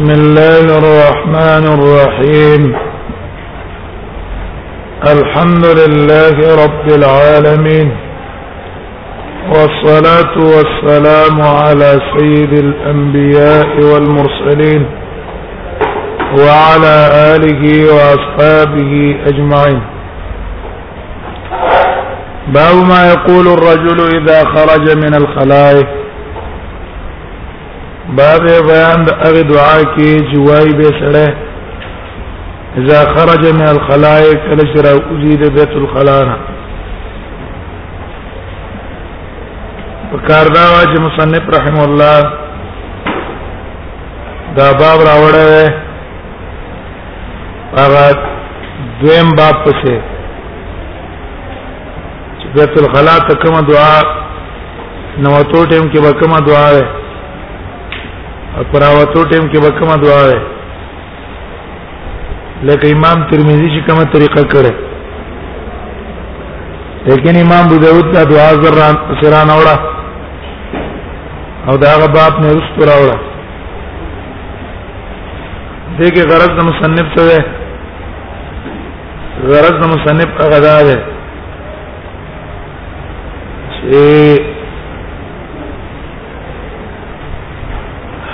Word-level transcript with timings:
بسم 0.00 0.10
الله 0.20 0.78
الرحمن 0.78 1.78
الرحيم 1.78 2.74
الحمد 5.06 5.64
لله 5.66 6.36
رب 6.64 6.88
العالمين 7.00 7.90
والصلاة 9.52 10.34
والسلام 10.52 11.40
على 11.40 12.00
سيد 12.18 12.52
الأنبياء 12.52 13.68
والمرسلين 13.80 14.86
وعلى 16.38 16.96
آله 17.36 17.92
وأصحابه 17.94 19.16
أجمعين 19.26 19.80
باب 22.48 22.74
ما 22.90 23.10
يقول 23.12 23.46
الرجل 23.48 24.00
إذا 24.20 24.44
خرج 24.44 24.90
من 25.04 25.14
الخلائق 25.14 25.99
باب 28.20 28.44
بیان 28.70 28.98
د 29.04 29.08
هغه 29.22 29.42
دعا 29.52 29.76
کې 29.94 30.08
چې 30.28 30.36
وای 30.46 30.70
به 30.78 30.88
سره 31.00 31.24
اذا 32.80 33.00
خرج 33.14 33.42
من 33.54 33.66
الخلائق 33.74 34.38
لشرا 34.60 34.92
وزيد 35.10 35.42
بيت 35.54 35.70
الخلانا 35.80 36.36
وکړ 40.12 40.44
دا 40.54 40.66
چې 40.90 40.96
مصنف 41.06 41.44
رحم 41.56 41.76
الله 41.86 42.18
دا 44.60 44.68
باب 44.84 44.98
راوړل 45.08 45.54
هغه 47.80 48.04
دویم 49.02 49.28
باب 49.42 49.56
پسه 49.66 49.96
بیت 52.60 52.72
الخلا 52.84 53.18
ته 53.28 53.32
کومه 53.44 53.60
دعا 53.74 53.98
نو 55.26 55.32
تو 55.42 55.66
ټیم 55.66 55.92
کې 55.92 55.98
به 56.04 56.10
کومه 56.24 56.40
دعا 56.48 56.68
ده 56.80 56.86
اقراوتو 58.58 59.20
ټیم 59.30 59.44
کې 59.52 59.58
وکما 59.64 59.94
دعا 60.04 60.22
ده 60.28 60.36
لکه 62.68 62.86
امام 62.94 63.18
ترمذی 63.32 63.68
چې 63.74 63.80
کومه 63.88 64.04
طریقه 64.14 64.42
کړه 64.54 64.72
لیکن 67.10 67.34
امام 67.42 67.62
ابو 67.66 67.78
داود 67.84 68.06
دا 68.14 68.22
دعا 68.32 68.48
زران 68.64 68.94
سران 69.20 69.48
اوړه 69.56 69.76
او 71.68 71.74
دا 71.84 71.88
هغه 71.94 72.06
باب 72.18 72.32
نه 72.42 72.48
رسو 72.58 72.82
راوړه 72.92 73.16
دې 75.98 76.12
کې 76.14 76.22
غرض 76.34 76.50
د 76.60 76.62
مصنف 76.70 77.06
څه 77.16 77.22
ده 77.32 77.40
غرض 79.54 79.74
د 79.80 79.82
مصنف 79.96 80.30
هغه 80.44 80.58
ده 80.68 80.76
چې 83.70 84.49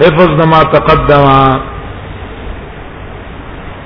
حفظ 0.00 0.28
د 0.40 0.48
ما 0.52 0.60
تقدم 0.74 1.26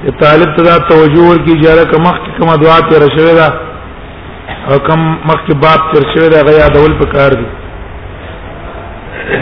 ی 0.04 0.10
طالب 0.22 0.50
ته 0.56 0.62
دا 0.64 0.76
توجه 0.90 1.22
ورکی 1.30 1.54
جره 1.62 1.82
کوم 1.90 2.02
مخ 2.04 2.16
کوم 2.38 2.54
دعا 2.62 2.78
ته 2.90 2.98
رشوي 3.04 3.34
دا 3.40 3.48
او 4.68 4.78
کوم 4.86 5.00
مخ 5.26 5.40
کې 5.46 5.54
باب 5.64 5.80
تر 5.92 6.02
شوی 6.14 6.28
دا 6.34 6.40
غیا 6.48 6.68
دول 6.76 6.92
په 7.00 7.06
کار 7.12 7.30
دي 7.40 7.46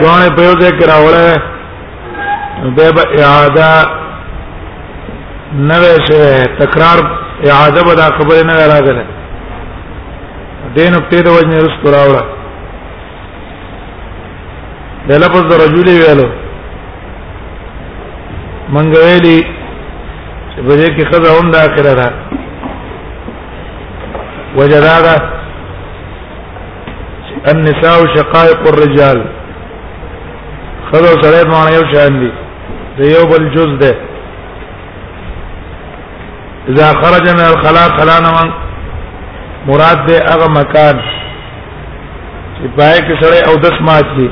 ځوان 0.00 0.34
په 0.38 0.42
یو 0.42 0.54
ځای 0.60 0.72
کې 0.78 0.86
راوړل 0.92 1.40
به 2.76 2.92
به 2.96 3.04
اعاده 3.22 3.68
نوې 5.68 5.96
شوی 6.08 6.32
تکرار 6.58 6.98
اعاده 7.50 7.82
به 7.86 7.94
دا 8.02 8.06
خبره 8.18 8.42
نه 8.50 8.54
راغله 8.72 9.04
دین 10.76 10.94
په 10.94 11.22
دې 11.22 11.28
وجه 11.36 11.48
نه 11.54 11.58
رس 11.68 11.80
راوړل 11.92 12.26
د 15.08 15.12
لفظ 15.24 15.46
رجل 15.62 15.88
ویلو 16.00 16.28
منګ 18.74 18.92
ویلي 19.04 19.38
چې 20.54 20.58
په 20.66 20.72
دې 20.80 20.88
کې 20.96 21.04
خزه 21.10 21.30
هم 21.38 21.50
داخله 21.50 21.92
ده 22.00 22.08
وجداده 24.56 25.14
النساء 27.52 27.98
شقائق 28.16 28.58
الرجال 28.72 29.24
خزه 30.92 31.12
سره 31.22 31.48
معنی 31.50 31.74
یو 31.76 31.86
شان 31.94 32.18
دي 32.22 32.30
د 32.98 33.00
یو 33.14 33.24
بل 33.30 33.48
جز 33.54 33.68
ده 33.82 33.94
اذا 36.70 36.88
خرج 37.02 37.28
من 37.36 37.46
الخلاء 37.52 37.88
خلا 37.98 38.18
نمن 38.24 38.50
مراد 39.68 40.06
ده 40.06 40.18
هغه 40.32 40.48
مکان 40.58 41.00
چې 42.56 42.66
پای 42.76 42.98
کې 43.06 43.14
سره 43.22 43.40
او 43.50 43.56
دس 43.64 43.80
مات 43.80 44.04
دي 44.18 44.30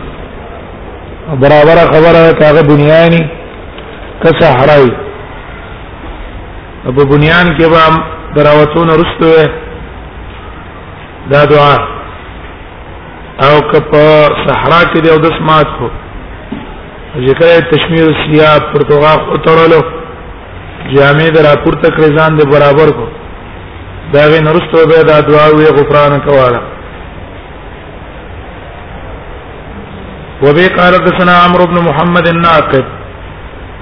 برابر 1.31 1.77
خبره 1.93 2.19
هغه 2.49 2.61
دنیا 2.73 3.03
نه 3.09 3.36
کصحرائی 4.25 4.91
ابو 6.91 7.04
بنیان 7.12 7.56
کې 7.59 7.66
به 7.72 8.37
دراوتون 8.37 8.91
رستوه 9.00 9.44
دا 11.32 11.44
دعا 11.53 11.75
او 13.47 13.55
کپ 13.71 13.94
صحرا 14.47 14.81
کې 14.93 15.00
دی 15.05 15.10
او 15.10 15.19
د 15.25 15.32
سمات 15.38 15.76
کو 15.78 15.88
ذکر 17.26 17.53
تشمیر 17.75 18.10
سیاب 18.22 18.72
پرتوغا 18.72 19.12
خطرلو 19.28 19.81
جامع 20.94 21.28
در 21.37 21.50
اپور 21.53 21.72
تک 21.84 22.00
رضان 22.00 22.38
دے 22.38 22.44
برابر 22.56 22.91
کو 22.99 23.06
داغه 24.15 24.41
نرستو 24.49 24.87
به 24.88 25.03
دا 25.09 25.21
دعا 25.31 25.47
وی 25.56 25.65
غفران 25.78 26.19
کواله 26.26 26.60
وبه 30.43 30.69
قال 30.76 30.94
حدثنا 30.99 31.37
عمرو 31.47 31.66
بن 31.66 31.81
محمد 31.88 32.28
الناقد 32.28 32.96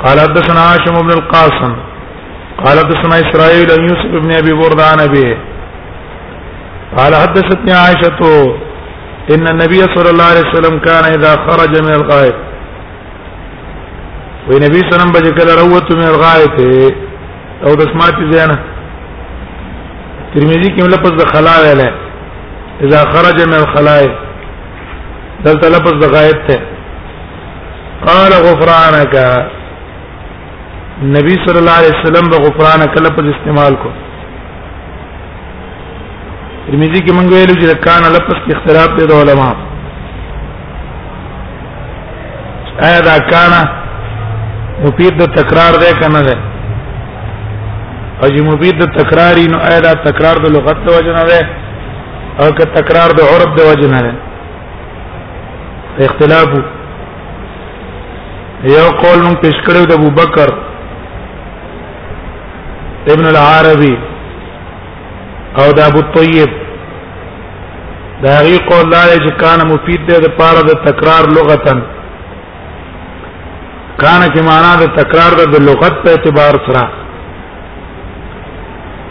قال 0.03 0.21
حدثنا 0.21 0.73
هاشم 0.75 0.95
بن 0.99 1.11
القاسم 1.13 1.77
قال 2.65 2.79
حدثنا 2.79 3.21
اسرائيل 3.31 3.67
بن 3.67 3.83
يوسف 3.83 4.27
بن 4.27 4.33
ابي 4.33 4.53
بردان 4.63 5.01
ابي 5.01 5.37
قال 6.97 7.15
حدثتني 7.17 7.73
عائشه 7.73 8.55
ان 9.31 9.49
النبي 9.49 9.83
صلى 9.95 10.11
الله 10.11 10.25
عليه 10.25 10.41
وسلم 10.51 10.79
كان 10.79 11.05
اذا 11.05 11.37
خرج 11.49 11.79
من 11.87 11.93
الغائط 11.95 12.35
ونبي 14.51 14.79
صلى 14.81 14.83
الله 14.83 14.95
عليه 14.95 15.11
وسلم 15.11 15.13
بجكل 15.13 15.49
روت 15.63 15.93
من 15.95 16.03
الغائط 16.09 16.57
او 17.67 17.75
دسمات 17.75 18.35
زينه 18.35 18.59
ترمذي 20.35 20.71
کې 20.77 20.83
لفظ 20.83 21.13
د 21.23 21.25
خلا 21.25 21.61
ویل 21.63 21.81
اذا 22.81 23.05
خرج 23.11 23.43
من 23.49 23.55
الخلاء 23.55 24.19
دلته 25.45 25.69
لفظ 25.69 25.93
د 26.05 26.15
غائب 26.17 26.47
ته 26.47 26.61
قال 28.07 28.33
غفرانك 28.33 29.15
نبی 31.13 31.35
صلی 31.45 31.59
الله 31.59 31.77
علیه 31.79 31.95
وسلم 31.99 32.29
به 32.31 32.37
غفران 32.45 32.83
کله 32.95 33.09
په 33.17 33.23
استعمال 33.33 33.75
کو 33.83 33.91
ترمذی 36.67 37.01
کې 37.07 37.13
مونږ 37.17 37.29
ویلو 37.33 37.55
چې 37.55 37.81
کان 37.87 38.03
لفظ 38.13 38.47
کې 38.47 38.57
اختلاف 38.57 38.95
دی 39.01 39.07
د 39.07 39.13
علما 39.25 39.51
آیا 42.89 43.01
دا 43.09 43.17
کان 43.33 43.53
مفید 44.87 45.19
د 45.23 45.31
تکرار 45.37 45.79
دی 45.85 45.93
کنه 46.01 46.23
دی 46.29 46.35
او 48.23 48.29
چې 48.35 48.51
مفید 48.51 48.83
د 48.85 48.93
تکرار 48.99 49.35
نو 49.55 49.59
آیا 49.69 49.81
دا 49.91 49.95
تکرار 50.11 50.37
د 50.49 50.57
لغت 50.59 50.85
د 50.89 50.99
وجنه 50.99 51.23
دی 51.33 51.41
او 52.43 52.51
که 52.59 52.65
تکرار 52.81 53.11
د 53.21 53.33
عرب 53.35 53.57
د 53.57 53.61
وجنه 53.73 54.01
دی 54.07 54.15
اختلاف 56.05 56.49
یو 58.65 58.91
قول 59.01 59.19
مونږ 59.27 59.41
پیش 59.41 59.65
کړو 59.67 59.87
د 59.91 60.01
ابوبکر 60.01 60.61
ابن 63.13 63.27
العربي 63.35 63.95
او 65.63 65.65
د 65.77 65.79
ابو 65.91 66.01
طيب 66.17 66.51
دا 68.25 68.35
غي 68.47 68.57
قول 68.71 68.87
لا 68.91 69.03
چې 69.25 69.31
کان 69.43 69.59
مفید 69.73 70.01
ده 70.11 70.17
د 70.27 70.29
پاره 70.39 70.63
د 70.69 70.71
تکرار 70.89 71.25
لغتن 71.39 71.79
کان 74.03 74.21
کې 74.33 74.41
معنا 74.49 74.73
د 74.83 74.85
تکرار 75.01 75.31
د 75.57 75.59
لغت 75.71 75.95
په 76.07 76.11
اعتبار 76.13 76.55
سره 76.69 76.85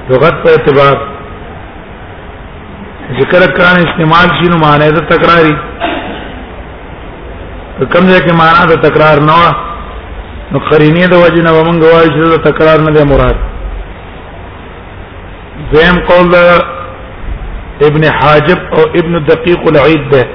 لغت 0.09 0.35
په 0.45 0.49
اعتبار 0.57 0.95
ذکر 3.21 3.41
کان 3.61 3.75
استعمال 3.85 4.27
شي 4.41 4.47
نو 4.53 4.57
معنی 4.65 4.87
د 4.99 5.01
تکراری 5.13 5.55
کم 7.93 8.05
ځای 8.11 8.21
کې 8.25 8.33
معنا 8.43 8.61
د 8.73 8.75
تکرار 8.89 9.17
نه 9.31 9.39
نو 10.51 10.57
قرینه 10.69 11.05
د 11.07 11.13
وجنه 11.13 11.51
ومنګ 11.57 11.81
وایي 11.93 12.09
چې 12.13 12.19
د 12.35 12.37
تکرار 12.51 12.77
نه 12.89 12.93
دی 12.97 13.03
مراد 13.15 13.39
دویم 15.71 15.97
قول 16.07 16.33
ابن 17.87 18.03
حاجب 18.19 18.59
او 18.77 18.83
ابن 18.99 19.23
دقیق 19.25 19.65
العید 19.71 20.09
ده 20.11 20.25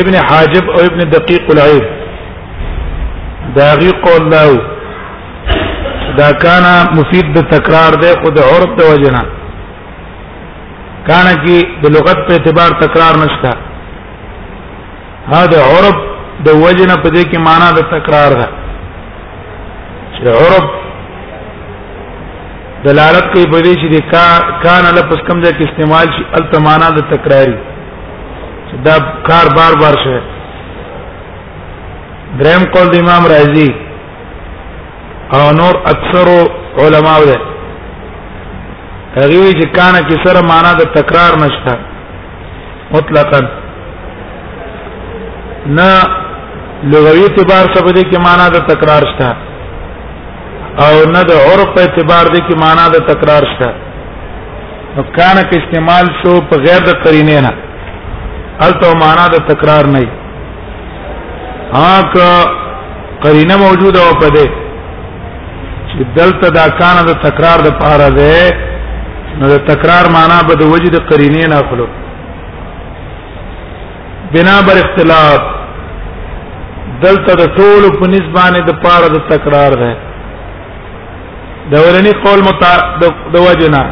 ابن 0.00 0.14
حاجب 0.30 0.70
او 0.70 0.80
ابن 0.88 0.98
دقیق 1.10 1.50
العید 1.54 1.88
داغی 3.56 3.90
قول 4.04 4.30
له 4.30 4.44
دا 6.18 6.32
کان 6.42 6.62
مفید 6.96 7.34
د 7.38 7.48
تکرار 7.54 7.92
ده 8.02 8.10
خود 8.22 8.38
عرب 8.38 8.76
د 8.80 8.92
وجنا 8.92 9.22
کان 11.08 11.26
کی 11.44 11.58
د 11.82 11.90
لغت 11.96 12.18
په 12.26 12.32
اعتبار 12.32 12.70
تکرار 12.84 13.14
نشتا 13.24 13.52
هذا 15.34 15.58
عرب 15.70 15.98
د 16.46 16.62
وجنا 16.64 16.94
په 17.02 17.08
دې 17.08 17.24
کې 17.30 17.38
معنا 17.48 17.70
د 17.72 17.78
تکرار 17.96 18.32
ده 18.40 18.48
چې 20.16 20.26
عرب 20.26 20.83
دلالت 22.86 23.26
کوي 23.34 23.44
په 23.52 23.58
دې 23.66 23.74
چې 23.80 24.00
کا 24.12 24.26
کان 24.64 24.84
لپس 24.96 25.20
کم 25.28 25.38
ځای 25.44 25.52
کې 25.58 25.64
استعمال 25.68 26.06
شي 26.16 26.22
التمانا 26.38 26.88
د 26.96 27.00
تکراری 27.12 27.54
دا 28.86 28.96
کار 29.28 29.46
بار 29.58 29.72
بار 29.82 29.94
شي 30.04 30.16
دریم 32.40 32.64
قول 32.74 32.88
د 32.94 32.96
امام 33.04 33.26
رازی 33.32 33.70
او 35.36 35.40
نور 35.60 35.74
اکثر 35.92 36.26
علما 36.82 37.14
و 37.20 37.24
ده 37.30 37.38
هغه 39.16 39.40
وی 39.40 39.52
چې 39.60 39.66
کان 39.78 39.94
کې 40.08 40.26
سره 40.26 40.40
معنا 40.50 40.74
د 40.80 40.84
تکرار 40.98 41.32
نشته 41.44 41.78
مطلقا 42.96 43.40
نه 45.78 45.90
لغوی 46.92 47.22
اعتبار 47.22 47.74
څه 47.74 47.84
په 47.86 47.90
دې 47.96 48.04
کې 48.10 48.18
معنا 48.28 48.48
د 48.54 48.64
تکرار 48.70 49.02
شته 49.14 49.34
او 50.82 50.94
نه 51.14 51.22
د 51.28 51.30
عرف 51.46 51.68
په 51.74 51.80
اعتبار 51.86 52.24
دي 52.34 52.40
کې 52.46 52.54
معنا 52.64 52.84
د 52.94 52.98
تکرار 53.10 53.42
شته 53.52 53.68
نو 54.94 55.02
کانه 55.16 55.42
کې 55.48 55.56
استعمال 55.62 56.06
شو 56.20 56.32
په 56.50 56.54
غیر 56.66 56.80
د 56.88 56.94
قرینه 57.04 57.38
نه 57.46 57.52
الته 58.66 58.94
معنا 59.02 59.24
د 59.34 59.36
تکرار 59.50 59.84
نه 59.94 60.00
هاک 61.74 62.12
قرینه 63.24 63.54
موجوده 63.64 64.00
او 64.06 64.12
په 64.22 64.28
دې 64.36 64.46
چې 65.90 66.00
دلته 66.18 66.46
دا 66.58 66.66
کانه 66.80 67.02
د 67.10 67.12
تکرار 67.26 67.58
د 67.66 67.70
پاره 67.82 68.08
ده 68.18 68.56
نو 69.38 69.44
د 69.52 69.56
تکرار 69.68 70.04
معنا 70.16 70.38
به 70.48 70.54
د 70.62 70.72
وجد 70.72 70.94
قرینه 71.10 71.46
نه 71.54 71.60
خلو 71.70 71.86
بنا 74.32 74.56
بر 74.66 74.76
اختلاف 74.84 75.38
دلته 77.04 77.30
د 77.42 77.44
ټولو 77.58 77.86
په 77.98 78.04
نسبانه 78.14 78.58
د 78.66 78.80
پاره 78.86 79.08
د 79.14 79.18
تکرار 79.30 79.72
ده 79.82 79.92
دولنی 81.72 82.10
قول 82.24 82.40
متا 82.48 82.72
د 83.32 83.36
وجنا 83.46 83.82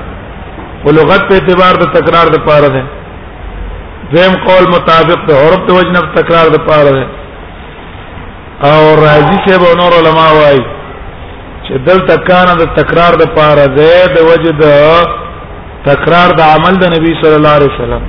ولغت 0.84 1.22
په 1.28 1.34
اعتبار 1.38 1.74
د 1.82 1.92
تکرار 1.96 2.26
د 2.34 2.44
پاره 2.48 2.68
ده 2.68 2.82
دیم 4.12 4.32
قول 4.46 4.66
مطابق 4.76 5.20
د 5.28 5.40
عرب 5.44 5.66
د 5.68 5.74
وجنا 5.78 6.00
په 6.06 6.12
تکرار 6.22 6.46
د 6.54 6.58
پاره 6.68 6.92
ده 6.98 7.06
او 8.72 8.82
راضی 9.04 9.36
شه 9.46 9.56
به 9.62 9.70
نور 9.80 9.92
علما 10.00 10.26
وای 10.38 10.60
چې 11.66 11.74
دلته 11.88 12.16
کان 12.28 12.46
د 12.62 12.74
تکرار 12.80 13.12
د 13.22 13.32
پاره 13.36 13.66
ده 13.78 13.92
د 14.16 14.28
وجد 14.30 14.62
تکرار 15.86 16.28
د 16.40 16.52
عمل 16.56 16.74
د 16.84 16.94
نبی 16.96 17.12
صلی 17.22 17.34
الله 17.40 17.54
علیه 17.58 17.72
وسلم 17.76 18.02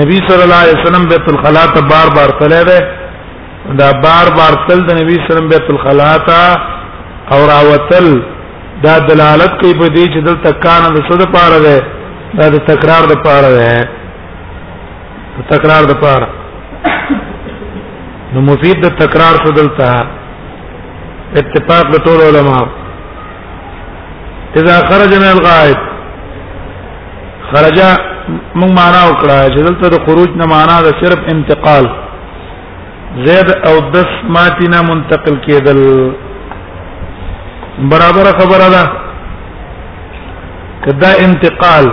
نبی 0.00 0.18
صلی 0.28 0.42
الله 0.42 0.60
علیه 0.64 0.78
وسلم 0.82 1.04
بیت 1.08 1.28
الخلا 1.32 1.66
ته 1.76 1.80
بار 1.94 2.08
بار 2.18 2.28
تللی 2.42 2.64
ده 2.64 2.78
دا 3.78 3.92
بار 3.92 4.26
بار 4.38 4.52
تل 4.68 4.80
د 4.86 4.90
نبی 5.02 5.14
صلی 5.16 5.20
الله 5.20 5.22
علیه 5.22 5.30
وسلم 5.34 5.48
بیت 5.56 5.70
الخلا 5.74 6.12
ته 6.28 6.42
او 7.32 7.40
راوتل 7.52 8.06
دا 8.84 8.94
دلالت 9.08 9.52
کوي 9.60 9.72
په 9.80 9.86
دې 9.94 10.04
چې 10.12 10.18
دلته 10.28 10.50
کان 10.64 10.82
د 10.94 10.98
صد 11.08 11.22
پاره 11.34 11.58
ده 11.66 11.78
دا 12.38 12.46
د 12.54 12.64
تکرار 12.70 13.02
د 13.12 13.20
پاره 13.26 13.50
ده 13.58 13.72
تکرار 15.52 15.82
د 15.90 16.00
پاره 16.04 16.28
نو 18.32 18.40
مفید 18.48 18.78
د 18.86 18.94
تکرار 19.02 19.34
څه 19.44 19.50
دلته 19.60 19.88
اتفاق 21.42 21.84
د 21.94 22.02
ټول 22.08 22.20
علما 22.28 22.58
اذا 24.60 24.74
خرج 24.90 25.12
من 25.22 25.30
الغائب 25.36 25.80
خرج 27.52 27.78
من 28.60 28.70
معنا 28.78 29.00
وکړه 29.08 29.38
چې 29.52 29.58
دلته 29.70 29.84
د 29.94 30.04
خروج 30.08 30.30
نه 30.42 30.46
معنا 30.54 30.76
ده 30.88 30.92
صرف 31.04 31.20
انتقال 31.36 31.84
زید 33.26 33.50
او 33.70 33.74
دس 33.96 34.10
ماتینا 34.34 34.82
منتقل 34.90 35.36
کېدل 35.48 35.80
برابر 37.90 38.24
خبره 38.38 38.68
ده 38.74 38.84
کدا 40.86 41.08
انتقال 41.26 41.86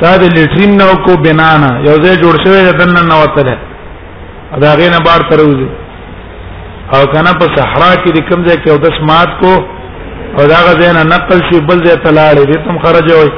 تا 0.00 0.16
د 0.20 0.22
لیټرین 0.36 0.72
نو 0.78 0.86
کو 1.04 1.12
بنانا 1.26 1.70
یو 1.88 1.96
ځای 2.04 2.16
جوړ 2.22 2.34
شوی 2.44 2.60
د 2.68 2.72
دننه 2.80 3.02
نو 3.10 3.16
وتله 3.22 3.56
دا 4.64 4.70
غینه 4.80 4.98
بار 5.06 5.20
تروزي 5.30 5.68
او 6.94 7.00
کنه 7.12 7.32
په 7.40 7.46
صحرا 7.56 7.90
کې 8.02 8.10
د 8.16 8.18
کوم 8.28 8.40
ځای 8.46 8.56
کې 8.62 8.68
او 8.72 8.78
د 8.84 8.96
سمات 8.98 9.30
کو 9.40 9.52
او 10.38 10.42
دا 10.52 10.58
غزنه 10.66 11.02
نقل 11.14 11.38
شي 11.48 11.60
بل 11.68 11.78
ځای 11.86 11.96
ته 12.04 12.10
لاړې 12.10 12.44
دې 12.50 12.58
تم 12.66 12.76
خرج 12.84 13.12
وي 13.12 13.30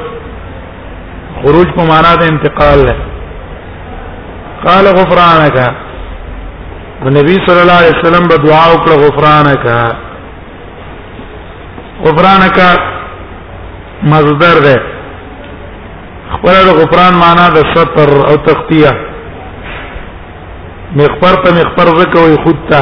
خروج 1.39 1.67
په 1.77 1.83
معنا 1.91 2.11
د 2.19 2.23
انتقال 2.33 2.79
له 2.89 2.95
قال 4.65 4.85
غفرانك 4.99 5.57
نبی 7.17 7.35
صلی 7.47 7.59
الله 7.63 7.79
علیه 7.81 7.95
وسلم 8.01 8.25
به 8.31 8.37
دعا 8.47 8.65
وکړه 8.73 8.95
غفرانك 9.05 9.65
غفرانک 12.05 12.57
مصدر 14.11 14.55
ده 14.65 14.75
خپل 16.33 16.55
د 16.67 16.69
غفران 16.79 17.13
معنا 17.23 17.47
د 17.55 17.69
ستر 17.73 18.09
او 18.29 18.35
تغطیه 18.47 18.91
مخبر 20.99 21.35
ته 21.43 21.49
مخبر 21.57 21.87
زکه 21.97 22.19
وي 22.27 22.37
خود 22.43 22.57
ته 22.71 22.79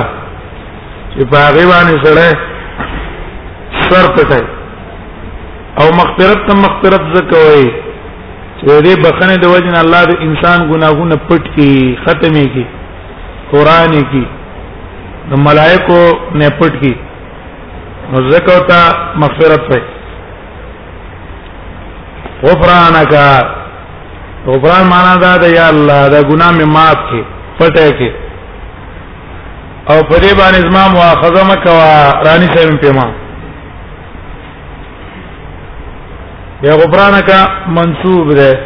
چې 1.11 1.21
په 1.31 1.37
هغه 1.45 1.63
باندې 1.71 1.95
سره 2.03 2.27
سر 3.89 4.03
پټه 4.15 4.41
او 5.79 5.85
مغفرت 5.99 6.39
ته 6.47 6.53
مغفرت 6.65 7.01
زکه 7.15 7.41
وي 7.51 7.65
چې 8.59 8.65
دې 8.85 8.93
بخنه 9.05 9.35
د 9.43 9.55
وجن 9.55 9.75
الله 9.83 10.03
د 10.11 10.13
انسان 10.27 10.59
ګناهونه 10.71 11.15
پټ 11.29 11.43
کی 11.55 11.71
ختمي 12.05 12.45
کی 12.53 12.65
قران 13.51 13.99
کی 14.11 14.25
د 15.31 15.43
ملائکو 15.47 16.01
نه 16.39 16.49
پټ 16.59 16.73
کی 16.81 16.95
نو 18.11 18.17
زکه 18.31 18.59
تا 18.69 18.79
مغفرت 19.15 19.63
وي 19.73 19.79
غفرانک 22.43 23.13
غفران 24.47 24.87
معنا 24.91 25.15
دا 25.23 25.33
ده 25.37 25.47
یا 25.57 25.69
الله 25.69 26.07
دا 26.09 26.21
ګناه 26.29 26.51
مې 26.57 26.65
معاف 26.75 26.97
کړي 27.07 27.23
پټه 27.59 27.91
کړي 27.97 28.11
او 29.89 29.97
په 30.09 30.15
دې 30.21 30.33
باندې 30.39 30.59
زما 30.67 30.83
مؤاخذه 30.87 31.43
مکوا 31.51 32.11
رانی 32.25 32.47
سیم 32.55 32.77
پیما 32.77 33.05
یا 36.63 36.73
غفرانک 36.81 37.29
منصوب 37.79 38.27
ده 38.33 38.59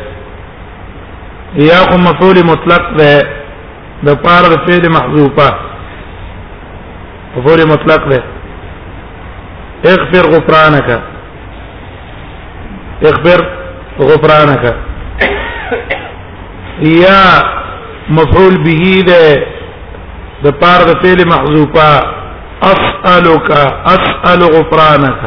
یا 1.69 1.79
کو 1.89 1.98
مفعول 1.98 2.38
مطلق 2.51 2.83
ده 2.98 3.24
د 4.05 4.10
پاره 4.24 4.48
د 4.53 4.62
فعل 4.67 4.89
محذوفه 4.91 5.50
مفعول 7.36 7.62
مطلق 7.74 8.07
ده 8.13 8.24
اغفر 9.85 10.29
غفرانك 10.31 11.01
اغفر 13.03 13.41
غفرانك 14.00 14.75
یا 16.81 17.25
مفعول 18.09 18.57
به 18.63 19.03
ده 19.07 19.47
د 20.43 20.47
پار 20.61 20.81
د 20.89 20.91
فعل 21.03 21.27
محذوفه 21.27 22.03
اسالك 22.63 23.51
اسال 23.95 24.39
غفرانك 24.55 25.19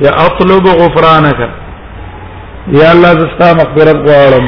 یا 0.00 0.10
اطلب 0.26 0.66
غفرانك 0.82 1.50
یا 2.78 2.92
الله 2.92 3.10
زستا 3.20 3.52
مغفرت 3.62 3.96
غواړم 4.06 4.44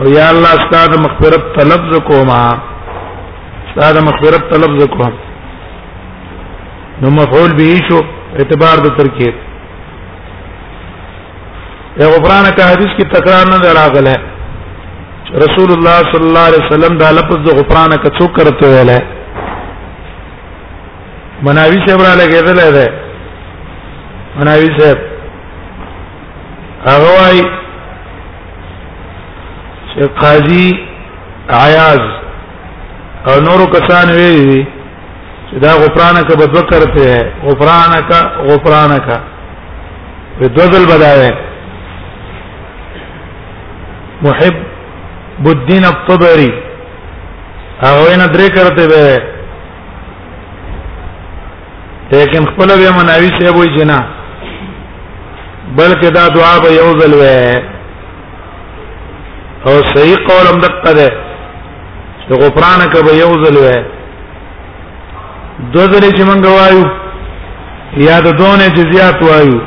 او 0.00 0.06
یا 0.08 0.30
الله 0.30 0.50
استاد 0.60 0.98
مغفرت 1.06 1.42
طلب 1.60 1.94
زکوما 1.94 2.58
استاد 3.68 3.96
مغفرت 4.08 4.52
طلب 4.54 4.78
زکوما 4.80 5.12
نو 7.02 7.08
مفعول 7.18 7.50
به 7.58 7.68
شو 7.88 7.98
اعتبار 8.42 8.76
د 8.84 8.86
ترکیب 9.00 9.34
یا 12.00 12.06
غفران 12.14 12.44
کا 12.56 12.62
حدیث 12.70 12.90
کی 12.96 13.04
تکرار 13.12 13.44
نہ 13.52 13.56
راغل 13.80 14.06
ہے 14.12 14.18
رسول 15.44 15.70
الله 15.76 15.98
صلی 16.12 16.26
الله 16.28 16.46
علیه 16.50 16.62
وسلم 16.66 16.92
دا 17.02 17.08
لفظ 17.18 17.38
د 17.48 17.50
غفران 17.58 17.90
کا 18.04 18.08
څوک 18.18 18.30
کرتے 18.38 18.66
ویل 18.72 18.88
ہے 18.94 19.00
مناوی 21.48 21.78
صاحب 21.86 22.00
را 22.06 22.12
لګیدل 22.22 22.60
دی 22.78 22.86
مناوی 24.38 24.68
صاحب 24.78 24.98
هغه 26.86 27.08
وايي 27.18 27.44
چې 29.90 30.00
قاضي 30.22 30.66
عیاض 31.60 32.02
او 33.28 33.34
نورو 33.50 33.66
کسان 33.76 34.06
ویلي 34.18 34.62
چې 35.50 35.56
دا 35.64 35.72
غفرانک 35.82 36.28
به 36.38 36.46
دو 36.54 36.60
کرتے 36.70 37.02
ہے 37.10 37.20
غفرانک 37.46 38.10
غفرانک 38.48 39.06
په 40.40 40.46
دو 40.56 40.62
ځل 40.74 40.84
بداوي 40.90 41.30
محب 44.26 44.58
الدین 45.48 45.84
الطبری 45.92 46.52
هغه 47.82 48.16
نه 48.16 48.26
درې 48.36 48.48
کرتے 48.58 48.84
به 48.92 49.04
لیکن 52.12 52.42
خپل 52.50 52.66
به 52.76 52.90
مناوی 53.00 53.30
سی 53.38 53.44
وای 53.56 53.70
جنا 53.78 53.98
بلکې 55.76 56.08
دا 56.20 56.24
دعا 56.36 56.54
به 56.64 56.70
یو 56.76 56.90
ځل 57.00 57.12
وې 57.12 57.62
او 59.66 59.74
صحیح 59.94 60.16
قول 60.28 60.46
هم 60.52 60.58
دقه 60.66 60.90
ده 60.98 61.08
غفرانک 62.42 62.92
به 63.06 63.12
یو 63.20 63.32
ځل 63.44 63.56
وې 63.56 63.78
دو 65.74 65.80
ذلې 65.92 66.12
چې 66.16 66.22
مونږ 66.30 66.42
وایو 66.56 66.84
یا 68.08 68.16
د 68.26 68.28
دوه 68.40 68.52
نه 68.60 68.68
زیات 68.92 69.18
وایو 69.26 69.58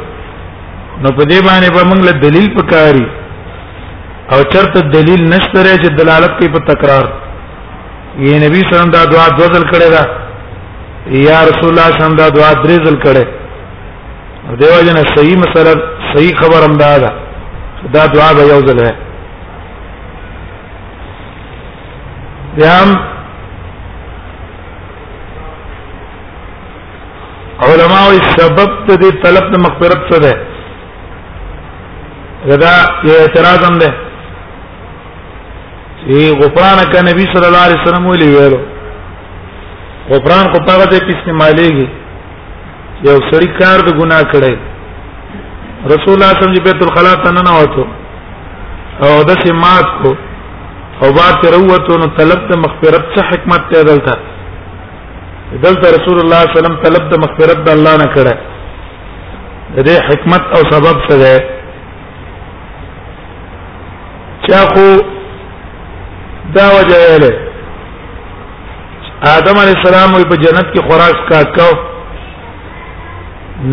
نو 1.03 1.07
په 1.17 1.23
دې 1.29 1.39
باندې 1.47 1.67
به 1.75 1.81
مونږ 1.89 2.01
له 2.09 2.13
دلیل 2.25 2.47
پکاري 2.57 3.05
او 4.33 4.39
چرته 4.53 4.79
دلیل 4.95 5.21
نشته 5.33 5.59
چې 5.83 5.89
دلالت 5.99 6.31
کوي 6.37 6.49
په 6.55 6.59
تکرار 6.71 7.05
یې 8.19 8.35
نبی 8.45 8.59
صلی 8.63 8.73
الله 8.73 8.81
علیه 8.81 8.91
وسلم 8.91 8.95
دا 8.97 9.03
دعا 9.13 9.25
دو 9.39 9.43
ځل 9.55 9.65
کړې 9.73 9.89
ده 9.95 10.03
یا 11.27 11.39
رسول 11.49 11.67
الله 11.71 11.87
صلی 11.87 11.87
الله 11.87 11.87
علیه 11.93 12.03
وسلم 12.05 12.17
دا 12.23 12.27
دعا 12.37 12.51
درې 12.63 12.77
ځل 12.87 12.97
کړې 13.07 13.25
دیو 14.59 14.79
جن 14.87 14.97
صحیح 15.15 15.37
مسله 15.43 15.71
صحیح 16.13 16.31
خبر 16.41 16.61
هم 16.67 16.75
دا 16.83 16.93
ده 17.03 17.11
دا 17.93 18.03
دعا 18.15 18.29
به 18.37 18.43
یو 18.53 18.59
ځل 18.67 18.77
ده 18.79 18.91
علماء 27.67 28.03
وي 28.09 28.19
سبب 28.37 28.71
ته 28.85 28.93
دي 29.01 29.09
طلب 29.23 29.45
د 29.55 29.57
مغفرت 29.65 30.01
څه 30.11 30.17
ده 30.25 30.31
دا 32.63 32.73
یو 33.07 33.15
اعتراض 33.23 33.61
هم 33.67 33.75
ده 33.81 33.89
چې 35.99 36.13
غفران 36.39 36.79
کا 36.93 36.99
نبی 37.09 37.25
صلی 37.33 37.47
الله 37.49 37.63
علیه 37.67 37.79
وسلم 37.83 38.03
ویلی 38.11 38.29
ویلو 38.37 38.59
غفران 40.13 40.45
کو 40.55 40.59
پاره 40.71 40.85
ته 40.91 40.97
استعمالېږي 41.13 41.87
یو 43.09 43.17
سړی 43.29 43.49
کار 43.59 43.77
د 43.87 43.89
ګناه 44.01 44.23
کړي 44.33 44.53
رسول 45.93 46.13
الله 46.15 46.15
صلی 46.15 46.15
الله 46.15 46.29
علیه 46.33 46.43
وسلم 46.43 46.57
بیت 46.69 46.79
الخلا 46.87 47.13
ته 47.27 47.31
نه 47.37 47.51
وته 47.59 47.85
او 49.05 49.13
د 49.29 49.31
سمات 49.45 49.87
کو 50.01 50.09
او 51.01 51.07
بار 51.21 51.33
ته 51.45 51.51
وروته 51.63 51.93
نو 52.05 52.09
طلب 52.23 52.39
د 52.51 52.53
مغفرت 52.65 53.05
څخه 53.15 53.29
حکمت 53.33 53.61
ته 53.75 53.81
دلته 53.93 54.15
دلته 55.63 55.87
رسول 55.97 56.17
الله 56.23 56.35
صلی 56.35 56.47
الله 56.47 56.59
علیه 56.59 56.59
وسلم 56.59 56.75
طلب 56.85 57.05
د 57.11 57.13
مغفرت 57.23 57.57
د 57.65 57.69
الله 57.75 57.93
نه 58.01 58.07
کړه 58.15 58.33
دې 59.85 59.97
حکمت 60.09 60.43
او 60.55 60.61
سبب 60.71 60.97
څه 61.07 61.15
ده 61.21 61.33
چا 64.47 64.61
خو 64.73 64.87
دا 66.59 66.65
وجه 66.75 66.97
ویله 67.09 67.31
آدم 69.37 69.57
علی 69.63 69.73
السلام 69.79 70.11
په 70.31 70.35
جنت 70.45 70.67
کې 70.73 70.81
خوراک 70.89 71.17
کاټو 71.29 71.69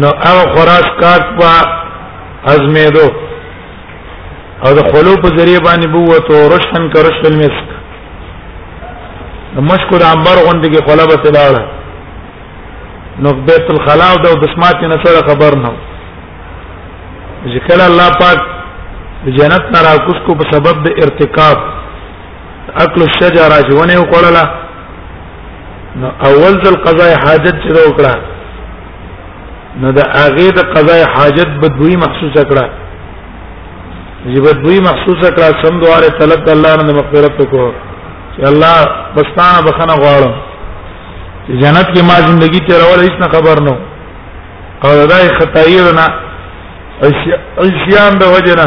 نو 0.01 0.07
هغه 0.07 0.45
خوراک 0.57 0.87
کاټ 1.01 1.25
په 1.41 2.53
ازمیدو 2.55 3.07
او 4.65 4.75
د 4.75 4.81
خلوب 4.93 5.33
ذریعہ 5.41 5.61
باندې 5.65 5.89
بوته 5.95 6.39
او 6.43 6.49
رشتن 6.57 6.91
کرشتل 6.95 7.37
مس 7.43 7.63
مشکو 9.67 9.97
د 9.99 10.03
انبر 10.15 10.37
غوندې 10.47 10.69
کې 10.73 10.87
خلابه 10.89 11.17
تلاړه 11.25 11.63
نو 13.23 13.31
بیت 13.49 13.67
الخلا 13.73 14.09
او 14.13 14.19
د 14.25 14.41
بسمات 14.43 14.83
نه 14.93 14.97
سره 15.05 15.21
خبر 15.31 15.57
نه 15.63 15.71
چې 17.45 17.69
کله 17.69 17.85
الله 17.91 18.09
پاک 18.21 18.39
جنت 19.39 19.65
نه 19.75 19.81
راکوس 19.87 20.19
کو 20.27 20.35
په 20.43 20.51
سبب 20.55 20.83
د 20.87 20.91
ارتکاب 21.05 21.59
اکل 22.85 23.03
الشجره 23.09 23.61
چې 23.69 23.73
ونه 23.81 23.97
وکړله 24.03 24.45
نو 26.01 26.07
اول 26.31 26.61
ذل 26.65 26.79
قضاء 26.87 27.11
حاجت 27.27 27.57
چې 27.67 27.91
وکړه 27.91 28.15
نو 29.81 29.93
د 29.99 30.01
هغه 30.17 30.51
د 30.59 30.69
قضاء 30.77 31.01
حاجت 31.17 31.59
بدوی 31.63 31.97
محسوسه 32.05 32.45
کړه 32.53 32.67
چې 34.25 34.41
بدوی 34.47 34.79
محسوسه 34.89 35.29
کړه 35.37 35.65
سم 35.67 35.81
دواره 35.85 36.17
طلب 36.23 36.49
الله 36.57 36.75
نه 36.87 36.93
مغفرت 37.01 37.39
وکړه 37.41 37.88
الله 38.47 38.75
بستانه 39.17 39.61
بخنه 39.61 39.95
غواړم 39.95 40.33
چې 41.47 41.53
جنت 41.63 41.87
کې 41.95 42.03
ما 42.03 42.15
ژوندۍ 42.27 42.49
تیرول 42.67 42.99
هیڅ 43.01 43.13
نه 43.21 43.29
خبر 43.35 43.57
نو 43.67 43.73
او 44.85 45.07
دای 45.07 45.29
خطایونه 45.39 46.05
اسیان 47.63 48.19
به 48.19 48.27
وجنه 48.35 48.67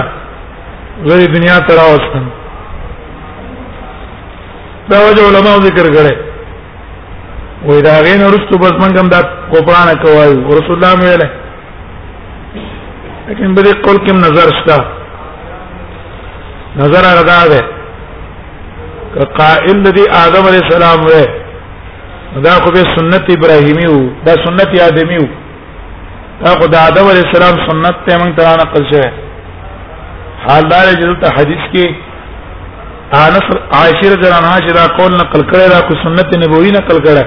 غری 1.10 1.28
دنیا 1.28 1.58
ته 1.60 1.76
راوستم 1.76 2.26
دا 4.90 4.98
وجه 5.10 5.24
علماء 5.30 5.56
ذکر 5.68 5.86
کړي 5.96 6.16
وې 7.66 7.82
دا 7.88 7.96
غین 8.04 8.22
ورستو 8.26 8.58
بس 8.58 8.72
منګم 8.82 9.08
دا 9.10 9.22
کوپرانه 9.54 9.94
کوي 9.96 10.34
رسول 10.60 10.76
الله 10.84 10.96
ویله 11.00 11.30
لیکن 13.28 13.54
بری 13.56 13.72
قول 13.82 13.98
کوم 14.08 14.18
نظر 14.18 14.48
شته 14.62 14.84
نظر 16.78 17.02
راځه 17.28 17.80
قائل 19.20 19.84
دی 19.96 20.04
آدم 20.26 20.46
علیہ 20.48 20.60
السلام 20.66 21.06
و 22.38 22.42
دا 22.48 22.54
خو 22.66 22.72
به 22.76 22.84
سنت 22.96 23.32
ابراهیمی 23.36 23.88
وو 23.94 24.04
دا 24.26 24.34
سنت 24.44 24.76
آدمی 24.88 25.18
وو 25.22 25.28
دا 26.44 26.52
خو 26.62 26.68
د 26.74 26.76
آدم 26.82 27.10
علیہ 27.14 27.26
السلام 27.28 27.58
سنت 27.68 27.98
ته 28.08 28.18
موږ 28.18 28.36
ته 28.38 28.54
نقل 28.62 28.84
شوی 28.92 29.10
حال 30.46 30.70
دا 30.70 30.80
چې 30.86 31.20
د 31.26 31.36
حدیث 31.40 31.64
کې 31.74 31.86
انس 33.24 33.48
عائشہ 33.82 34.06
رضی 34.14 34.28
الله 34.30 34.40
عنها 34.44 34.64
چې 34.68 34.74
دا 34.80 34.86
قول 35.02 35.12
نقل 35.18 35.42
کړی 35.50 35.70
دا 35.76 35.82
کو 35.90 35.96
سنت 36.06 36.34
نبوی 36.46 36.72
نقل 36.80 36.98
کړی 37.06 37.26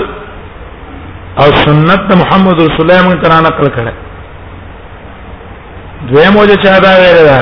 او 1.42 1.46
سنت 1.64 2.06
محمد 2.20 2.56
رسول 2.64 2.86
الله 2.90 3.02
موږ 3.06 3.16
ته 3.24 3.28
نقل 3.46 3.68
کړه 3.76 3.94
دوی 6.08 6.28
موږ 6.36 6.48
چا 6.64 6.74
دا 6.86 6.92
ویل 7.02 7.18
دا 7.30 7.40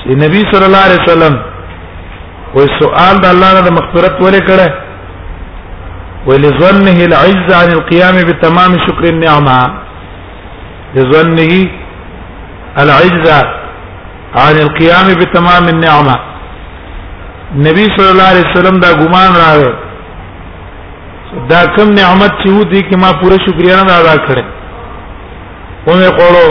چې 0.00 0.10
نبی 0.22 0.40
صلی 0.52 0.66
الله 0.68 0.82
علیه 0.86 1.00
وسلم 1.04 1.34
وې 2.54 2.66
سوال 2.80 3.14
د 3.24 3.30
الله 3.34 3.50
نه 3.64 3.70
مغفرت 3.78 4.14
ولې 4.24 4.42
کړه 4.48 4.68
ولظنه 6.28 6.96
العز 7.10 7.48
عن 7.60 7.70
القيام 7.78 8.16
بتمام 8.30 8.72
شكر 8.88 9.04
النعمه 9.04 9.60
لظنه 10.94 11.52
العز 12.82 13.28
عن 14.44 14.56
القيام 14.66 15.06
بتمام 15.22 15.64
النعمه 15.74 16.18
نبی 17.58 17.84
صلی 17.96 18.08
الله 18.10 18.22
علیه 18.32 18.44
وسلم 18.52 18.80
دا 18.80 18.90
ګمان 18.98 19.30
راغی 19.42 19.70
دا 21.50 21.60
کوم 21.74 21.90
نعمت 21.94 22.32
چې 22.42 22.48
وو 22.50 22.64
دي 22.64 22.80
کې 22.82 22.96
ما 23.02 23.10
پوره 23.22 23.36
شکریا 23.46 23.82
نه 23.88 23.92
ادا 24.00 24.14
کړې 24.26 24.44
ومه 25.86 26.10
کولو 26.20 26.46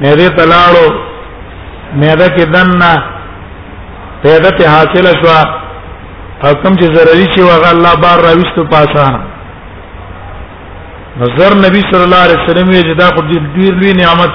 مې 0.00 0.10
دې 0.18 0.28
تلاړو 0.38 0.86
مې 1.98 2.16
دا 2.20 2.26
کې 2.28 2.44
دنه 2.54 2.92
پیدا 4.22 4.50
ته 4.58 4.68
حاصل 4.68 5.06
شو 5.22 5.28
او 6.48 6.54
کوم 6.62 6.74
چې 6.74 6.94
ضروري 6.96 7.26
چې 7.32 7.40
واغ 7.42 7.70
الله 7.70 7.94
بار 8.06 8.18
راوستو 8.28 8.64
پاسانه 8.64 9.24
نظر 11.20 11.54
نبی 11.66 11.80
صلی 11.90 12.04
الله 12.06 12.22
علیه 12.26 12.38
وسلم 12.44 12.70
یې 12.70 12.94
جدا 12.94 13.06
خو 13.14 13.22
دې 13.22 13.38
ډیر 13.56 13.72
لوی 13.80 13.92
نعمت 14.02 14.34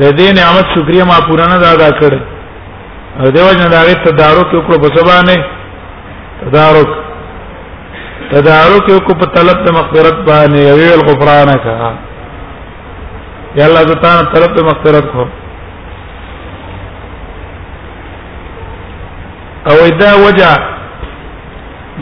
ده 0.00 0.06
دې 0.20 0.28
نعمت 0.40 0.66
شکریا 0.78 1.04
ما 1.04 1.18
پوره 1.28 1.46
نه 1.48 1.54
ادا 1.54 1.88
کړې 2.00 2.33
دیو 3.14 3.50
جن 3.58 3.70
دا 3.72 3.80
غیت 3.86 4.02
تدارک 4.08 4.52
وکړو 4.54 4.78
په 4.82 4.88
سبانه 4.96 5.34
تدارک 6.40 6.90
تدارک 8.30 8.86
وکړو 8.90 9.14
په 9.20 9.26
طلب 9.34 9.58
د 9.66 9.68
مغفرت 9.76 10.18
باندې 10.28 10.60
او 10.70 10.76
ویل 10.80 11.00
غفرانک 11.08 11.64
یا 11.66 11.74
الله 13.66 13.82
زتا 13.90 14.10
طلب 14.34 14.50
د 14.56 14.58
مغفرت 14.70 15.06
کو 15.12 15.24
او 19.70 19.76
اذا 19.86 20.10
وجع 20.26 20.54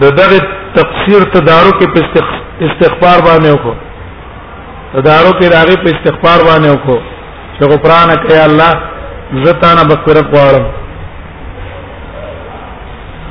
د 0.00 0.04
دغه 0.14 0.38
تقصیر 0.74 1.22
تدارک 1.34 1.78
په 1.94 2.22
استغفار 2.68 3.18
باندې 3.28 3.50
وکړو 3.52 3.74
تدارک 4.94 5.42
راغی 5.54 5.74
په 5.84 5.90
استغفار 5.96 6.44
باندې 6.48 6.68
وکړو 6.72 6.98
چې 7.58 7.62
غفران 7.72 8.14
کړي 8.16 8.44
الله 8.44 8.70
زتانه 9.46 9.82
بخره 9.84 10.22
غواړم 10.32 10.64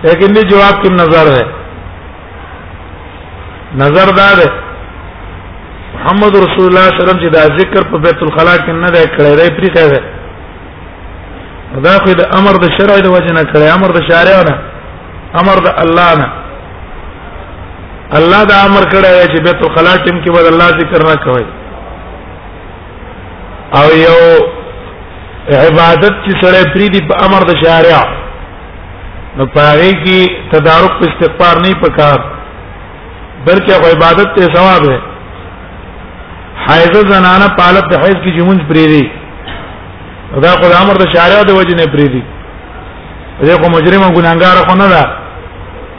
لیکن 0.04 0.28
دې 0.36 0.44
جواب 0.52 0.84
کې 0.84 0.90
نظر 0.92 1.26
ہے 1.36 1.44
نظر 3.86 4.14
دا 4.22 4.30
ده 4.36 4.52
محمد 5.96 6.36
رسول 6.46 6.66
الله 6.68 6.82
صلی 6.90 7.02
الله 7.02 7.04
علیه 7.04 7.04
وسلم 7.06 7.20
چې 7.24 7.30
دا 7.38 7.44
ذکر 7.60 7.92
په 7.92 7.98
بیت 7.98 8.24
الخلا 8.24 8.56
کې 8.64 8.70
نه 8.72 8.90
دی 8.90 9.04
کړی 9.04 9.36
دی 9.36 9.50
پری 9.58 9.70
کړی 9.76 10.19
دا 11.86 11.92
خو 12.04 12.12
د 12.22 12.24
امر 12.38 12.56
د 12.64 12.68
شرع 12.78 12.96
د 13.04 13.08
وجه 13.16 13.32
نه 13.38 13.44
کړی 13.52 13.68
امر 13.70 13.90
د 13.98 14.02
شارع 14.10 14.38
نه 14.50 14.56
امر 15.42 15.58
د 15.66 15.68
الله 15.84 16.10
نه 16.22 16.28
الله 18.18 18.42
دا 18.52 18.58
امر 18.68 18.84
کړی 18.94 19.10
دی 19.10 19.26
چې 19.34 19.44
بیت 19.48 19.60
الخلا 19.64 19.94
ټیم 20.06 20.18
کې 20.24 20.30
بد 20.36 20.46
الله 20.52 20.68
ذکر 20.80 21.04
نه 21.10 21.16
کوي 21.26 21.44
او 23.78 23.86
یو 23.98 24.24
عبادت 25.68 26.14
چې 26.24 26.32
سره 26.44 26.72
پری 26.74 26.90
دی 26.96 27.02
په 27.12 27.22
امر 27.28 27.46
د 27.52 27.58
شارع 27.64 28.02
نو 29.38 29.46
پاره 29.46 29.92
کې 30.04 30.28
تدارک 30.56 30.92
په 31.00 31.10
استغفار 31.10 31.64
نه 31.66 31.74
پکار 31.86 32.20
بلکې 33.46 33.96
عبادت 33.96 34.36
ته 34.40 34.52
ثواب 34.58 34.90
ہے 34.94 35.00
حیض 36.70 36.94
زنانه 37.14 37.48
پالت 37.58 37.86
د 37.92 38.02
حیض 38.04 38.18
کی 38.24 38.32
جمونج 38.40 38.62
پری 38.70 38.86
دی 38.94 39.06
دا 40.46 40.52
خو 40.60 40.66
د 40.72 40.76
امر 40.84 40.96
د 41.04 41.06
شارع 41.14 41.42
د 41.50 41.52
وجه 41.60 41.76
نه 41.80 41.86
پریدي 41.94 42.24
دې 43.46 43.54
خو 43.62 43.68
مجرم 43.76 44.02
او 44.06 44.12
ګناګار 44.18 44.56
خو 44.68 44.76
نه 44.82 44.88
ده 44.94 45.04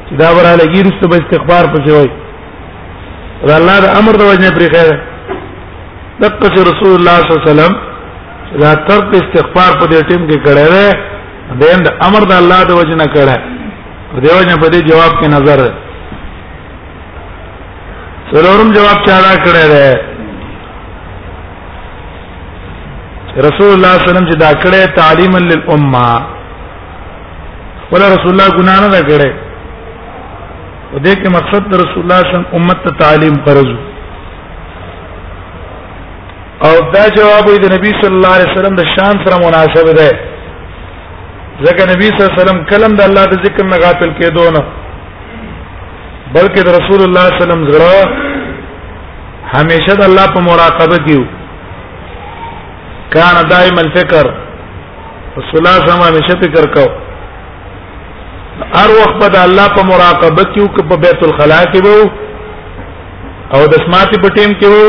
چې 0.09 0.15
دا 0.23 0.29
وره 0.37 0.53
لګي 0.63 0.81
رسته 0.87 1.07
به 1.11 1.17
استغفار 1.21 1.65
پځي 1.73 1.91
وای 1.97 2.09
دا 3.49 3.55
الله 3.61 3.77
د 3.85 3.87
امر 3.99 4.15
د 4.21 4.23
وجه 4.31 4.41
نه 4.47 4.51
پری 4.57 4.69
خیر 4.75 4.89
دغه 6.23 6.59
رسول 6.71 6.93
الله 6.99 7.17
صلی 7.21 7.31
الله 7.33 7.43
علیه 7.43 7.53
وسلم 7.53 7.73
دا 8.63 8.75
تر 8.89 9.01
استغفار 9.21 9.71
په 9.81 9.87
دې 9.93 10.01
ټیم 10.09 10.23
کې 10.29 10.37
کړه 10.47 10.67
ده 10.75 10.89
د 11.61 11.87
امر 12.07 12.23
د 12.31 12.33
الله 12.41 12.61
د 12.65 12.71
وجه 12.81 12.95
نه 13.03 13.07
کړه 13.15 13.37
دیو 14.23 14.37
نه 14.51 14.57
په 14.63 14.67
دې 14.73 14.81
جواب 14.91 15.13
کې 15.21 15.27
نظر 15.37 15.59
څلورم 18.33 18.69
جواب 18.77 18.99
چا 19.07 19.17
دا 19.27 19.33
کړه 19.45 19.65
ده 19.73 20.10
رسول 23.37 23.71
الله 23.73 23.93
صلی 23.95 23.95
الله 23.95 23.95
علیه 23.95 24.11
وسلم 24.11 24.29
چې 24.31 24.37
دا 24.37 24.61
کړه 24.61 24.97
تعلیما 24.97 25.39
للامه 25.39 26.27
ولا 27.93 28.09
رسول 28.15 28.33
الله 28.33 28.51
ګنا 28.51 28.91
نه 28.91 29.03
کړه 29.09 29.31
و 30.95 30.99
دې 31.05 31.15
کې 31.21 31.35
مقصد 31.37 31.75
رسول 31.83 32.03
الله 32.03 32.21
صلی 32.21 32.29
الله 32.29 32.43
علیه 32.43 32.49
وسلم 32.49 32.59
امت 32.59 32.83
ته 32.85 32.91
تعلیم 33.05 33.35
فرض 33.47 33.71
او 36.67 36.75
دا 36.95 37.07
جواب 37.17 37.47
د 37.63 37.73
نبی 37.75 37.91
صلی 38.03 38.15
الله 38.17 38.35
علیه 38.39 38.53
وسلم 38.53 38.75
د 38.77 38.85
شان 38.97 39.15
سره 39.25 39.37
مناسب 39.47 39.93
ده 40.01 40.11
ځکه 41.67 41.83
نبی 41.91 42.07
صلی 42.07 42.23
الله 42.27 42.33
علیه 42.35 42.43
وسلم 42.45 42.63
کلم 42.75 42.97
د 43.01 43.09
الله 43.09 43.25
د 43.27 43.43
ذکر 43.49 43.65
نه 43.73 43.77
غافل 43.87 44.11
کېدو 44.21 44.45
نه 44.57 44.63
بلکې 46.35 46.61
د 46.65 46.69
رسول 46.79 47.01
الله 47.09 47.27
صلی 47.27 47.33
الله 47.33 47.35
علیه 47.35 47.43
وسلم 47.43 47.69
زړه 47.75 49.45
همیشه 49.57 49.95
د 49.97 50.03
الله 50.05 50.27
په 50.35 50.41
مراقبه 50.51 50.97
کې 51.07 51.40
كان 53.15 53.49
دائما 53.53 53.81
الفكر 53.87 54.25
رسول 55.39 55.59
الله 55.61 55.75
صلی 55.79 55.91
الله 55.95 56.07
علیه 56.11 56.21
وسلم 56.23 56.41
فکر 56.47 56.67
کو 56.75 56.85
هر 58.75 58.89
وخت 58.99 59.25
به 59.33 59.41
الله 59.49 59.67
په 59.77 59.83
مراقبه 59.93 60.45
کې 60.53 60.61
او 60.61 60.85
په 60.91 60.97
بیت 61.05 61.23
الخلا 61.29 61.61
کې 61.73 61.81
وو 61.87 62.11
او 63.55 63.61
د 63.73 63.75
سماعتي 63.85 64.21
په 64.25 64.29
ټیم 64.37 64.51
کې 64.61 64.67
وو 64.75 64.87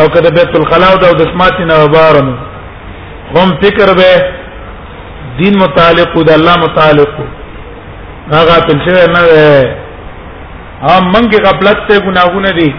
او 0.00 0.04
کله 0.16 0.30
بیت 0.40 0.56
الخلا 0.60 0.86
او 0.92 1.14
د 1.20 1.22
سماعتي 1.32 1.64
نه 1.70 1.74
عبارم 1.86 2.28
هم 3.36 3.48
فکر 3.64 3.86
به 4.00 4.10
دین 5.40 5.54
متعلق 5.62 6.16
او 6.16 6.22
د 6.30 6.38
الله 6.40 6.56
متعلق 6.64 7.12
هغه 8.34 8.56
تلشه 8.68 9.06
نه 9.14 9.22
هم 10.90 11.12
منګه 11.12 11.38
غفلت 11.48 11.82
ته 11.88 11.98
ګناهونه 12.06 12.50
دي 12.60 12.70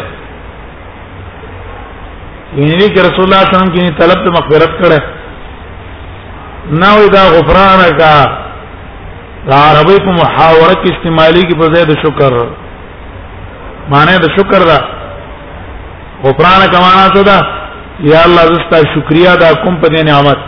یعنی 2.58 2.88
کہ 2.94 3.00
رسول 3.08 3.24
الله 3.26 3.40
صلی 3.46 3.56
الله 3.56 3.64
علیه 3.64 3.72
وسلم 3.72 3.74
کې 3.76 4.00
طلب 4.00 4.26
د 4.26 4.30
مغفرت 4.38 4.74
کړه 4.82 5.02
نه 6.82 6.90
وي 7.00 7.10
دا 7.10 7.24
غفرانك 7.36 7.98
دا 9.48 9.56
عربی 9.68 9.98
په 10.06 10.12
محاوره 10.12 10.76
کې 10.82 10.96
استعمالي 10.96 11.42
کې 11.42 11.58
په 11.58 11.74
ځای 11.76 11.86
د 11.86 11.96
شکر 12.04 12.32
معنی 13.90 14.18
د 14.24 14.28
شکر 14.38 14.62
ده 14.72 14.99
غفران 16.24 16.62
کمانا 16.76 17.04
څه 17.16 17.22
ده 17.30 17.38
یا 18.12 18.20
الله 18.28 18.44
زستا 18.54 18.80
شکریا 18.94 19.36
دا 19.44 19.50
کوم 19.64 19.76
په 19.84 19.88
دې 19.94 20.04
نعمت 20.10 20.40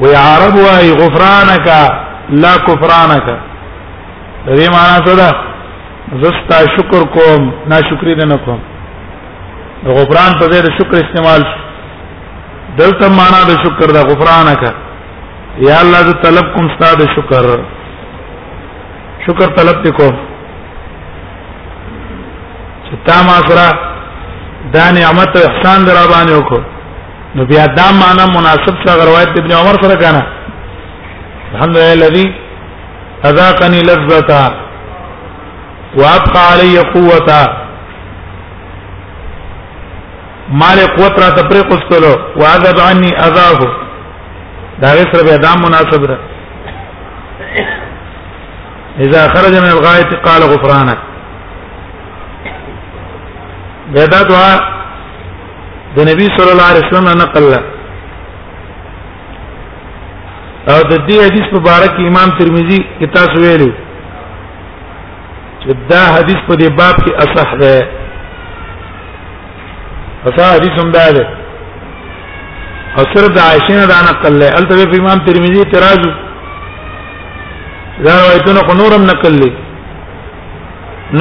وی 0.00 0.14
عرب 0.28 0.54
وای 0.64 0.86
غفرانک 1.00 1.66
لا 2.42 2.52
کفرانک 2.66 3.26
دې 4.46 4.66
معنا 4.74 4.98
څه 5.06 5.12
ده 5.20 5.28
زستا 6.24 6.58
شکر 6.76 7.02
کوم 7.16 7.42
ناشکری 7.72 8.14
دې 8.20 8.26
نه 8.26 8.36
کوم 8.44 8.60
غفران 9.96 10.30
په 10.40 10.46
دې 10.52 10.78
شکر 10.78 10.96
استعمال 11.04 11.42
دلته 12.78 13.08
معنا 13.18 13.40
د 13.48 13.52
شکر 13.66 13.88
دا 13.98 14.02
غفرانک 14.12 14.62
یا 15.68 15.76
الله 15.82 16.02
ز 16.12 16.22
طلب 16.22 16.54
کوم 16.54 16.66
ستاسو 16.78 17.06
شکر 17.18 17.52
شکر 19.26 19.54
طلب 19.60 19.84
دې 19.84 19.92
کوم 20.00 20.34
چې 22.88 22.96
تا 23.06 23.22
ما 23.26 23.36
سره 23.48 23.66
دا 24.74 24.90
نعمت 24.90 25.36
او 25.36 25.42
احسان 25.50 25.84
در 25.86 25.94
باندې 26.10 26.32
وکړو 26.38 26.62
نو 27.36 27.44
بیا 27.52 27.66
دا 27.78 27.86
معنا 28.02 28.26
مناسب 28.38 28.74
څنګه 28.86 29.04
روایت 29.10 29.38
ابن 29.38 29.52
عمر 29.60 29.74
سره 29.84 29.94
کانا 30.02 30.22
الحمد 31.54 31.76
لله 31.76 31.92
الذي 31.94 32.26
اذاقني 33.30 33.80
لذتا 33.88 34.42
وابقى 35.96 36.42
علي 36.52 36.78
قوتا 36.78 37.40
مال 40.62 40.80
قوت 40.96 41.12
را 41.22 41.30
تفریق 41.40 41.66
اسکلو 41.76 42.12
وعذب 42.42 42.80
عني 42.90 43.10
اذاه 43.16 43.58
دا 44.82 44.88
غیر 44.96 45.22
به 45.26 45.36
دا 45.48 45.54
مناسب 45.66 46.02
ده 46.06 46.18
اذا 49.08 49.28
خرج 49.28 49.54
من 49.58 49.70
الغايه 49.70 50.02
قال 50.26 50.42
غفرانك 50.54 50.98
دا 53.94 54.04
دعا 54.06 54.54
د 55.96 55.98
نبی 56.10 56.24
صلی 56.36 56.50
الله 56.52 56.68
علیه 56.72 56.84
وسلم 56.86 57.08
نقل 57.22 57.44
او 60.72 60.80
د 60.90 60.94
دې 61.08 61.18
حدیث 61.26 61.46
مبارک 61.56 61.92
امام 62.10 62.28
ترمذی 62.38 62.78
کتاب 63.00 63.28
ویلو 63.42 63.70
چې 65.60 65.68
دا 65.92 66.02
حدیث 66.16 66.36
په 66.48 66.54
دې 66.62 66.68
باب 66.80 66.96
کې 67.04 67.12
اصح 67.24 67.48
ده 67.60 67.72
اصح 70.28 70.48
حدیث 70.56 70.74
هم 70.84 70.88
ده 70.96 71.02
او 72.98 73.02
صرف 73.14 73.28
د 73.34 73.38
عائشې 73.38 73.72
نه 73.78 73.84
دا 73.92 73.98
نقل 74.10 74.32
له 74.40 74.46
الته 74.60 74.84
په 74.94 74.98
امام 75.04 75.18
ترمذی 75.30 75.58
اعتراض 75.60 76.00
دا 78.04 78.12
روایتونه 78.24 78.60
نورم 78.82 79.02
نقل 79.12 79.32
لې 79.42 79.50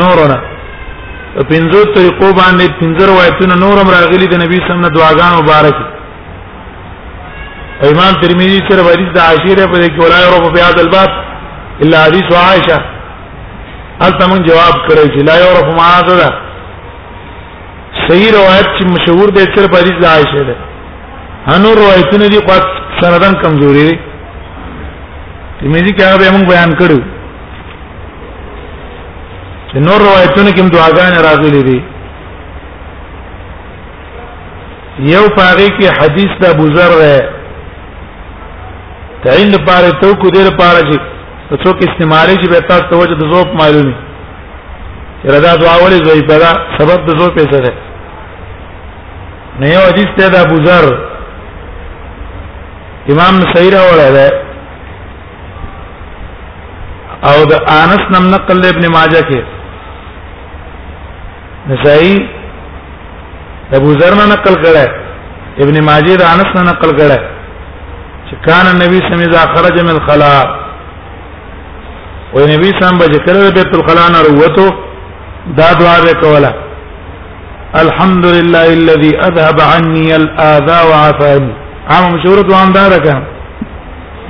نورونه 0.01 0.37
پنځو 1.51 1.79
طریقو 1.95 2.27
باندې 2.33 2.77
پنځه 2.79 3.05
روایتونه 3.07 3.55
نورم 3.59 3.89
راغلي 3.97 4.27
د 4.27 4.35
نبی 4.43 4.55
صلی 4.57 4.71
الله 4.71 4.75
علیه 4.75 4.87
وسلم 4.87 4.97
دعاګان 4.97 5.33
مبارک 5.43 5.75
امام 7.91 8.13
ترمذی 8.21 8.59
سره 8.69 8.81
حدیث 8.83 9.09
د 9.15 9.19
عاشره 9.27 9.65
په 9.71 9.77
کې 9.87 9.99
ولای 10.03 10.23
او 10.33 10.51
په 10.53 10.59
یاد 10.59 10.79
الباب 10.79 11.09
الا 11.83 12.03
حدیث 12.05 12.29
عائشه 12.47 12.77
التمن 14.07 14.43
جواب 14.47 14.75
کړی 14.87 15.07
چې 15.13 15.21
لا 15.29 15.35
یعرف 15.45 15.67
معاذ 15.79 16.05
ده 16.21 16.29
صحیح 18.07 18.29
روایت 18.37 18.67
چې 18.77 18.85
مشهور 18.95 19.29
دی 19.37 19.43
سره 19.55 19.67
حدیث 19.79 19.97
د 20.03 20.05
عائشه 20.13 20.43
ده 20.51 20.55
هنو 21.49 21.73
روایتونه 21.81 22.27
دي 22.27 22.39
قد 22.51 22.63
سندن 23.01 23.33
کمزوري 23.43 23.83
دي 23.89 23.99
ترمذی 25.61 25.91
کې 25.97 26.01
هغه 26.03 26.17
به 26.17 26.37
موږ 26.37 26.47
بیان 26.53 26.71
کړو 26.79 26.99
نور 29.83 29.99
روایتونو 30.01 30.51
کې 30.57 30.69
دعاګان 30.75 31.13
راغلي 31.23 31.61
دي 31.67 31.79
یو 35.13 35.23
پاره 35.37 35.67
کې 35.79 35.87
حدیث 36.01 36.29
د 36.43 36.53
ابو 36.53 36.67
ذر 36.75 36.93
ده 36.99 37.15
تعین 39.25 39.47
لپاره 39.55 39.89
تو 40.03 40.11
کو 40.15 40.29
دې 40.29 40.53
لپاره 40.53 40.79
چې 40.91 41.63
څوک 41.63 41.77
استعمالي 41.89 42.35
چې 42.35 42.49
به 42.49 42.67
تاسو 42.69 42.85
ته 42.91 42.95
وجه 43.01 43.15
د 43.21 43.31
زوب 43.33 43.47
معلومي 43.61 43.93
رضا 45.35 45.55
دعا 45.61 45.75
ولې 45.79 46.09
زوی 46.09 46.21
پیدا 46.29 46.51
سبب 46.77 47.03
د 47.07 47.19
زوب 47.19 47.35
پیسې 47.35 47.63
ده 47.65 47.73
نه 49.63 49.67
یو 49.73 49.79
حدیث 49.87 50.13
ته 50.19 50.29
د 50.35 50.45
ابو 50.47 50.61
ذر 50.69 50.85
امام 53.15 53.33
نصیر 53.41 53.73
اوره 53.81 54.07
ده 54.11 54.31
او 57.31 57.45
د 57.51 57.69
انس 57.75 58.01
نم 58.15 58.31
نقل 58.35 58.61
ابن 58.69 58.89
ماجه 58.95 59.21
کې 59.29 59.54
نسائی 61.69 62.15
ابو 63.77 63.89
ذر 63.99 64.13
نے 64.19 64.25
نقل 64.33 64.55
کړه 64.63 64.85
ابن 65.63 65.75
ماجه 65.89 66.13
د 66.21 66.25
انس 66.33 66.49
نقل 66.69 66.91
کړه 66.99 67.19
چې 68.27 68.35
کان 68.47 68.65
النبي 68.73 68.99
صلی 69.05 69.13
الله 69.27 69.45
وسلم 69.45 69.55
خرج 69.55 69.75
من 69.79 69.89
الخلاء 69.97 70.43
و 72.35 72.43
نبی 72.53 72.69
سم 72.79 72.93
بج 73.01 73.13
کر 73.25 73.35
بیت 73.57 73.71
الخلاء 73.79 74.05
نه 74.15 74.21
تو 74.57 74.65
دا 75.57 75.67
دعا 75.81 75.97
کولا 76.23 76.51
الحمد 77.83 78.25
لله 78.35 78.65
الذي 78.79 79.09
اذهب 79.29 79.57
عني 79.73 80.05
الاذى 80.21 80.77
وعافاني 80.89 81.51
عام 81.91 82.03
مشهور 82.17 82.39
کا 82.51 82.59
دارکه 82.77 83.15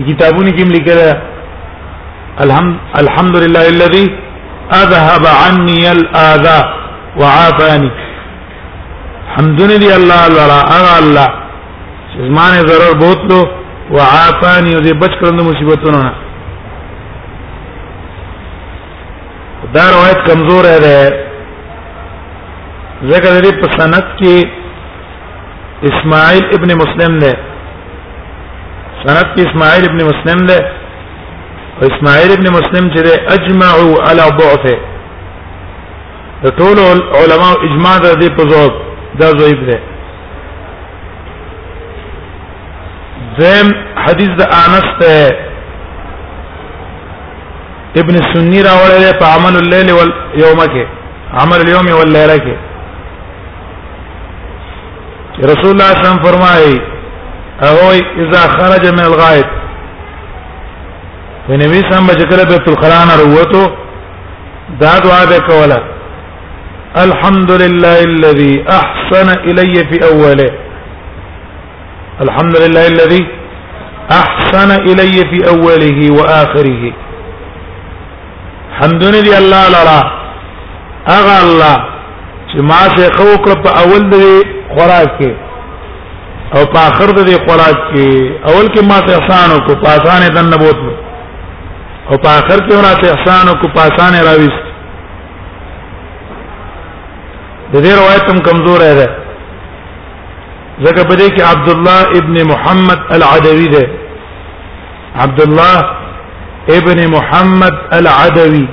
کتابونه 0.07 0.51
کې 0.57 0.65
لیکل 0.77 0.99
الحمد 2.47 2.79
الحمد 3.03 3.35
لله 3.45 3.65
الذي 3.75 4.07
اذهب 4.81 5.23
عني 5.43 5.77
الاذى 5.97 6.57
وعافانی 7.19 7.89
حمدن 9.35 9.71
دی 9.81 9.89
الله 9.99 10.21
لرا 10.37 10.59
اغا 10.77 10.95
الله 11.03 11.27
چې 12.11 12.17
زمانه 12.27 12.59
ضرر 12.69 12.91
بوتلو 13.03 13.39
وعافانی 13.95 14.75
او 14.75 14.81
دې 14.81 14.93
بچ 15.01 15.11
کړو 15.19 15.31
د 15.35 15.41
مصیبتونو 15.49 15.97
نه 16.03 16.13
دا 19.73 19.83
روایت 19.95 20.19
کمزور 20.29 20.63
ده 20.85 20.95
ذکر 23.11 23.31
دې 23.43 23.51
په 23.61 23.67
سند 23.77 23.95
کې 24.19 24.35
اسماعیل 25.89 26.45
ابن 26.57 26.69
مسلم 26.81 27.19
ده 27.19 27.33
سند 29.05 29.25
کې 29.35 29.39
اسماعیل 29.49 29.83
ابن 29.89 29.99
مسلم 30.09 30.47
ده 30.49 30.59
او 31.81 31.87
اسماعیل 31.91 32.31
ابن 32.37 32.45
مسلم 32.57 32.85
چې 32.93 33.01
اجمعوا 33.35 33.93
على 34.09 34.23
ضعفه 34.39 34.77
د 36.43 36.49
ټول 36.59 36.79
علما 37.19 37.51
اجماع 37.65 37.97
د 38.05 38.15
دې 38.21 38.29
په 38.37 38.43
زور 38.51 38.71
دا 39.19 39.27
ضعیف 39.39 39.59
دی 39.69 39.77
زم 43.39 43.67
حدیث 44.05 44.29
د 44.39 44.55
انس 44.63 44.87
ته 44.99 45.11
ابن 48.01 48.15
سنی 48.33 48.63
راوړل 48.63 48.99
دی 49.05 49.13
په 49.21 49.25
عمل 49.37 49.55
الليل 49.61 49.89
واليوم 49.97 50.59
کې 50.73 50.83
عمل 51.43 51.59
اليوم 51.67 51.87
والليله 51.99 52.37
کې 52.37 52.55
رسول 55.51 55.71
الله 55.71 55.89
صلی 55.89 55.95
الله 55.95 55.95
علیه 55.95 56.19
وسلم 56.19 56.27
فرمایي 56.27 56.75
او 57.69 57.75
اذا 58.23 58.41
خرج 58.57 58.87
من 58.93 59.03
الغائط 59.05 59.47
ونبي 61.49 61.81
سم 61.89 62.07
بچکل 62.13 62.45
بیت 62.53 62.67
الخلا 62.69 63.03
نه 63.05 63.35
وروته 63.35 63.71
دا 64.79 64.97
دعا 65.03 65.25
به 65.31 65.39
کوله 65.51 65.83
الحمد 67.03 67.51
لله 67.51 67.99
الذي 68.03 68.65
احسن 68.69 69.27
الي 69.49 69.75
في 69.91 69.97
اوله 70.11 70.49
الحمد 72.25 72.57
لله 72.57 72.87
الذي 72.87 73.27
احسن 74.11 74.69
الي 74.89 75.17
في 75.31 75.37
اوله 75.53 75.99
واخره 76.17 76.83
حمد 78.79 79.03
لله 79.03 79.37
الله 79.37 79.63
لرا 79.75 80.01
اغا 81.17 81.37
الله 81.45 81.75
چې 82.51 82.57
ما 82.69 82.81
څه 82.95 83.05
خو 83.17 83.53
په 83.63 83.69
اول 83.83 84.03
دې 84.13 84.31
خوراک 84.75 85.09
کې 85.19 85.31
او 86.55 86.61
په 86.73 86.79
اخر 86.89 87.07
دې 87.27 87.35
خوراک 87.45 87.77
کې 87.91 88.09
اول 88.51 88.67
کې 88.73 88.81
ما 88.89 88.99
ته 88.99 89.11
احسان 89.21 89.51
او 89.51 89.59
کو 89.67 89.75
په 89.83 89.87
احسان 89.95 90.33
دنه 90.35 90.57
بوت 90.57 90.79
او 92.09 92.17
په 92.23 92.29
اخر 92.39 92.59
کې 92.67 92.73
ورته 92.77 93.05
احسان 93.15 93.47
او 93.47 93.55
کو 93.61 93.67
په 93.75 93.79
احسان 93.89 94.13
راويست 94.27 94.64
دې 97.83 97.91
روایت 98.01 98.25
هم 98.31 98.39
کمزور 98.47 98.81
ده 98.99 99.07
ځکه 100.85 101.01
په 101.09 101.15
دې 101.19 101.27
کې 101.35 101.41
عبد 101.53 101.69
الله 101.75 101.99
ابن 102.19 102.35
محمد 102.51 102.99
العدوي 103.15 103.67
ده 103.75 103.83
عبد 105.23 105.41
الله 105.47 105.75
ابن 106.79 106.99
محمد 107.15 107.75
العدوي 107.99 108.65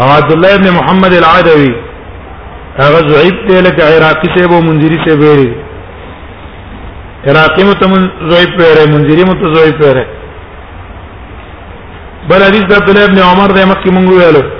او 0.00 0.08
عبد 0.18 0.32
الله 0.32 0.54
ابن 0.54 0.68
محمد 0.78 1.12
العدوي 1.20 1.72
هغه 2.82 2.98
ضعیف 3.14 3.36
دی 3.48 3.60
لکه 3.66 3.82
عراقي 3.94 4.28
سیب 4.34 4.52
او 4.52 4.60
منذری 4.68 4.96
سیب 5.04 5.18
ویری 5.26 5.50
عراقي 7.30 7.62
مت 7.68 7.80
ضعیف 8.32 8.50
ویری 8.58 8.84
منذری 8.94 9.24
مت 9.30 9.40
ضعیف 9.56 9.76
ویری 9.86 10.04
بل 12.30 12.42
حدیث 12.42 12.62
عبد 12.80 12.88
الله 12.90 13.04
ابن 13.04 13.18
عمر 13.30 13.50
دی 13.56 13.64
مکه 13.70 13.90
مونږ 13.92 14.08
ویلو 14.20 14.55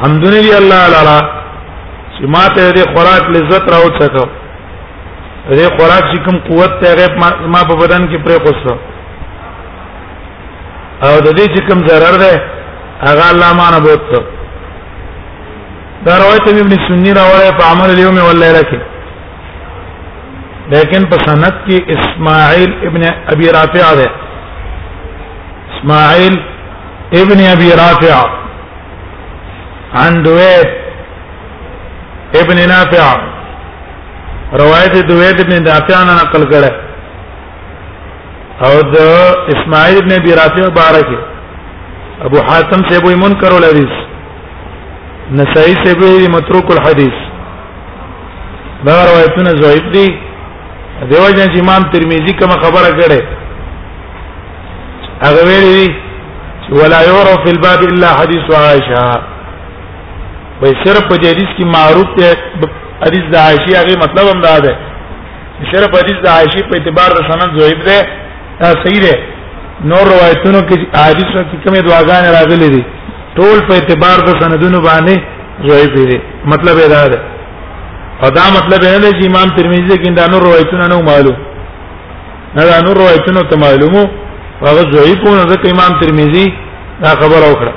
حمد 0.01 0.25
لله 0.33 0.57
الله 0.59 0.81
لالا 0.93 1.19
چې 2.15 2.25
ما 2.33 2.43
ته 2.55 2.71
دې 2.71 2.85
خوراک 2.93 3.29
لذت 3.35 3.69
راو 3.73 3.89
څکو 3.99 4.25
دې 5.49 5.67
خوراک 5.77 6.07
چې 6.11 6.25
کوم 6.25 6.37
قوت 6.37 6.83
ته 6.83 7.13
ما 7.53 7.61
په 7.69 7.75
بدن 7.83 8.03
کې 8.11 8.17
پرې 8.25 8.39
کوسته 8.39 8.73
او 11.03 11.19
د 11.27 11.37
دې 11.39 11.45
چې 11.53 11.67
کوم 11.67 11.87
ضرر 11.89 12.15
ده 12.23 12.33
هغه 13.07 13.29
الله 13.31 13.53
مانه 13.61 13.79
بوته 13.85 14.36
دا 16.05 16.13
روایت 16.21 16.45
ابن 16.47 16.73
سنی 16.87 17.11
راوړی 17.19 17.51
په 17.59 17.63
عمل 17.71 17.89
اليوم 17.91 18.17
والليله 18.23 18.59
کې 18.69 18.79
لیکن 20.73 21.05
په 21.13 21.17
سند 21.27 21.45
کې 21.69 21.77
اسماعیل 21.95 22.71
ابن 22.89 23.03
ابي 23.33 23.47
رافع 23.57 23.87
ده 24.01 24.07
اسماعیل 25.75 26.35
ابن 27.21 27.39
ابي 27.53 27.69
رافع 27.83 28.17
عن 30.01 30.11
دويد 30.23 30.67
ابن 32.43 32.57
نافع 32.73 33.05
روایت 34.63 34.93
دويد 35.11 35.37
ابن 35.45 35.53
نافع 35.69 35.99
نه 36.03 36.13
نقل 36.23 36.43
کړه 36.51 36.71
او 38.65 38.73
د 38.95 38.97
اسماعیل 39.55 39.95
ابن 40.03 40.11
ابي 40.23 40.31
رافع 40.41 40.65
بارک 40.81 41.09
ابو 42.27 42.37
حاتم 42.49 42.81
سے 42.89 42.93
ابو 42.97 43.09
منکر 43.23 43.51
الحدیث 43.57 43.95
نسائی 45.35 45.73
سے 45.83 45.93
به 45.99 46.27
متروک 46.33 46.69
الحدیث 46.73 47.15
دا 48.87 48.93
روایتونه 49.05 49.51
ضعیف 49.61 49.87
دي 49.95 50.05
دیو 51.09 51.29
جن 51.29 51.51
چې 51.53 51.59
امام 51.61 51.83
ترمذی 51.93 52.33
کوم 52.41 52.49
خبره 52.61 52.91
کړي 52.99 53.23
هغه 55.21 55.43
ویلي 55.45 55.95
ولا 56.79 57.01
يعرف 57.07 57.37
في 57.45 57.51
الباب 57.55 57.83
الا 57.89 58.13
حديث 58.21 58.49
عائشه 58.55 59.21
وای 60.61 60.73
صرف 60.85 61.03
په 61.09 61.15
حدیث 61.15 61.49
کې 61.57 61.65
معروف 61.73 62.15
دی 62.19 62.25
حدیث 63.05 63.23
د 63.33 63.35
عائشه 63.35 63.79
هغه 63.79 63.95
مطلب 64.03 64.33
هم 64.35 64.41
دا 64.49 64.57
ده 64.67 64.75
صرف 65.73 65.99
حدیث 66.01 66.17
د 66.27 66.29
عائشه 66.35 66.59
په 66.69 66.77
اعتبار 66.77 67.09
د 67.19 67.31
سند 67.31 67.59
ضعیف 67.61 67.83
دی 67.89 67.99
دا 68.61 68.69
صحیح 68.85 69.01
دی 69.07 69.13
نور 69.93 70.07
روایتونو 70.13 70.59
کې 70.69 70.77
حدیثو 71.09 71.41
کې 71.49 71.57
کومه 71.63 71.79
دعاګانې 71.79 72.31
راغلي 72.39 72.69
دي 72.77 72.83
ټول 73.37 73.57
په 73.67 73.73
اعتبار 73.79 74.17
د 74.27 74.29
سندونو 74.41 74.79
باندې 74.89 75.15
ضعیف 75.69 75.91
دي 76.09 76.17
مطلب 76.51 76.77
دا 76.95 77.01
ده 77.13 77.19
او 78.23 78.29
دا 78.37 78.45
مطلب 78.57 78.81
نه 78.93 78.99
دی 79.03 79.09
چې 79.17 79.23
امام 79.31 79.49
ترمذی 79.57 79.97
کې 80.01 80.11
دا 80.19 80.23
نور 80.33 80.41
روایتونه 80.47 80.85
نه 80.93 80.97
معلوم 81.09 81.37
نه 82.57 82.63
دا 82.69 82.77
نور 82.85 82.95
روایتونه 83.01 83.41
ته 83.51 83.55
معلومو 83.65 84.03
هغه 84.67 84.83
ضعیفونه 84.95 85.41
ځکه 85.51 85.65
امام 85.75 85.91
ترمذی 86.01 86.45
دا 87.03 87.11
خبر 87.21 87.41
وکړه 87.49 87.73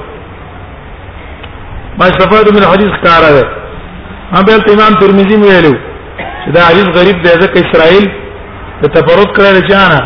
ما 1.99 2.07
استفاد 2.13 2.47
من 2.57 2.65
حدیث 2.73 2.95
کار 3.07 3.23
ده 3.37 3.45
هم 4.35 4.43
بل 4.51 4.61
امام 4.77 4.93
ترمذی 5.03 5.37
ویلو 5.45 5.75
چې 6.45 6.51
دا 6.57 6.61
حدیث 6.71 6.89
غریب 6.99 7.19
دی 7.27 7.31
ځکه 7.45 7.57
اسرائیل 7.65 8.07
ته 8.81 8.89
تفرد 8.97 9.31
کړل 9.37 9.59
چانه 9.71 10.01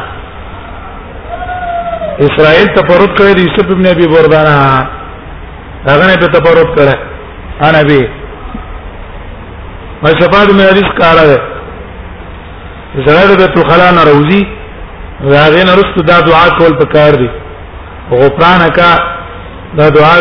اسرائیل 2.28 2.68
تفرد 2.80 3.10
کړی 3.18 3.40
یوسف 3.46 3.66
ابن 3.76 3.86
ابي 3.94 4.06
بردانه 4.16 4.60
هغه 5.90 6.04
نه 6.10 6.16
په 6.22 6.26
تفرد 6.34 6.68
کړه 6.76 6.94
انا 7.68 7.82
به 7.88 8.00
مشفاعت 10.04 10.48
مې 10.56 10.64
حدیث 10.70 10.88
کاره 11.00 11.24
ده 11.30 11.38
زړه 13.06 13.34
د 13.40 13.44
تو 13.56 13.60
خلا 13.70 13.88
نه 13.98 14.02
روزي 14.10 14.40
هغه 15.44 15.62
نه 15.68 15.72
رست 15.80 15.98
دا 16.10 16.16
دعا 16.28 16.46
کول 16.60 16.74
پکار 16.80 17.12
دي 17.22 17.28
غفران 18.12 18.62
کا 18.78 18.88
دا 19.80 19.86
دعا 19.98 20.14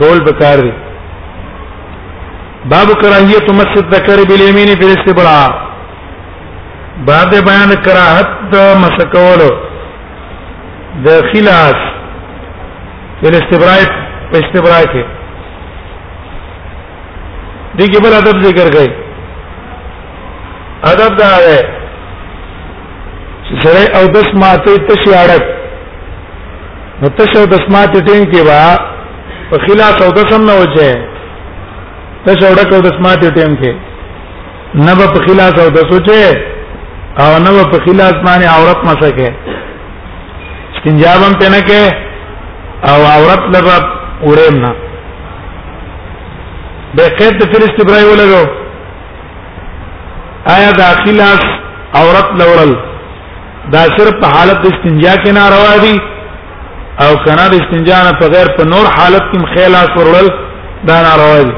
کول 0.00 0.18
پکار 0.28 0.58
دي 0.66 0.72
باب 2.74 2.88
کراهیت 3.00 3.46
مس 3.58 3.72
الذکر 3.80 4.18
بالیمین 4.28 4.68
فی 4.80 4.84
الاستبراء 4.88 5.50
باب 7.08 7.30
بیان 7.48 7.70
کراهت 7.86 8.52
مسکولو 8.84 9.50
د 11.06 11.26
خلاص 11.32 11.80
فی 13.20 13.26
الاستبراء 13.32 14.01
په 14.32 14.38
استبرا 14.40 14.80
کې 14.92 15.02
دي 17.78 17.86
کې 17.92 18.00
بل 18.04 18.14
ادب 18.18 18.42
ذکر 18.48 18.66
کړي 18.74 18.90
ادب 20.92 21.16
دا 21.20 21.30
دی 21.46 21.58
چې 23.46 23.54
سره 23.64 23.82
او 23.98 24.02
د 24.16 24.26
سماته 24.30 24.72
تشي 24.88 25.12
اړک 25.22 25.44
نو 27.02 27.08
تشي 27.18 27.44
د 27.54 27.62
سماته 27.66 27.98
ټینګ 28.08 28.26
کې 28.32 28.42
وا 28.48 28.62
په 29.52 29.56
خلاف 29.66 29.96
او 30.06 30.10
د 30.18 30.34
سم 30.34 30.40
نه 30.50 30.54
وځي 30.60 30.90
تشي 32.26 32.44
اړک 32.52 32.68
او 32.76 32.80
د 32.88 32.98
سماته 32.98 33.28
ټینګ 33.36 33.56
کې 33.60 33.72
نه 34.86 34.92
په 35.14 35.20
خلاف 35.28 35.54
او 35.66 35.70
د 35.78 35.88
سوچه 35.90 36.22
او 37.24 37.30
نو 37.46 37.50
په 37.72 37.78
خلاص 37.86 38.14
باندې 38.26 38.48
عورت 38.56 38.80
مسکه 38.88 39.28
استنجابم 40.74 41.32
پنه 41.40 41.60
کې 41.68 41.82
او 42.92 42.98
عورت 43.16 43.42
لبا 43.56 43.82
اورم 44.24 44.54
نه 44.64 44.72
به 46.94 47.08
قید 47.18 47.34
د 47.40 47.46
فلسط 47.52 47.76
ابراهیم 47.80 48.08
ولګو 48.12 48.44
آیا 50.54 50.70
داخله 50.82 51.30
عورت 52.00 52.28
لورل 52.40 52.72
دا 53.72 53.82
صرف 53.96 54.14
په 54.22 54.26
حالت 54.36 54.58
د 54.62 54.66
استنجا 54.72 55.14
کې 55.22 55.30
نه 55.38 55.44
روا 55.54 55.74
دي 55.84 55.96
او 57.04 57.10
کنه 57.24 57.44
د 57.48 57.54
استنجا 57.60 57.98
نه 58.08 58.12
په 58.20 58.24
غیر 58.34 58.48
په 58.56 58.64
نور 58.72 58.84
حالت 58.98 59.24
کې 59.30 59.40
خیلاس 59.54 59.90
ورول 59.98 60.26
دا 60.88 60.96
نه 61.06 61.12
روا 61.22 61.38
دي 61.48 61.54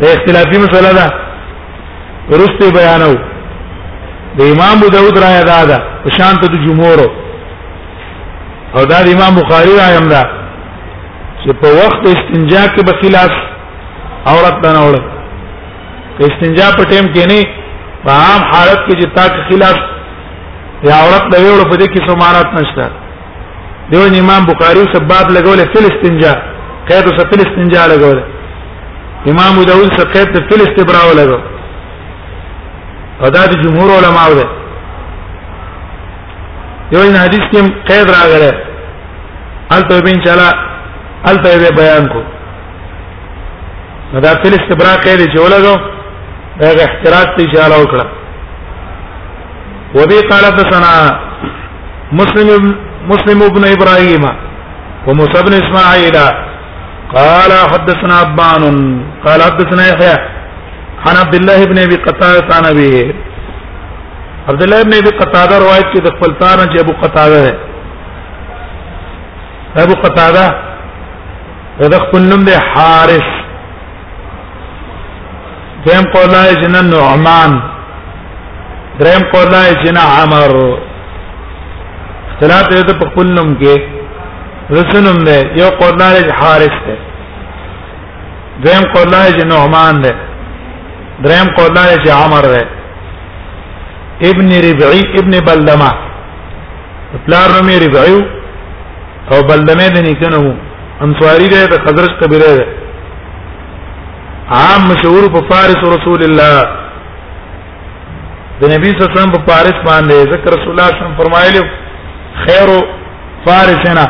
د 0.00 0.02
اختلافي 0.14 0.58
مسله 0.64 0.90
ده 1.00 1.06
ورسته 2.30 2.64
بیانو 2.76 3.12
د 4.38 4.40
امام 4.52 4.76
ابو 4.78 4.88
داود 4.96 5.16
را 5.18 5.30
یاد 5.38 5.68
ده 5.70 5.78
په 6.04 6.10
شان 6.16 6.34
ته 6.40 6.46
د 6.52 6.56
جمهور 6.66 6.98
او 8.76 8.82
دا 8.90 8.98
امام 9.14 9.34
بخاری 9.40 9.72
رایم 9.82 10.08
دا 10.14 10.22
چې 11.42 11.50
په 11.62 11.68
وخت 11.80 12.02
استنجا 12.14 12.62
کې 12.74 12.82
به 12.88 12.92
خلاف 13.02 13.32
عورت 14.30 14.56
نه 14.76 14.80
وړ 14.86 14.94
استنجا 16.26 16.68
په 16.78 16.82
ټیم 16.90 17.06
کې 17.14 17.22
نه 17.30 17.40
په 18.04 18.10
عام 18.22 18.40
حالت 18.52 18.80
کې 18.86 18.94
چې 19.00 19.06
تا 19.16 19.24
کې 19.34 19.42
خلاف 19.50 19.78
یا 20.88 20.94
عورت 21.02 21.24
نه 21.32 21.38
وړ 21.54 21.60
په 21.70 21.76
دې 21.80 21.86
کې 21.92 22.06
سمارات 22.08 22.48
نشته 22.58 22.84
دیو 23.90 24.04
امام 24.22 24.42
بخاری 24.50 24.84
سباب 24.94 25.26
لګولې 25.36 25.66
فل 25.74 25.84
استنجا 25.90 26.32
قید 26.88 27.04
او 27.08 27.16
فل 27.30 27.40
استنجا 27.46 27.82
لګولې 27.92 28.22
امام 29.30 29.54
داود 29.70 29.90
سقید 30.00 30.30
فل 30.50 30.58
استبرا 30.66 31.02
ولګو 31.08 31.40
او 33.22 33.28
دا 33.36 33.42
د 33.52 33.62
جمهور 33.64 33.90
علماء 33.98 34.30
ده 34.38 34.46
یو 36.92 37.02
نه 37.14 37.18
حدیث 37.22 37.44
کې 37.52 37.60
قید 37.88 38.10
راغره 38.16 38.52
الته 39.76 40.00
به 40.06 40.10
ان 40.16 40.24
شاء 40.24 40.34
الله 40.34 40.52
الته 41.30 41.52
به 41.62 41.70
بیان 41.82 42.06
کو 42.14 42.20
دا 44.24 44.28
فل 44.42 44.52
استبرا 44.58 44.94
قید 45.04 45.22
چې 45.32 45.38
ولګو 45.38 45.76
دا 46.60 46.88
احتراز 46.88 47.26
ته 47.36 47.42
اشاره 47.44 47.82
وکړه 47.82 48.06
وبي 49.94 50.18
قال 50.32 50.44
فسنا 50.58 50.90
مسلم 52.22 52.68
مسلم 53.12 53.42
ابن 53.48 53.64
ابراهيم 53.72 54.22
وموسى 55.06 55.42
بن 55.46 55.52
اسماعيل 55.62 56.16
قال 57.16 57.50
حدثنا 57.72 58.14
عبان 58.24 58.64
قال 59.24 59.42
حدثنا 59.42 59.86
يحيى 59.88 60.16
عن 61.08 61.16
عبد 61.22 61.34
الله 61.34 61.64
بن 61.64 61.78
ابي 61.78 61.96
قتاده 61.96 62.54
عن 62.56 62.64
ابيه 62.66 63.14
عبد 64.48 64.62
الله 64.62 64.80
ابن 64.80 64.92
ابي 64.96 65.10
قتاده 65.18 65.58
روایت 65.60 65.86
کې 65.94 66.00
د 66.04 66.08
خپل 66.16 66.30
تار 66.42 66.58
چې 66.72 66.78
ابو 66.82 66.92
قتاده 67.02 67.40
ده 69.76 69.80
ابو 69.82 69.94
قتاده 70.04 70.46
د 71.94 71.96
خپل 72.04 72.22
نوم 72.30 72.40
ده 72.46 72.54
حارث 72.74 73.28
دیم 75.88 76.04
قولای 76.16 76.54
جن 76.62 76.76
نعمان 76.96 77.52
دریم 79.02 79.22
قولای 79.34 79.70
جن 79.84 79.96
عمر 80.06 80.52
اختلاف 80.62 82.64
دې 82.72 82.82
په 83.04 83.08
خپل 83.12 83.26
نوم 83.38 83.48
کې 83.62 83.76
رسنم 84.78 85.18
ده 85.30 85.38
یو 85.60 85.70
قولای 85.84 86.20
حارث 86.42 86.76
ده 86.90 86.98
دیم 88.66 88.84
قولای 88.98 89.30
جن 89.38 89.46
نعمان 89.54 89.94
ده 90.02 90.12
دریم 91.24 91.48
قولای 91.60 91.92
جن 92.04 92.12
عمر 92.24 92.42
ده 92.58 92.64
ابن 94.28 94.48
ربعي 94.62 95.02
ابن 95.18 95.36
بلدمه 95.48 95.90
پلار 97.26 97.48
نوم 97.56 97.68
یې 97.70 97.78
ربعي 97.84 98.16
او 99.32 99.38
بلدمه 99.50 99.88
د 99.94 99.96
نیکنو 100.06 100.50
انصاری 101.06 101.48
دی 101.52 101.64
د 101.70 101.72
خزرج 101.84 102.12
قبیله 102.22 102.52
دی 102.58 102.64
عام 104.58 104.80
مشهور 104.90 105.24
په 105.36 105.40
فارس 105.52 105.80
رسول 105.92 106.20
الله 106.26 106.54
د 108.62 108.64
نبی 108.74 108.88
صلی 108.90 108.90
الله 108.90 108.90
علیه 108.90 108.94
وسلم 109.18 109.34
په 109.36 109.42
فارس 109.52 109.76
باندې 109.86 110.14
ذکر 110.34 110.48
رسول 110.56 110.70
الله 110.72 110.86
صلی 110.88 110.90
الله 110.90 110.90
علیه 110.94 110.98
وسلم 111.00 111.18
فرمایلی 111.22 111.62
خیر 112.42 112.68
فارسنا 113.48 114.06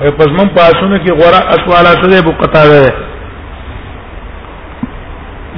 او 0.00 0.08
پس 0.20 0.28
مون 0.38 0.48
پاسونه 0.60 0.96
کې 1.04 1.12
غورا 1.22 1.40
اسواله 1.56 1.92
سره 2.04 2.18
بو 2.28 2.32
قطاوه 2.44 2.80
ده 2.86 2.92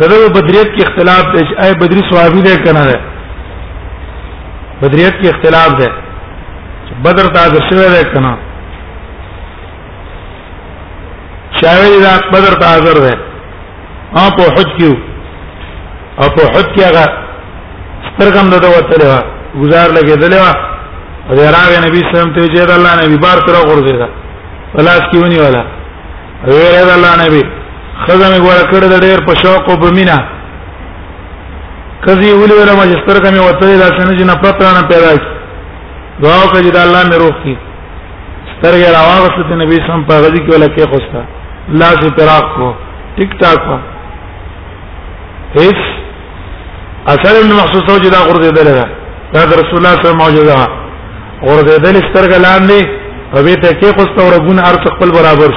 دغه 0.07 0.29
بدریت 0.41 0.69
کې 0.75 0.83
اختلاف 0.87 1.25
دی 1.37 1.41
چې 1.47 1.65
اي 1.65 1.73
بدری 1.85 2.03
صحابي 2.13 2.41
دی 2.51 2.57
کنه 2.67 2.85
ده 2.91 2.99
بدریت 4.83 5.15
کې 5.23 5.29
اختلاف 5.31 5.71
ده 5.81 5.91
بدر 7.05 7.25
تازه 7.35 7.61
شوی 7.71 7.89
ده 7.89 8.03
کنه 8.15 8.39
شاوی 11.61 12.01
دا 12.03 12.31
بدر 12.39 12.55
تازه 12.61 12.95
ده 12.95 13.17
او 14.17 14.31
په 14.37 14.43
حج 14.43 14.69
کې 14.79 14.93
او 16.23 16.29
په 16.35 16.43
حج 16.59 16.67
کې 16.75 16.83
هغه 16.89 17.05
سترګم 18.09 18.47
دته 18.55 18.69
وتلې 18.69 19.07
وا 19.11 19.21
گزار 19.63 19.89
لګېدلې 19.99 20.39
وا 20.45 20.55
او 21.31 21.37
راغې 21.37 21.79
نبی 21.87 22.01
سم 22.13 22.33
ته 22.35 22.47
چې 22.47 22.73
الله 22.73 22.95
نبی 23.05 23.17
بار 23.17 23.39
تر 23.47 23.55
غورځي 23.69 23.95
دا 24.01 24.09
پلاس 24.75 25.03
کې 25.11 25.17
ونی 25.25 25.39
والا 25.41 25.63
ویره 26.47 26.95
الله 26.95 27.15
نبی 27.27 27.43
خزمه 28.07 28.39
ګور 28.39 28.61
کړ 28.71 28.81
د 28.85 29.01
ډېر 29.05 29.25
په 29.27 29.35
شوق 29.43 29.71
او 29.71 29.77
په 29.81 29.91
مینا 29.97 30.38
کزي 32.07 32.31
ولي 32.41 32.55
ولا 32.61 32.75
ما 32.81 32.85
جستر 32.93 33.17
کمه 33.25 33.41
وته 33.49 33.69
دا 33.83 33.89
څنګه 33.99 34.15
جن 34.19 34.31
پرترانه 34.43 34.83
پیدا 34.93 35.13
کی 35.19 35.27
دعا 36.23 36.41
کوي 36.53 36.71
دا 36.77 36.83
الله 36.87 37.03
مې 37.11 37.19
روح 37.23 37.37
کی 37.45 37.55
سترګې 38.55 38.89
راوغسته 38.99 39.43
ته 39.49 39.55
نبی 39.63 39.79
سم 39.87 40.05
په 40.11 40.15
غدي 40.25 40.41
کې 40.45 40.55
ولا 40.55 40.69
کې 40.75 40.85
خوستا 40.91 41.21
الله 41.71 41.91
سي 42.03 42.09
پراق 42.19 42.47
کو 42.59 42.67
ټیک 43.17 43.31
ټاک 43.41 43.59
کو 43.71 43.77
هیڅ 45.57 45.79
اثر 47.15 47.35
من 47.47 47.53
محسوسه 47.59 47.93
چې 48.03 48.09
دا 48.17 48.21
غرض 48.29 48.45
دې 48.49 48.55
ده 48.69 48.87
دا 49.33 49.61
رسول 49.63 49.79
الله 49.79 49.95
سره 50.05 50.13
معجزه 50.13 50.69
غرض 51.43 51.79
دې 51.85 51.97
سترګې 52.09 52.41
لاندې 52.47 52.81
په 53.33 53.39
دې 53.47 53.55
ته 53.63 53.71
کې 53.81 53.93
خوستا 53.99 54.23
ورګون 54.31 54.59
ارڅ 54.71 54.83
خپل 54.97 55.11
برابر 55.19 55.53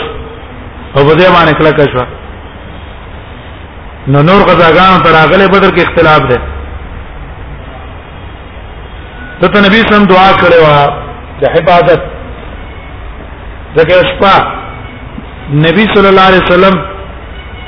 او 0.95 1.09
په 1.09 1.13
دې 1.17 1.27
باندې 1.35 1.53
کله 1.61 1.71
کښه 1.77 2.07
نو 4.07 4.21
نور 4.23 4.41
غزاګانو 4.47 5.03
پر 5.03 5.13
اغله 5.15 5.47
بدر 5.53 5.73
کې 5.75 5.87
اختلاف 5.87 6.29
ده 6.31 6.37
ته 9.41 9.59
نبی 9.65 9.81
سم 9.91 10.05
دعا 10.11 10.29
کړې 10.39 10.61
وا 10.63 11.41
د 11.41 11.45
حفاظت 11.55 12.01
ځکه 13.75 13.93
شپه 14.11 15.59
نبی 15.65 15.85
صلی 15.95 16.07
الله 16.11 16.21
علیه 16.29 16.41
وسلم 16.47 16.73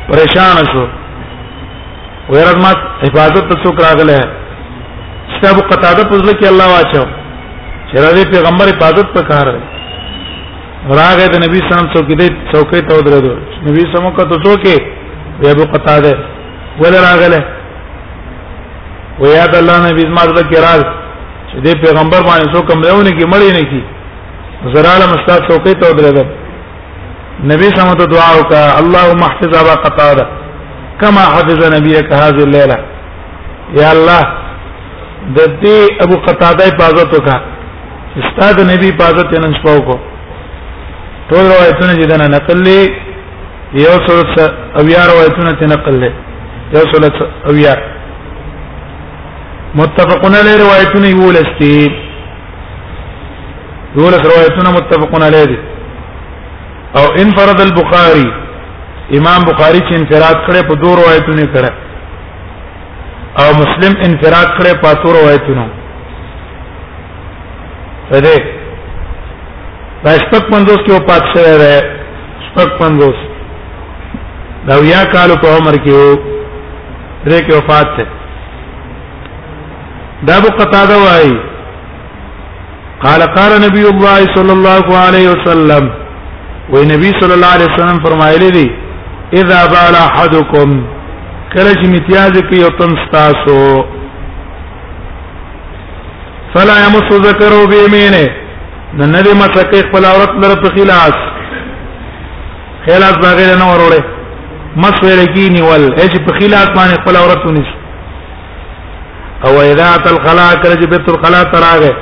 پریشان 0.08 0.66
شو 0.74 0.86
ویرات 2.30 2.56
ما 2.66 2.72
حفاظت 3.04 3.50
ته 3.54 3.64
څوک 3.66 3.82
راغله 3.84 4.20
ستاب 5.38 5.60
قطاده 5.74 6.04
پوزل 6.10 6.34
کې 6.40 6.48
الله 6.48 6.68
واچو 6.74 7.06
چې 7.92 7.98
راځي 7.98 8.32
پیغمبر 8.34 8.66
حفاظت 8.74 9.14
په 9.14 9.22
کار 9.30 9.48
راغې 10.90 11.28
د 11.34 11.46
نبی 11.48 11.60
سم 11.70 11.94
څوک 11.94 12.08
دې 12.12 12.28
څوکې 12.54 12.88
ته 12.88 12.96
ودرېدو 13.00 13.66
نبی 13.70 13.90
سم 13.96 14.12
کو 14.16 14.24
ته 14.34 14.44
څوکې 14.46 15.00
دی 15.44 15.50
ابو 15.52 15.64
قتاده 15.74 16.14
ولا 16.82 17.00
راغله 17.08 17.42
ویا 19.22 19.46
د 19.46 19.56
الله 19.62 19.78
نبی 19.90 20.04
زما 20.12 20.24
د 20.38 20.44
کرال 20.52 20.82
چې 21.50 21.56
د 21.66 21.82
پیغمبر 21.84 22.22
باندې 22.30 22.54
څوک 22.54 22.68
ملونه 22.82 23.10
کی 23.20 23.26
مړی 23.32 23.52
نه 23.58 23.64
کی 23.72 23.82
زراله 24.76 25.06
مستا 25.14 25.36
څوکې 25.48 25.74
ته 25.82 25.92
درته 26.00 26.26
نبی 27.52 27.68
سمت 27.78 28.02
دعا 28.16 28.32
وکا 28.40 28.64
اللهم 28.80 29.20
احفظ 29.30 29.54
ابا 29.62 29.76
قتاده 29.86 30.26
كما 31.02 31.24
حفظ 31.36 31.60
نبيك 31.78 32.14
هذه 32.14 32.44
الليله 32.48 32.78
يا 33.82 33.92
الله 33.92 34.22
د 35.38 35.40
دې 35.62 35.78
ابو 36.04 36.16
قتاده 36.26 36.64
حفاظت 36.74 37.14
وکا 37.18 37.38
استاد 38.24 38.58
نبی 38.74 38.90
حفاظت 38.94 39.40
نن 39.46 39.54
شپو 39.62 39.80
کو 39.88 40.00
ټول 41.30 41.44
روایتونه 41.52 41.94
چې 41.94 42.06
دا 42.12 42.28
نقل 42.36 42.64
لري 42.68 43.13
یو 43.82 43.94
سل 44.06 44.22
او 44.78 44.90
یا 44.90 45.04
روایتونه 45.14 45.52
نقل 45.74 45.96
له 46.02 46.12
یو 46.74 46.84
سل 46.92 47.04
او 47.48 47.56
یا 47.66 47.74
متفقون 49.76 50.36
علی 50.42 50.54
روایتونه 50.64 51.10
یولستی 51.10 51.74
یولس 53.98 54.22
روایتونه 54.34 54.70
متفقون 54.78 55.24
علی 55.30 55.46
دي 55.46 55.58
او 56.98 57.06
انفرد 57.22 57.62
البخاری 57.62 58.30
امام 59.18 59.42
بخاری 59.48 59.80
چې 59.80 59.94
انفراد 59.94 60.36
کړي 60.48 60.64
په 60.70 60.74
دوه 60.76 60.96
روایتونو 60.96 61.54
کړه 61.54 61.72
او 63.42 63.46
مسلم 63.62 63.94
انفراد 64.08 64.48
کړي 64.58 64.74
په 64.82 64.90
اتو 64.92 65.12
روایتونو 65.14 65.68
فدې 68.12 68.38
پښپک 70.04 70.50
پندوس 70.52 70.78
کې 70.88 70.92
او 70.92 71.00
پات 71.00 71.24
سره 71.34 71.58
ده 71.62 71.84
پښپک 72.40 72.80
پندوس 72.80 73.16
دا 74.68 74.76
ویا 74.82 75.02
کالو 75.14 75.36
په 75.44 75.48
عمر 75.58 75.76
کې 75.84 75.92
وو 75.92 76.16
درې 77.26 77.40
کې 77.48 77.54
وفات 77.58 77.88
ته 77.98 78.06
دا 80.30 80.38
ابو 80.40 80.48
قتاده 80.60 80.98
وایي 81.02 81.34
قال 83.04 83.22
قال 83.38 83.52
نبی 83.66 83.84
الله 83.90 84.20
صلی 84.36 84.52
الله 84.58 84.86
علیه 85.08 85.30
وسلم 85.34 85.90
وې 86.72 86.84
نبی 86.94 87.12
صلی 87.20 87.34
الله 87.38 87.52
علیه 87.58 87.70
وسلم 87.74 88.02
فرمایلی 88.08 88.52
دي 88.58 88.66
اذا 89.42 89.60
بال 89.76 89.96
احدکم 90.04 90.70
کله 91.54 91.74
چې 91.74 91.88
امتیاز 91.90 92.40
کوي 92.48 92.64
او 92.64 92.70
تم 92.80 92.96
تاسو 93.20 93.60
فلا 96.56 96.76
يمس 96.86 97.14
ذکر 97.30 97.52
بيمينه 97.76 98.26
نن 98.94 99.16
دې 99.24 99.36
مسکه 99.44 99.86
خپل 99.90 100.06
عورت 100.16 100.42
لره 100.42 100.58
په 100.66 100.70
خلاص 100.80 101.22
خلاص 102.86 103.16
باغې 103.24 103.56
نه 103.60 103.66
وروړي 103.74 104.04
مسوره 104.76 105.26
کینی 105.34 105.62
ول 105.62 105.86
ايش 106.02 106.12
اسمان 106.14 106.28
خلاف 106.40 106.68
باندې 106.76 107.02
خپل 107.02 107.18
عورت 107.18 107.46
ونیس 107.46 107.68
او 109.48 109.60
اذا 109.62 109.90
الخلا 110.12 110.46
کرج 110.64 110.86
بیت 110.94 111.10
الخلا 111.10 111.44
تراغه 111.44 111.96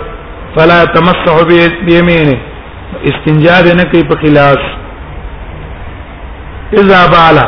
فلا 0.57 0.85
تمسح 0.93 1.41
بيمينه 1.85 2.37
استنجاء 3.11 3.61
نه 3.75 3.83
کوي 3.83 4.01
په 4.03 4.15
خلاف 4.21 4.59
اذا 6.83 7.01
بالا 7.15 7.45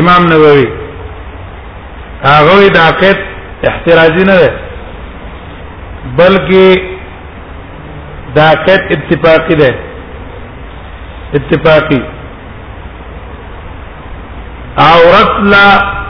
امام 0.00 0.26
نووي 0.32 0.66
هغه 2.24 2.68
د 2.68 2.76
عقد 2.76 3.16
احترازی 3.70 4.24
نه 4.28 4.36
ده 4.40 4.52
بلکې 6.18 6.78
د 8.34 8.38
عقد 8.38 8.80
اتفاقی 8.96 9.54
ده 9.54 9.74
اتفاقی 11.34 12.02
عورت 14.78 15.32
لا 15.42 16.02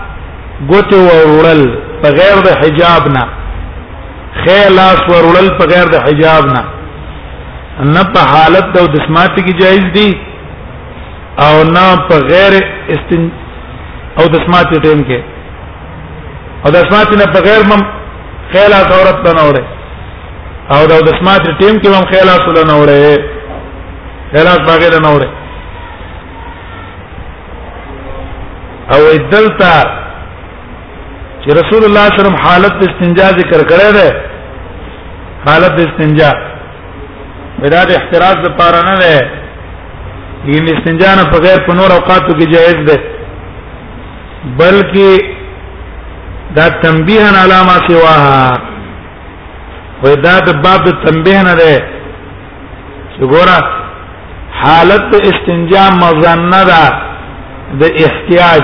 ګوت 0.68 0.92
ورول 0.92 1.62
په 2.02 2.08
غیر 2.10 2.42
د 2.44 2.48
حجاب 2.64 3.08
نه 3.16 3.26
خیلاس 4.44 5.00
ورول 5.08 5.50
په 5.58 5.64
غیر 5.72 5.86
د 5.88 5.94
حجاب 6.08 6.44
نه 6.46 6.71
نه 7.80 8.02
په 8.12 8.20
حالت 8.32 8.66
د 8.76 8.92
دسمات 8.94 9.34
کې 9.44 9.52
جایز 9.60 9.84
دي 9.96 10.14
او 11.46 11.64
نه 11.74 11.96
په 12.08 12.14
غیر 12.30 12.52
استن 12.94 13.28
او 14.18 14.24
دسمات 14.34 14.68
ټیم 14.82 15.00
کې 15.08 15.20
او 16.64 16.70
دسمات 16.70 17.12
نه 17.16 17.26
په 17.34 17.40
غیر 17.48 17.62
مم 17.70 17.82
خیالات 18.52 18.86
عورت 18.96 19.24
نه 19.38 19.42
وړي 19.48 19.64
او 20.76 20.86
د 20.88 20.92
دسمات 21.08 21.42
ټیم 21.60 21.80
کې 21.82 21.88
مم 21.88 22.04
خیالات 22.12 22.40
نه 22.66 22.74
وړي 22.80 23.18
خیالات 24.32 24.60
باغې 24.66 25.00
نه 25.06 25.10
وړي 25.16 25.28
او 28.92 28.98
دلته 29.32 29.72
چې 31.42 31.48
رسول 31.60 31.84
الله 31.84 32.06
صلی 32.06 32.12
الله 32.12 32.12
علیه 32.12 32.20
وسلم 32.20 32.36
حالت 32.44 32.74
استنجا 32.88 33.24
ذکر 33.40 33.60
کړی 33.68 33.92
دی 33.96 34.08
حالت 35.46 35.80
استنجا 35.88 36.32
دا 37.70 37.80
د 37.84 37.90
احتراز 37.98 38.36
لپاره 38.46 38.78
نه 38.88 38.96
ده 39.02 39.16
یم 40.54 40.64
استنجا 40.74 41.12
نه 41.18 41.24
په 41.32 41.36
غیر 41.44 41.58
په 41.66 41.72
نور 41.78 41.90
اوقاتو 41.96 42.32
کې 42.38 42.46
جائز 42.54 42.78
ده 42.88 42.96
بلکې 44.58 45.10
دا 46.56 46.66
تنبیه 46.82 47.24
علامه 47.42 47.76
سواها 47.88 48.52
و 50.02 50.06
دا 50.24 50.40
د 50.46 50.50
باب 50.64 50.84
تنبیه 51.04 51.42
نه 51.42 51.54
ده 51.60 51.82
وګوره 53.20 53.58
حالت 54.62 55.08
استنجا 55.30 55.84
مظنه 56.02 56.62
ده 56.70 56.82
د 57.80 57.82
احتیاج 58.04 58.62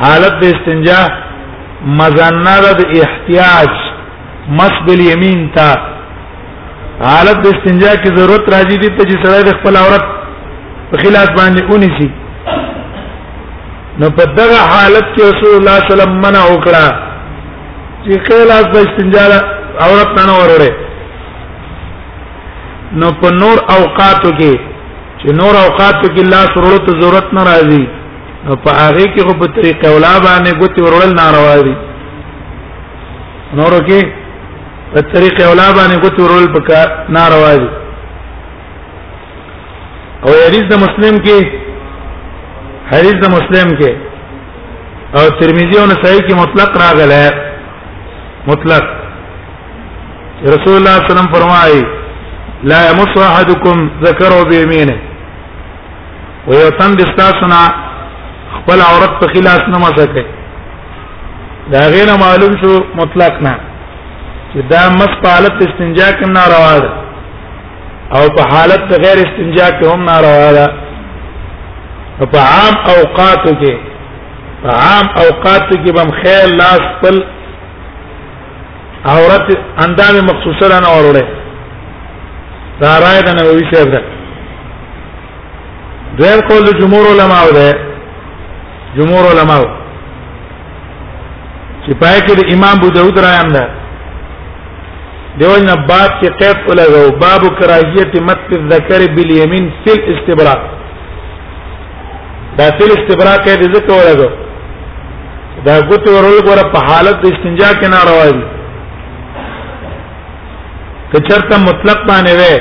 حالت 0.00 0.38
استنجا 0.52 1.00
مظنه 1.84 2.56
ده 2.62 2.72
د 2.72 2.82
احتیاج 3.02 3.70
مسبل 4.48 5.00
یمین 5.00 5.50
ته 5.54 5.76
حالت 7.00 7.36
د 7.44 7.46
استنجا 7.54 7.94
کې 8.02 8.16
ضرورت 8.18 8.46
راځي 8.52 8.76
دي 8.82 8.88
ته 8.98 9.04
چې 9.08 9.16
سړی 9.24 9.42
د 9.48 9.56
خپل 9.58 9.76
عورت 9.82 10.04
په 10.90 10.98
خلاف 11.02 11.28
باندې 11.38 11.60
اونیسي 11.70 12.08
نو 14.00 14.10
په 14.18 14.24
دغه 14.38 14.60
حالت 14.70 15.06
کې 15.14 15.28
رسول 15.32 15.52
الله 15.58 15.72
صلی 15.76 15.76
الله 15.76 15.78
علیه 15.80 15.94
وسلم 15.94 16.14
منع 16.24 16.42
وکړه 16.48 16.86
چې 18.04 18.14
خلاف 18.28 18.64
د 18.74 18.86
استنجا 18.86 19.24
عورت 19.84 20.10
نه 20.24 20.34
وروړي 20.40 20.72
نو 23.00 23.08
په 23.22 23.28
نور 23.42 23.56
اوقاتو 23.78 24.30
کې 24.38 24.60
چې 25.18 25.28
نور 25.40 25.54
اوقاتو 25.64 26.06
کې 26.14 26.24
لاس 26.34 26.50
وروړو 26.56 26.84
ته 26.86 27.00
ضرورت 27.00 27.32
نه 27.38 27.42
راځي 27.50 27.84
په 28.64 28.70
هغه 28.82 29.06
کې 29.14 29.20
خو 29.26 29.34
په 29.40 29.46
طریقې 29.56 29.88
ولا 29.96 30.12
باندې 30.26 30.50
ګوتې 30.60 30.82
وروړل 30.84 31.14
ناروا 31.14 31.56
دي 31.66 31.74
نورو 33.56 33.78
کې 33.88 33.98
په 34.96 35.02
طریق 35.14 35.34
اولا 35.48 35.68
باندې 35.76 35.96
ګوت 36.02 36.16
ورول 36.22 36.46
پکا 36.54 36.80
ناروا 37.16 37.52
دي 37.60 37.68
او 40.26 40.32
حدیث 40.46 40.64
د 40.72 40.80
مسلم 40.84 41.16
کې 41.24 41.36
حدیث 42.92 43.16
د 43.24 43.30
مسلم 43.36 43.68
کې 43.80 43.92
او 45.16 45.22
ترمذی 45.40 45.76
او 45.82 45.84
نسائی 45.92 46.20
کې 46.26 46.34
مطلق 46.42 46.70
راغله 46.84 47.20
مطلق 48.52 48.84
رسول 50.54 50.74
الله 50.78 50.94
صلی 50.96 51.02
الله 51.02 51.04
علیه 51.10 51.12
وسلم 51.12 51.30
فرمایي 51.36 51.82
لا 52.70 52.80
يمس 52.90 53.12
احدكم 53.28 53.76
ذكره 54.08 54.42
بيمينه 54.50 54.96
ويتن 56.48 56.92
دستاسنا 57.02 57.62
خپل 58.56 58.78
عورت 58.88 59.12
په 59.22 59.26
خلاص 59.34 59.62
نه 59.74 59.78
مسکه 59.86 60.24
دا 61.72 61.80
غیر 61.94 62.08
معلوم 62.24 62.52
شو 62.62 62.74
مطلق 63.04 63.42
نه 63.46 63.58
دا 64.56 64.82
مس 64.98 65.10
په 65.22 65.28
حالت 65.28 65.52
استنجا 65.66 66.08
کې 66.18 66.26
ناروا 66.32 66.78
ده 66.84 66.88
او 68.16 68.24
په 68.36 68.42
حالت 68.52 68.82
غیر 69.04 69.18
استنجا 69.26 69.68
کې 69.78 69.84
هم 69.92 70.00
ناروا 70.04 70.50
ده 70.58 70.66
په 72.34 72.38
عام 72.52 72.74
اوقاتو 72.94 73.50
کې 73.60 73.74
په 74.62 74.68
عام 74.78 75.06
اوقاتو 75.24 75.74
کې 75.84 75.92
بم 75.98 76.10
خیر 76.22 76.42
لاس 76.62 76.82
پل 77.02 77.16
عورت 79.14 79.46
اندام 79.86 80.14
مخصوصه 80.32 80.64
نه 80.80 80.88
اورړي 80.94 81.24
دا 82.80 82.88
راي 83.06 83.18
د 83.22 83.28
نووي 83.42 83.64
صاحب 83.74 83.88
ده 83.94 84.00
دویم 86.18 86.40
قول 86.48 86.62
د 86.66 86.70
جمهور 86.80 87.04
علما 87.14 87.40
ده 87.56 87.66
جمهور 88.98 89.24
علما 89.30 89.56
چې 91.84 91.94
پای 92.04 92.18
کې 92.20 92.32
د 92.36 92.42
امام 92.54 92.74
ابو 92.76 92.88
داود 92.98 93.18
راي 93.26 93.36
هم 93.42 93.50
ده 93.58 93.64
دیو 95.40 95.56
نه 95.68 95.72
باب 95.88 96.12
کې 96.20 96.28
قید 96.40 96.58
ولغو 96.68 97.00
باب 97.22 97.42
کراهیت 97.58 98.12
مت 98.26 98.42
الذکر 98.58 99.00
بالیمین 99.16 99.64
فل 99.86 99.98
استبراء 100.12 100.58
دا 102.60 102.66
فل 102.78 102.90
استبراء 102.96 103.34
کې 103.44 103.52
د 103.62 103.64
ذکر 103.76 103.90
ولغو 103.94 104.28
دا 105.66 105.74
ګوت 105.90 106.04
ورول 106.14 106.38
غره 106.48 106.64
په 106.76 106.80
حالت 106.88 107.16
د 107.24 107.26
استنجا 107.34 107.68
کې 107.80 107.86
ناروا 107.96 108.24
دي 108.36 108.40
کچرته 111.12 111.56
مطلق 111.68 111.98
باندې 112.12 112.32
وې 112.40 112.58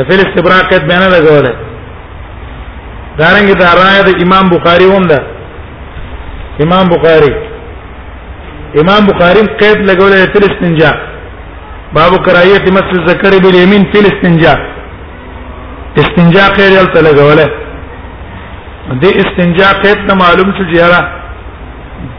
د 0.00 0.02
فل 0.10 0.18
استبراء 0.26 0.62
کې 0.70 0.86
بیان 0.90 1.02
لګولې 1.14 1.52
دارنګ 3.22 3.46
دا 3.62 3.68
راي 3.82 3.98
د 4.08 4.10
امام 4.26 4.46
بخاری 4.56 4.86
هم 4.96 5.02
ده 5.14 5.18
امام 6.66 6.84
بخاری 6.96 7.32
امام 8.84 9.02
بخاری 9.12 9.42
قید 9.64 9.78
لګولې 9.88 10.18
فل 10.36 10.44
استنجا 10.50 10.92
باب 11.96 12.14
کراهیت 12.26 12.66
مس 12.74 12.92
الذکر 12.98 13.32
بالیمین 13.44 13.82
فی 13.92 13.98
الاستنجاء 13.98 14.56
استنجاء 16.02 16.48
خیر 16.56 16.70
یل 16.72 16.86
تلګوله 16.94 17.46
دې 19.02 19.10
استنجاء 19.22 19.72
قید 19.82 19.98
ته 20.08 20.14
معلوم 20.22 20.50
شو 20.58 20.64
جیرا 20.72 21.00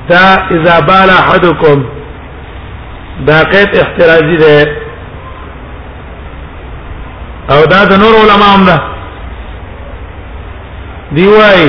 دا 0.10 0.26
اذا 0.58 0.80
بال 0.90 1.10
احدکم 1.16 1.80
دا 3.28 3.40
قید 3.54 3.70
احترازی 3.84 4.38
ده 4.44 4.58
او 7.56 7.62
دا 7.74 7.82
د 7.90 7.94
نور 8.04 8.14
علماء 8.24 8.52
هم 8.56 8.64
ده 8.66 8.78
دی 11.16 11.26
وای 11.28 11.64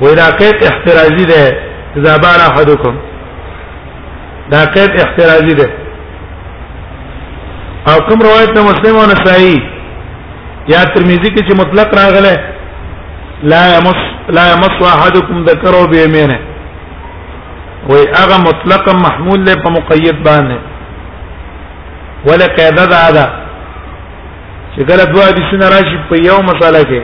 وای 0.00 0.14
دا 0.14 0.26
قید 0.40 0.56
احترازی 0.70 1.24
ده 1.32 1.42
اذا 1.96 2.16
بال 2.24 2.40
احدکم 2.50 2.94
دا 4.50 4.64
قید 4.64 4.90
احترازی 5.00 5.54
ده 5.54 5.68
او 7.86 8.00
کوم 8.00 8.20
روایت 8.22 8.54
ته 8.54 8.62
مسلم 8.62 8.96
او 8.96 9.02
نسائی 9.06 9.60
یا 10.68 10.84
ترمذی 10.84 11.30
کې 11.30 11.48
چې 11.48 11.60
مطلق 11.60 11.94
راغله 11.98 12.40
لا 13.42 13.76
يمس 13.78 14.00
لا 14.28 14.52
يمس 14.52 14.82
احدكم 14.94 15.44
ذكره 15.44 15.86
بيمينه 15.86 16.38
وي 17.88 18.08
هغه 18.10 18.36
مطلقا 18.38 18.92
محمول 18.92 19.44
له 19.44 19.54
په 19.54 19.70
مقید 19.70 20.16
باندې 20.24 20.58
ولا 22.28 22.46
قاعده 22.46 22.84
ده 22.84 23.10
دا 23.12 23.28
چې 24.76 24.82
کله 24.84 25.04
دوا 25.04 25.30
دي 25.30 25.42
سن 25.50 25.62
راشي 25.62 25.98
په 26.10 26.16
یو 26.26 26.42
مساله 26.42 26.82
کې 26.82 27.02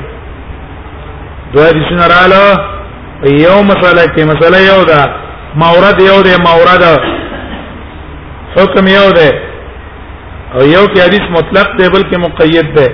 دوا 1.54 1.72
دي 1.72 1.82
سن 1.88 1.98
رااله 1.98 2.54
په 3.22 3.28
یو 3.28 3.62
مساله 3.62 4.06
کې 4.06 4.18
مساله 4.22 4.58
یو 4.60 4.84
ده 4.84 5.10
مورد 5.56 6.00
یو 6.02 6.22
ده 6.22 6.36
مورد 6.38 6.82
حکم 8.56 8.86
یو 8.96 9.06
ده 9.18 9.28
او 10.54 10.60
یو 10.74 10.84
کې 10.92 11.00
حدیث 11.06 11.24
مطلق 11.36 11.68
ده 11.78 11.86
بلکې 11.94 12.16
مقید 12.24 12.66
ده 12.74 12.88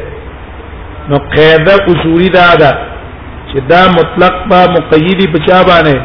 نو 1.10 1.16
قاعده 1.36 1.72
اصولی 1.94 2.28
دا 2.36 2.48
ده 2.60 2.70
چې 3.50 3.58
دا 3.72 3.80
مطلق 3.98 4.34
با 4.52 4.60
مقیدی 4.76 5.26
بچا 5.34 5.58
باندې 5.62 5.98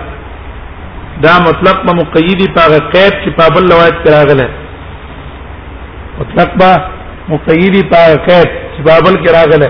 دا 1.26 1.34
مطلق 1.48 1.86
با 1.86 1.94
مقیدی 2.02 2.46
په 2.58 2.66
قید 2.96 3.14
چې 3.24 3.30
په 3.38 3.56
بل 3.58 3.72
روایت 3.74 3.96
کې 4.04 4.10
راغله 4.10 4.50
مطلق 6.20 6.58
با 6.64 6.72
مقیدی 7.36 7.84
په 7.94 8.02
قید 8.28 8.50
چې 8.76 8.82
په 8.90 8.94
بل 9.06 9.16
کې 9.24 9.32
راغله 9.34 9.70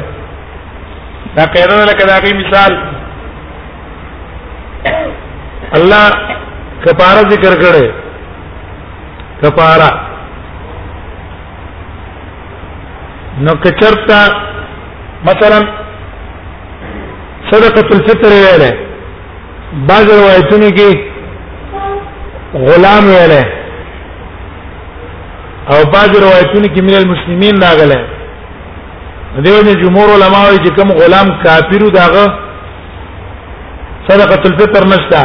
دا 1.35 1.45
قاعده 1.53 1.85
لکه 1.91 2.05
دا 2.11 2.17
کوي 2.25 2.33
مثال 2.47 2.73
الله 5.77 6.05
کفاره 6.87 7.29
ذکر 7.33 7.55
کړي 7.61 7.85
کفاره 9.41 9.89
نو 13.45 13.51
کچرتا 13.63 14.19
مثلا 15.29 15.59
صدقه 17.51 17.95
الفطر 17.95 18.35
ویله 18.41 18.71
بعض 19.89 20.07
روایتونو 20.19 20.69
کې 20.77 20.89
غلام 22.69 23.03
ویله 23.13 23.43
او 25.71 25.85
بعض 25.95 26.11
روایتونو 26.25 26.67
کې 26.75 26.81
من 26.89 26.95
المسلمین 27.01 27.55
راغله 27.63 27.99
دیو 29.47 29.57
نه 29.65 29.73
جمهور 29.81 30.07
علما 30.13 30.39
وایي 30.45 30.59
چې 30.65 30.75
کوم 30.77 30.89
غلام 31.01 31.33
کافیرو 31.43 31.89
داغه 31.97 32.23
صدقه 34.11 34.39
الفطر 34.51 34.83
نشته 34.93 35.21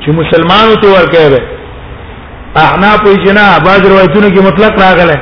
چې 0.00 0.08
مسلمانو 0.22 0.80
ته 0.82 0.88
ورکوي 0.96 1.40
احناف 2.56 3.04
وی 3.06 3.14
جنا 3.24 3.42
بعض 3.64 3.86
روایتونو 3.92 4.28
کې 4.28 4.40
مطلق 4.46 4.78
راغله 4.82 5.16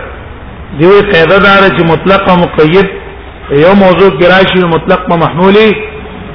دوی 0.80 1.00
قاعده 1.12 1.38
دار 1.44 1.64
چې 1.68 1.88
مطلق 1.92 2.28
او 2.30 2.36
مقید 2.42 2.86
یو 3.62 3.74
موضوع 3.80 4.10
ګراشي 4.20 4.66
مطلق 4.74 5.08
ما 5.08 5.16
محمولي 5.22 5.66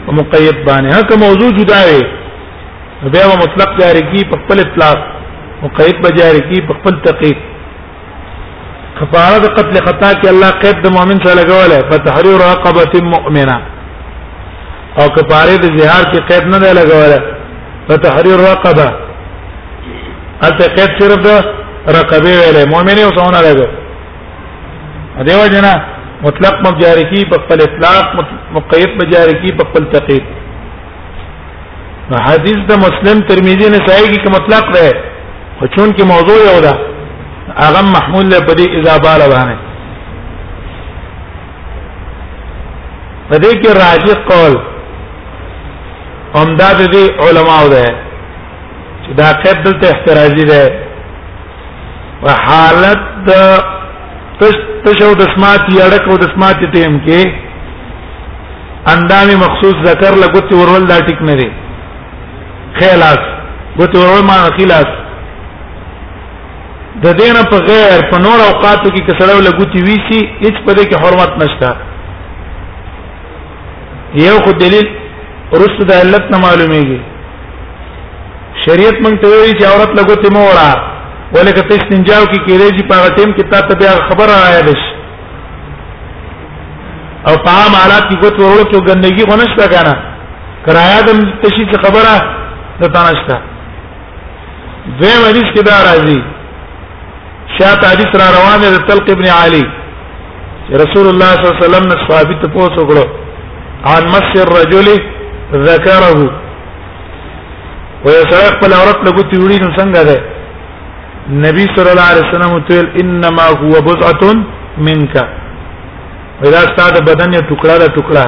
او 0.08 0.14
مقید 0.14 0.56
باندې 0.66 1.00
هک 1.00 1.12
موضوع 1.22 1.50
جدا 1.60 1.82
وي 1.90 2.02
بیا 3.16 3.28
مطلق 3.42 3.78
جاری 3.82 4.02
کی 4.12 4.24
په 4.32 4.38
خپل 4.44 4.60
اطلاق 4.60 4.98
مقید 5.64 6.02
به 6.02 6.10
جاری 6.18 6.40
کی 6.50 6.60
په 6.68 6.74
خپل 6.80 6.98
تقید 7.06 7.38
کفاره 9.02 9.38
د 9.44 9.48
قتل 9.60 9.84
خطا 9.86 10.10
کې 10.22 10.28
الله 10.34 10.50
قید 10.66 10.82
د 10.88 10.98
مؤمن 10.98 11.18
سره 11.28 11.38
لګولای 11.42 11.82
فتحرير 11.94 12.38
رقبه 12.52 13.02
مؤمنه 13.16 13.58
او 15.00 15.06
کفاره 15.16 15.56
د 15.64 15.80
زهار 15.80 16.06
کې 16.14 16.20
قید 16.34 16.46
نه 16.56 16.74
لګولای 16.78 17.22
فتحرير 17.90 18.40
رقبه 18.52 19.10
البته 20.48 20.74
قید 20.76 20.92
صرف 21.02 21.20
د 21.28 21.30
رقبه 21.98 22.34
ویلې 22.40 22.64
مؤمن 22.74 22.98
او 23.06 23.10
څونه 23.18 23.40
راځي 23.46 23.68
دیو 25.28 25.42
جنا 25.54 25.74
مطلق 26.26 26.56
مجاری 26.68 27.04
کی 27.12 27.22
په 27.32 27.36
خپل 27.44 27.60
اطلاق 27.64 28.16
مقید 28.54 28.90
مجاری 29.02 29.34
کی 29.44 29.52
په 29.60 29.70
خپل 29.72 29.84
تقید 29.94 30.24
نو 32.12 32.18
حدیث 32.28 32.62
د 32.72 32.84
مسلم 32.86 33.18
ترمذی 33.32 33.68
نه 33.74 33.80
صحیح 33.90 34.16
کی 34.24 34.30
مطلق 34.38 34.72
ده 34.78 34.86
خو 35.60 35.68
چون 35.76 35.90
کې 35.90 36.04
موضوع 36.16 36.38
یو 36.52 36.60
ده 36.62 36.74
هغه 37.66 37.82
محمول 37.94 38.26
له 38.36 38.40
بدی 38.52 38.66
اذا 38.82 38.98
بالا 39.08 39.28
باندې 39.36 39.58
پدې 43.32 43.52
کې 43.62 43.72
راجح 43.84 44.18
قول 44.30 44.60
عمدہ 46.36 46.88
دي 46.94 47.04
علماء 47.28 47.64
ده 47.74 47.86
دا 49.18 49.32
قید 49.44 49.64
دلته 49.66 49.88
احترازي 49.96 50.46
ده 50.52 50.64
وحالت 52.26 53.02
د 53.30 53.32
تشو 54.86 55.12
د 55.22 55.24
سمات 55.36 55.64
یړک 55.80 56.04
او 56.10 56.16
د 56.22 56.32
سمات 56.34 56.60
ټیم 56.76 56.94
کې 57.08 57.22
اندام 58.94 59.30
مخصوص 59.44 59.76
ذکر 59.90 60.16
لګوت 60.24 60.54
ورول 60.60 60.88
دا 60.94 60.98
ټیک 61.10 61.22
نه 61.30 61.36
دي 61.42 61.50
خلاص 62.80 63.22
ګوت 63.80 63.94
ورول 64.02 64.24
ما 64.32 64.38
خلاص 64.62 64.90
د 67.04 67.08
دین 67.22 67.38
په 67.52 67.58
غیر 67.68 68.10
په 68.12 68.18
نور 68.26 68.40
اوقاتو 68.48 68.90
کې 68.96 69.06
کسړو 69.08 69.40
لګوتی 69.48 69.80
وی 69.88 69.98
سي 70.08 70.20
هیڅ 70.40 70.56
په 70.66 70.72
دې 70.74 70.86
کې 70.90 71.02
حرمت 71.04 71.42
نشته 71.44 71.70
یو 74.28 74.40
خو 74.46 74.52
دلیل 74.60 74.88
رسد 75.60 75.92
علت 75.98 76.32
نه 76.32 76.38
معلومیږي 76.46 77.00
شریعت 78.66 78.98
مونږ 79.04 79.16
ته 79.22 79.28
ویلي 79.34 79.54
چې 79.60 79.66
عورت 79.72 79.92
لګوتې 80.00 80.30
مو 80.36 80.42
وړه 80.50 80.72
ولکه 81.36 81.62
ته 81.70 81.76
استنجاو 81.80 82.26
کې 82.32 82.40
کېږي 82.46 82.70
چې 82.78 82.84
په 82.88 82.94
هغه 82.98 83.10
ټیم 83.18 83.32
کې 83.38 83.44
تاسو 83.52 83.74
بیا 83.80 83.92
خبر 84.10 84.28
راایل 84.36 84.68
شي 84.82 84.92
او 87.30 87.34
طعام 87.48 87.74
حالات 87.82 88.06
کې 88.10 88.18
ګوت 88.24 88.38
ورول 88.42 88.64
کې 88.72 88.80
ګندګي 88.88 89.24
غونښت 89.30 89.62
کنه 89.74 89.94
کرایا 90.66 91.00
د 91.08 91.10
تشي 91.44 91.64
خبره 91.86 92.14
د 92.82 92.94
تانشتا 92.98 93.38
دویم 95.00 95.24
حدیث 95.30 95.48
کې 95.56 95.64
دا 95.70 95.78
راځي 95.90 96.20
شاته 97.58 97.88
حدیث 97.94 98.12
را 98.22 98.28
روان 98.38 98.58
دی 98.64 98.84
تلق 98.92 99.08
ابن 99.16 99.28
علي 99.44 99.64
رسول 100.84 101.08
الله 101.10 101.30
صلی 101.38 101.48
الله 101.48 101.58
علیه 101.58 101.66
وسلم 101.66 101.84
نه 101.92 101.98
صحابي 102.08 102.36
ته 102.44 102.48
پوښتنه 102.58 102.84
وکړه 102.84 103.92
عن 103.92 104.06
مس 104.14 104.30
الرجل 104.46 104.88
ذكره 105.70 106.32
و 108.06 108.10
یو 108.10 108.24
سره 108.32 108.48
خپل 108.56 108.72
عورت 108.80 109.00
له 109.06 109.12
ګوتې 109.18 109.38
وړي 109.44 109.58
نو 109.64 109.70
څنګه 109.80 110.02
ده 110.10 110.18
نبی 111.46 111.66
صلی 111.76 111.90
الله 111.94 112.08
علیه 112.12 112.26
وسلم 112.28 112.52
ویل 112.54 112.88
انما 113.02 113.46
هو 113.62 113.74
بضعه 113.90 114.24
منك 114.88 115.16
ودا 116.44 116.62
ستاسو 116.72 117.00
بدن 117.10 117.34
یو 117.38 117.42
ټوکړه 117.50 117.76
ده 117.82 117.88
ټوکړه 117.98 118.26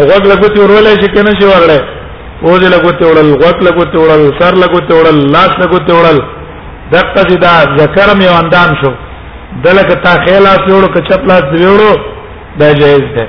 غوږ 0.08 0.22
له 0.30 0.34
ګوتې 0.42 0.58
ورولای 0.62 0.94
شي 1.02 1.08
کنه 1.14 1.32
شي 1.38 1.44
ورړې 1.50 1.80
اوځ 2.44 2.62
له 2.74 2.78
ګوتې 2.84 3.02
وړل 3.10 3.30
غوږ 3.42 3.56
له 3.66 3.70
ګوتې 3.78 3.96
وړل 4.02 4.22
سر 4.40 4.54
له 4.62 4.66
ګوتې 4.74 4.92
وړل 4.98 5.18
لاس 5.34 5.52
له 5.62 5.66
ګوتې 5.72 5.92
وړل 5.98 6.18
دقه 6.92 7.22
دي 7.28 7.36
دا 7.44 7.54
ذکر 7.80 8.08
مې 8.18 8.26
اندام 8.42 8.70
شو 8.80 8.92
دلکه 9.64 9.94
تا 10.04 10.12
خیلاس 10.26 10.60
جوړو 10.70 10.88
که 10.94 11.00
چپ 11.08 11.22
لاس 11.30 11.42
دی 11.52 11.64
وړو 11.72 11.92
دا 12.60 12.68
جایز 12.80 13.06
ده 13.16 13.26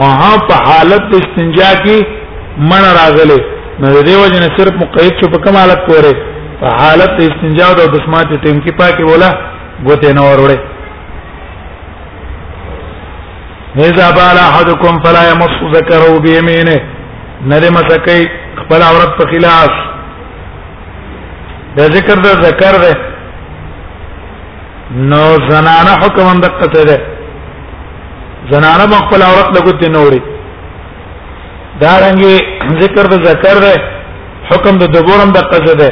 وها 0.00 0.32
په 0.48 0.54
حالت 0.68 1.02
د 1.10 1.14
استنجا 1.22 1.68
کې 1.84 1.98
من 2.70 2.84
راغله 3.00 3.38
نو 3.82 3.86
د 3.96 4.02
دیو 4.08 4.20
جن 4.34 4.44
صرف 4.56 4.74
مقید 4.82 5.12
شو 5.20 5.30
په 5.34 5.38
کوم 5.46 5.56
حالت 5.60 5.80
پورې 5.88 6.12
په 6.62 6.66
حالت 6.80 7.12
د 7.20 7.28
استنجا 7.30 7.64
او 7.68 7.74
د 7.80 7.84
دسمات 7.94 8.28
ټیم 8.46 8.58
کې 8.64 8.72
پاکي 8.80 9.04
ولا 9.10 9.30
ګوته 9.86 10.12
نه 10.18 10.22
وروړي 10.30 10.58
اذا 13.88 14.10
بال 14.20 14.38
احدكم 14.48 14.94
فلا 15.06 15.22
يمص 15.30 15.56
ذكره 15.78 16.08
بيمينه 16.28 16.76
نره 17.50 17.70
مسکی 17.80 18.20
خپل 18.60 18.82
عورت 18.90 19.12
په 19.18 19.26
خلاف 19.34 19.74
د 21.80 21.92
ذکر 21.98 22.16
د 22.28 22.46
ذکر 22.46 22.74
ده 22.86 22.94
نو 25.12 25.24
زنانه 25.50 25.92
حکم 26.02 26.26
اندقته 26.34 26.82
ده 26.88 26.96
زنانه 28.50 28.96
خپل 29.02 29.20
عورت 29.28 29.48
لګوت 29.56 29.80
نه 29.94 30.00
وړي 30.04 30.20
دا 31.82 31.92
رنګي 32.04 32.36
ذکر 32.82 33.04
د 33.12 33.24
ذکر 33.28 33.56
ده 33.64 33.72
حکم 34.50 34.74
د 34.82 34.90
دبورم 34.94 35.30
د 35.36 35.48
قصه 35.52 35.74
ده 35.80 35.90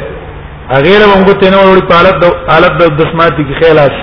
غیر 0.85 1.01
هم 1.11 1.21
ګوت 1.29 1.41
نه 1.53 1.59
وړي 1.67 1.83
په 1.91 1.95
حالت 1.99 2.17
د 2.23 2.35
حالت 2.51 2.73
د 2.81 2.95
دسماتي 3.01 3.43
کې 3.47 3.55
خلاص 3.61 3.95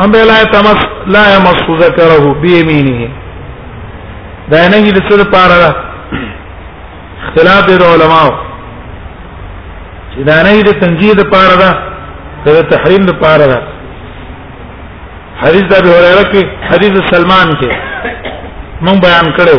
هم 0.00 0.12
لا 0.30 0.38
تمس 0.54 0.80
لا 1.16 1.24
يمس 1.34 1.60
ذکره 1.82 2.18
بيمينه 2.46 3.08
دا 4.52 4.60
نه 4.72 4.78
دې 4.90 5.00
څه 5.08 5.14
لپاره 5.22 5.58
اختلاف 7.24 7.62
د 7.84 7.86
علماو 7.92 8.30
چې 10.12 10.20
دا 10.32 10.36
نه 10.46 10.52
دې 10.66 10.74
تنجید 10.84 11.16
لپاره 11.22 11.54
ده 11.62 11.70
د 12.60 12.68
تحریم 12.72 13.04
لپاره 13.10 13.46
ده 13.52 13.60
حدیث 15.42 15.64
د 15.70 15.72
ابي 15.80 15.90
هريره 15.98 16.24
کې 16.32 16.42
حدیث 16.70 16.92
سلمان 17.12 17.48
کې 17.60 17.70
مونږ 18.84 18.98
بیان 19.06 19.26
کړو 19.38 19.58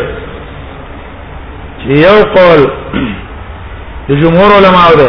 چې 1.80 1.86
یو 2.06 2.16
قول 2.36 2.62
د 4.08 4.20
جمهور 4.22 4.50
علماء 4.58 4.86
ده 5.00 5.08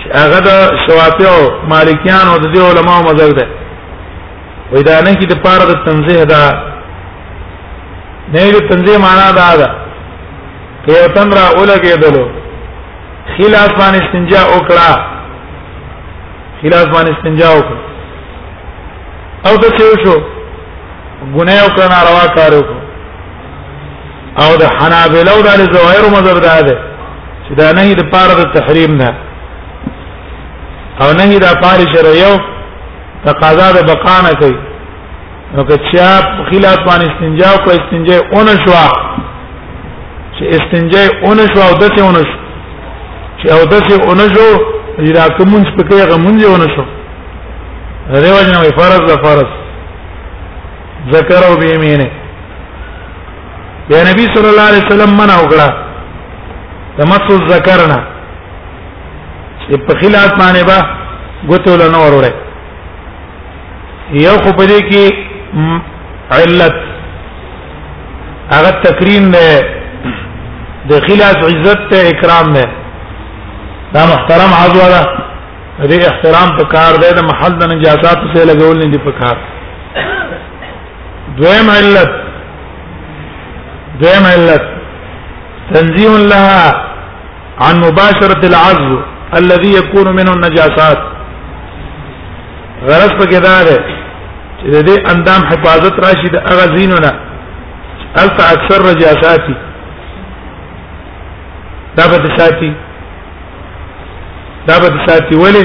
چې 0.00 0.06
هغه 0.20 0.38
د 0.48 0.50
شوافیو 0.84 1.34
مالکیان 1.72 2.26
او 2.28 2.36
د 2.42 2.46
دې 2.54 2.60
علماء 2.70 2.98
مذهب 3.08 3.30
ده 3.38 3.46
وې 4.72 4.82
دا 4.90 4.96
نه 5.06 5.12
کې 5.18 5.26
د 5.32 5.34
پاره 5.44 5.64
د 5.70 5.74
تنزیه 5.86 6.24
ده 6.32 6.42
نه 8.32 8.50
د 8.56 8.60
تنزیه 8.72 8.98
معنا 9.06 9.28
دا 9.40 9.50
ده 9.60 9.68
که 10.84 10.90
یو 11.00 11.08
تن 11.16 11.28
را 11.38 11.44
اولګېدلو 11.56 12.24
خلاف 13.36 13.70
باندې 13.80 14.02
استنجا 14.04 14.40
وکړه 14.52 14.90
خلاف 16.62 16.86
باندې 16.94 17.10
استنجا 17.16 17.48
وکړه 17.58 17.84
او 19.48 19.54
د 19.56 19.64
څه 19.78 19.88
شو 20.02 20.14
ګناه 21.36 21.60
او 21.64 21.68
کړه 21.74 21.86
ناروا 21.94 22.24
کار 22.36 22.52
وکړو 22.58 22.80
او 24.42 24.50
د 24.62 24.64
حنابلو 24.78 25.36
د 25.46 25.50
زوائر 25.74 26.02
مذهب 26.16 26.38
دا 26.48 26.56
ده 26.68 26.74
چې 27.44 27.52
دا 27.60 27.68
نه 27.76 27.84
د 28.00 28.02
پاره 28.12 28.34
د 28.40 28.42
تحریم 28.56 28.92
نه 29.02 29.10
او 31.02 31.08
نه 31.18 31.32
د 31.44 31.48
پاره 31.62 31.84
شرعیو 31.94 32.32
تقاضا 33.24 33.66
د 33.76 33.78
بقا 33.90 34.16
نه 34.26 34.32
کوي 34.40 34.58
نو 35.54 35.62
که 35.68 35.76
چا 35.92 36.08
خلاف 36.50 36.78
باندې 36.88 37.06
استنجا 37.08 37.48
او 37.56 37.70
استنجا 37.78 38.14
اون 38.32 38.46
شوا 38.64 38.86
چې 40.36 40.42
استنجا 40.56 41.00
اون 41.24 41.36
شوا 41.54 41.64
او 41.70 41.74
دته 41.82 42.00
اون 42.06 42.14
شو 42.28 42.38
چې 43.40 43.52
او 43.54 43.60
دته 43.72 43.92
اون 44.08 44.20
شو 44.34 44.48
چې 45.04 45.12
دا 45.18 45.28
کوم 45.36 45.62
څه 45.66 45.72
پکې 45.78 46.08
غمونځونه 46.12 46.66
شو 46.76 46.84
دیو 48.18 48.36
جنا 48.46 48.60
وی 48.60 48.70
فرض 48.78 49.00
ده 49.08 49.16
فرض 49.24 49.48
ذکر 51.14 51.40
او 51.48 51.52
بیمینه 51.60 52.08
یا 53.90 54.00
نبی 54.10 54.24
صلی 54.34 54.48
الله 54.50 54.66
علیه 54.70 54.84
وسلم 54.86 55.10
منع 55.18 55.36
وکړه 55.42 55.68
تمس 56.96 57.26
الذکرنا 57.34 57.98
چې 59.68 59.76
په 59.86 59.92
خلاف 60.02 60.30
باندې 60.42 60.62
با 60.70 60.78
غوته 61.50 61.72
له 61.82 61.86
نور 61.94 62.10
وړه 62.22 62.32
یو 64.24 64.30
خو 64.42 64.50
په 64.58 64.64
دې 64.72 64.80
کې 64.92 65.04
علت 66.38 66.74
هغه 68.52 68.72
تکریم 68.88 69.24
نه 69.38 69.46
د 70.90 70.92
خلاف 71.08 71.36
عزت 71.52 71.78
ته 71.90 71.98
اکرام 72.12 72.46
نه 72.58 72.64
دا 73.94 74.02
محترم 74.14 74.50
عضو 74.62 74.84
ده 74.94 75.02
دې 75.88 75.98
احترام 76.08 76.48
په 76.58 76.64
کار 76.74 76.92
دی 77.02 77.10
د 77.18 77.22
محل 77.30 77.52
د 77.58 77.64
نجاسات 77.74 78.18
څخه 78.24 78.44
لګول 78.50 78.76
نه 78.82 78.86
دي 78.92 78.98
په 79.06 79.12
کار 79.20 79.36
دویم 81.38 81.68
علت 81.76 82.10
دویم 84.00 84.24
علت 84.34 84.64
تنزيه 85.74 86.16
لها 86.32 86.60
عن 87.64 87.74
مباشره 87.86 88.40
العز 88.48 88.82
الذي 89.38 89.70
يكون 89.78 90.12
منه 90.18 90.32
النجاسات 90.32 90.98
غرض 92.86 93.12
په 93.20 93.24
دا 93.32 93.56
ده 93.68 93.76
چې 94.60 94.66
د 94.74 94.76
دې 94.88 94.94
اندام 95.12 95.40
حفاظت 95.50 95.92
راشي 96.06 96.28
د 96.34 96.36
هغه 96.48 96.76
زینونه 96.76 97.10
الف 98.22 98.36
اکثر 98.54 98.78
نجاساتي 98.92 99.54
دا 101.96 102.02
به 102.10 102.28
ساتي 102.38 102.72
دا 104.68 104.78
به 104.78 104.88
ساتي 105.08 105.34
ولې 105.40 105.64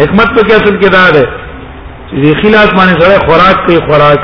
حکمت 0.00 0.28
په 0.36 0.42
کیسل 0.50 0.74
کې 0.80 0.88
دا 0.96 1.06
ده 1.16 1.24
چې 2.10 2.18
خلاص 2.42 2.70
باندې 2.76 2.94
سره 3.02 3.16
خوراک 3.26 3.56
کوي 3.66 3.76
خوراک 3.88 4.20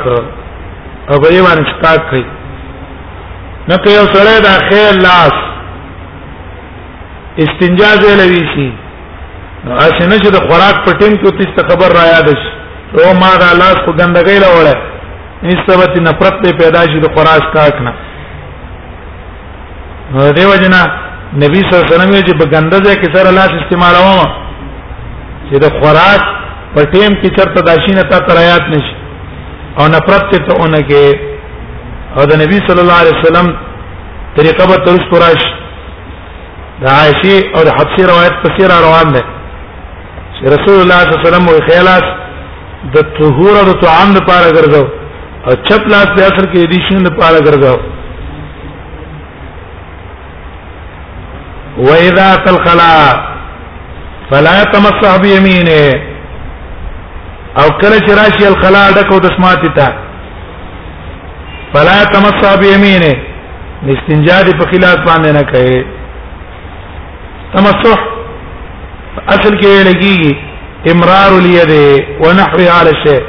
او 1.11 1.19
به 1.19 1.27
یې 1.35 1.41
باندې 1.47 1.63
سٹاک 1.71 2.01
کوي 2.11 2.25
نو 3.69 3.75
که 3.83 3.89
یو 3.97 4.05
سره 4.13 4.31
دا 4.47 4.53
خیر 4.69 4.91
لاس 5.07 5.33
استنجا 7.43 7.91
دې 8.05 8.13
لوي 8.21 8.43
شي 8.55 8.69
نو 9.65 9.71
اسنه 9.75 10.15
چې 10.17 10.31
د 10.37 10.39
خوراک 10.47 10.75
په 10.87 10.91
ټیم 11.03 11.13
کې 11.21 11.29
تاسو 11.29 11.59
خبر 11.69 11.89
را 11.99 12.05
یاد 12.15 12.27
شي 12.43 12.51
او 13.03 13.09
ما 13.21 13.31
دا 13.43 13.49
لاس 13.61 13.77
خو 13.85 13.91
ګندګۍ 14.01 14.37
لا 14.45 14.49
وړه 14.57 14.75
نسبت 15.43 15.93
نفرت 16.09 16.35
پیدا 16.63 16.81
شي 16.93 16.99
د 17.05 17.07
خوراک 17.15 17.43
کاک 17.53 17.75
نه 17.87 17.93
دیو 20.35 20.53
جنا 20.61 20.83
نبی 21.39 21.59
صلی 21.59 21.61
الله 21.73 21.87
علیه 21.87 21.95
وسلم 21.95 22.25
چې 22.27 22.33
بغنده 22.39 22.77
ځای 22.83 22.95
کې 22.95 23.15
سره 23.15 23.31
لاس 23.31 23.51
استعمالوم 23.61 24.29
چې 25.49 25.57
د 25.59 25.65
خوراک 25.79 26.21
په 26.73 26.81
ټیم 26.93 27.11
کې 27.21 27.29
چرته 27.37 27.61
داشینه 27.67 28.01
تا 28.09 28.17
تریات 28.27 28.61
نشي 28.75 28.95
او 29.79 29.85
نفرت 29.95 30.23
ته 30.31 30.53
اونګه 30.59 31.19
او 32.15 32.25
د 32.31 32.33
نبی 32.41 32.57
صلی 32.67 32.81
الله 32.83 32.97
علیه 33.03 33.15
وسلم 33.21 33.47
طریقه 34.37 34.63
به 34.71 34.75
ترس 34.87 35.03
پراش 35.11 35.41
د 36.81 36.83
عائشه 36.99 37.35
او 37.55 37.63
د 37.63 37.69
حفصه 37.79 38.03
روایت 38.11 38.33
په 38.43 38.49
سیر 38.57 38.69
روان 38.87 39.07
ده 39.15 39.23
چې 40.35 40.43
رسول 40.55 40.77
الله 40.83 40.99
صلی 40.99 41.11
الله 41.15 41.21
علیه 41.21 41.29
وسلم 41.29 41.45
وی 41.51 41.59
خیالات 41.69 42.03
د 42.95 42.97
طهور 43.19 43.53
او 43.59 43.65
د 43.71 43.73
طعام 43.85 44.09
لپاره 44.19 44.47
ګرځاو 44.57 44.85
او 45.47 45.51
چپ 45.67 45.83
لاس 45.93 46.07
په 46.15 46.21
اثر 46.29 46.45
کې 46.51 46.59
د 46.63 46.71
دې 46.73 46.79
شین 46.87 46.99
لپاره 47.09 47.37
ګرځاو 47.47 47.77
واذا 51.87 52.35
تلخلا 52.35 53.25
فلا 54.31 54.63
تمسح 54.63 55.15
بيمينه 55.17 55.79
او 57.61 57.69
کله 57.81 57.97
چې 58.05 58.11
راشي 58.19 58.45
الخلا 58.51 58.83
ډکو 58.91 59.17
د 59.19 59.25
سماتی 59.37 59.69
ته 59.77 59.87
فلا 61.73 61.99
تمسح 62.13 62.49
بيمينه 62.63 63.11
استنجا 63.93 64.41
دي 64.47 64.51
په 64.59 64.71
خلاف 64.71 64.99
باندې 65.05 65.29
نه 65.37 65.41
کوي 65.51 65.85
تمسح 67.55 67.99
اصل 69.29 69.53
کې 69.61 69.87
لګي 69.89 70.35
امرار 70.93 71.31
اليد 71.39 71.71
ونحوي 72.25 72.69
على 72.69 72.89
الشيء 72.89 73.21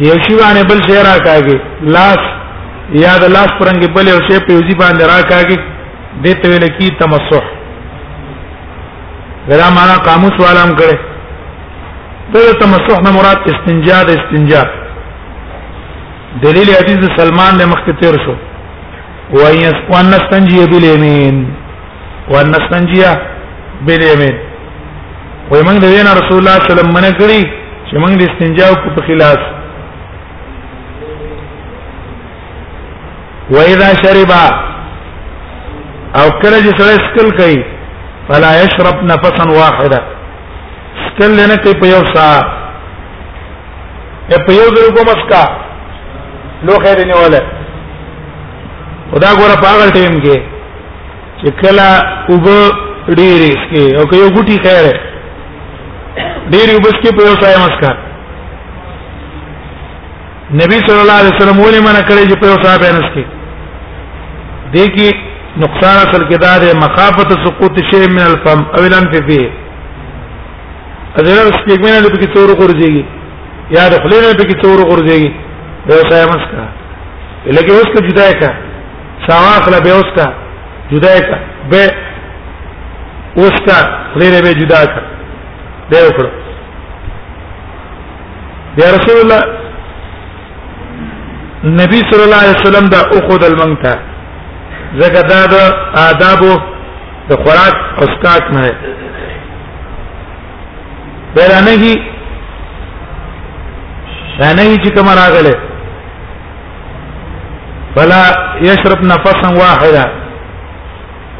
یو 0.00 0.14
شی 0.28 0.38
باندې 0.42 0.62
بل 0.70 0.80
شی 0.88 0.94
راکاږي 1.02 1.58
لاس 1.96 2.22
یا 3.04 3.16
د 3.24 3.34
لاس 3.38 3.48
پرنګ 3.60 3.94
بل 3.98 4.08
یو 4.08 4.20
شی 4.30 4.40
په 4.46 4.52
یوزي 4.52 4.76
باندې 4.76 5.04
راکاږي 5.14 5.58
دې 6.24 6.32
ته 6.42 6.46
ویل 6.48 6.64
کی 6.78 6.86
تمسح 6.98 7.44
دا 9.48 9.68
معنا 9.76 9.94
قاموس 10.06 10.36
والام 10.44 10.70
کړي 10.78 10.96
دا 12.32 12.38
تمسح 12.62 12.96
نه 13.06 13.10
مراد 13.16 13.38
استنجا 13.52 13.98
د 14.08 14.10
استنجا 14.20 14.62
دلیل 16.44 16.68
حدیث 16.76 17.00
سلمان 17.18 17.52
له 17.60 17.66
مخکې 17.72 17.92
تیر 18.00 18.14
شو 18.24 18.34
وایس 19.40 19.74
وان 19.90 20.06
نستنجی 20.14 20.56
بالیمین 20.72 21.36
وان 22.28 22.46
نستنجی 22.56 23.02
بالیمین 23.86 24.38
وای 25.50 25.62
موږ 25.62 25.78
د 25.84 25.86
دین 25.96 26.06
رسول 26.20 26.38
الله 26.40 26.54
صلی 26.54 26.54
الله 26.54 26.54
علیه 26.56 26.74
وسلم 26.74 26.90
منه 26.96 27.10
کړی 27.20 27.42
چې 27.90 27.96
موږ 28.06 28.12
د 28.18 28.20
استنجا 28.28 28.66
کو 28.82 28.88
په 28.96 29.02
خلاف 29.10 29.40
واذا 33.50 33.88
شربا 34.02 34.44
او 36.16 36.28
کله 36.42 36.58
چې 36.64 36.70
سره 36.78 37.00
سکل 37.06 37.30
کوي 37.38 37.64
فلا 38.28 38.52
يشرب 38.62 39.02
نفسا 39.10 39.48
واحدا 39.56 39.98
سکل 41.08 41.36
نه 41.36 41.56
کوي 41.66 41.74
په 41.82 41.86
یو 41.90 42.00
سا 42.14 42.24
په 44.30 44.52
یو 44.58 44.68
ځل 44.76 44.88
کوم 44.96 45.06
اسکا 45.14 45.42
لو 46.70 46.78
خیر 46.86 47.04
نه 47.10 47.16
ولا 47.24 47.40
خدا 49.14 49.34
ګوره 49.40 49.56
پاگل 49.66 49.94
ټیم 49.98 50.18
کې 50.22 50.42
چې 51.40 51.52
کله 51.62 51.88
وب 52.32 52.44
ډیرې 53.08 53.52
سکي 53.66 53.84
او 53.96 54.04
که 54.04 54.16
یو 54.16 54.28
ګوټي 54.28 54.60
خیر 54.66 54.90
ډیرې 56.50 56.74
وب 56.74 56.84
سکي 56.98 57.16
په 57.20 57.30
یو 57.30 57.38
سا 57.44 57.48
مسکا 57.66 57.94
نبی 60.64 60.78
صلی 60.90 61.00
الله 61.00 61.18
علیه 61.18 61.36
وسلم 61.38 61.58
ولې 61.60 61.86
منع 61.88 62.04
کړی 62.08 62.30
چې 62.30 62.40
په 62.40 62.46
یو 62.52 62.60
صاحب 62.68 62.82
انس 62.90 63.06
کې 63.14 63.24
دګي 64.76 65.10
نقصان 65.62 65.96
اصل 66.04 66.22
کې 66.28 66.36
دار 66.46 66.62
مخافت 66.84 67.30
سقوط 67.44 67.78
شی 67.90 68.00
من 68.12 68.20
الفم 68.30 68.60
او 68.78 68.82
لن 68.92 69.06
فی 69.12 69.20
فيه 69.28 69.48
اذن 71.20 71.38
سپیګمنه 71.38 71.98
لپاره 72.00 72.20
کې 72.22 72.34
تور 72.34 72.48
غورځيږي 72.58 73.04
یا 73.76 73.86
رخلینه 73.94 74.28
لپاره 74.30 74.48
کې 74.48 74.60
تور 74.62 74.78
غورځيږي 74.88 75.32
دا 75.88 75.96
ځای 76.10 76.26
مسکا 76.32 76.64
لکه 77.46 77.72
اوس 77.74 77.88
کې 77.94 78.08
جدا 78.08 78.32
کا 78.42 78.50
سواخ 79.28 79.68
لا 79.74 79.78
به 79.86 79.90
اوس 79.94 80.10
کا 80.18 80.26
جدا 80.92 81.10
کا 81.30 81.36
به 81.70 81.84
اوس 83.42 83.56
کا 83.70 83.78
لري 84.22 84.40
به 84.44 84.52
جدا 84.60 84.82
کا 84.94 85.02
دی 85.90 85.96
وکړه 86.06 86.30
یا 88.82 88.88
رسول 88.98 89.18
الله 89.22 89.42
نبی 91.82 92.00
صلی 92.12 92.22
الله 92.28 92.40
علیه 92.44 92.56
وسلم 92.62 92.88
دا 92.94 93.00
اخذ 93.18 93.44
المنتا 93.50 93.96
زګه 94.96 95.22
دا 95.30 95.42
د 95.52 95.54
آداب 96.08 96.40
د 97.28 97.30
خوراک 97.42 97.74
اسکاک 98.04 98.44
نه 98.54 98.60
بیرانه 101.34 101.74
هی 101.82 101.94
رانه 104.40 104.62
هی 104.62 104.76
چې 104.84 104.88
کوم 104.94 105.08
راغله 105.20 105.54
فلا 107.94 108.22
يشرب 108.68 109.02
نفسا 109.12 109.48
واحدا 109.60 110.04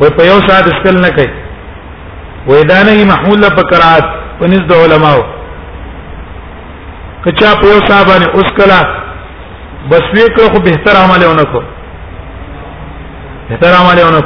و 0.00 0.04
په 0.16 0.22
یو 0.30 0.38
ساعت 0.48 0.64
اسکل 0.72 1.00
نه 1.06 1.10
کوي 1.16 1.30
و 2.48 2.52
اذا 2.62 2.82
نه 2.82 3.04
محمول 3.12 3.40
په 3.48 3.62
قرات 3.72 4.04
پنځ 4.40 4.60
د 4.60 4.72
علماو 4.84 5.22
کچا 7.24 7.56
په 7.60 7.66
یو 7.72 7.78
صاحب 7.88 8.06
باندې 8.10 8.28
اسکلا 8.34 8.80
بس 9.90 10.02
وی 10.14 10.28
کړو 10.34 10.54
خو 10.54 10.60
به 10.60 10.80
تر 10.84 10.96
عملونه 11.04 11.42
کو 11.52 11.62
احترام 13.50 13.86
علی 13.88 14.02
اونو 14.02 14.20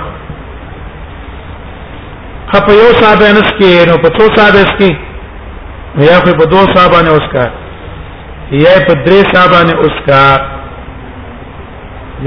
خپ 2.53 2.69
یو 2.71 2.89
صاحب 3.01 3.21
انس 3.27 3.51
کې 3.59 3.85
نو 3.91 3.97
په 4.05 4.09
څو 4.19 4.25
صاحب 4.37 4.57
اس 4.61 4.73
کې 4.79 4.97
یا 6.09 6.17
په 6.25 6.45
دو 6.55 6.63
صاحب 6.73 6.91
باندې 6.93 7.09
اوس 7.13 7.27
کا 7.35 7.45
یا 8.63 8.73
په 8.89 8.95
درې 9.07 9.35
صاحب 9.35 9.51
باندې 9.57 9.77
اوس 9.77 9.99
کا 10.07 10.23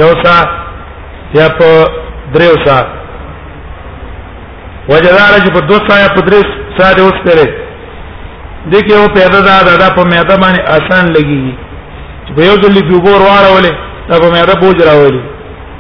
یو 0.03 0.09
سا 0.23 0.37
یا 1.39 1.49
په 1.59 1.87
درې 2.33 2.65
سا 2.65 2.79
وجدار 4.89 5.33
چې 5.43 5.53
په 5.59 5.67
دو 5.69 5.75
سا 5.89 5.99
یا 6.01 6.07
په 6.17 6.21
درې 6.31 6.43
سا 6.77 6.93
دې 6.93 7.01
اوس 7.01 7.21
کړي 7.25 7.49
دغه 8.73 8.95
یو 8.97 9.05
پیدا 9.21 9.41
دا 9.41 9.77
دا 9.77 9.95
په 9.95 10.03
مېدا 10.15 10.41
باندې 10.43 10.61
آسان 10.79 11.05
لګي 11.13 11.57
چې 12.25 12.33
په 12.35 12.41
یو 12.51 12.55
ځل 12.63 12.83
په 12.83 13.05
ګور 13.07 13.21
واره 13.31 13.55
ولې 13.55 13.73
دا 14.09 14.15
په 14.21 14.29
مېدا 14.35 14.59
بوج 14.65 14.81
راولي 14.91 15.25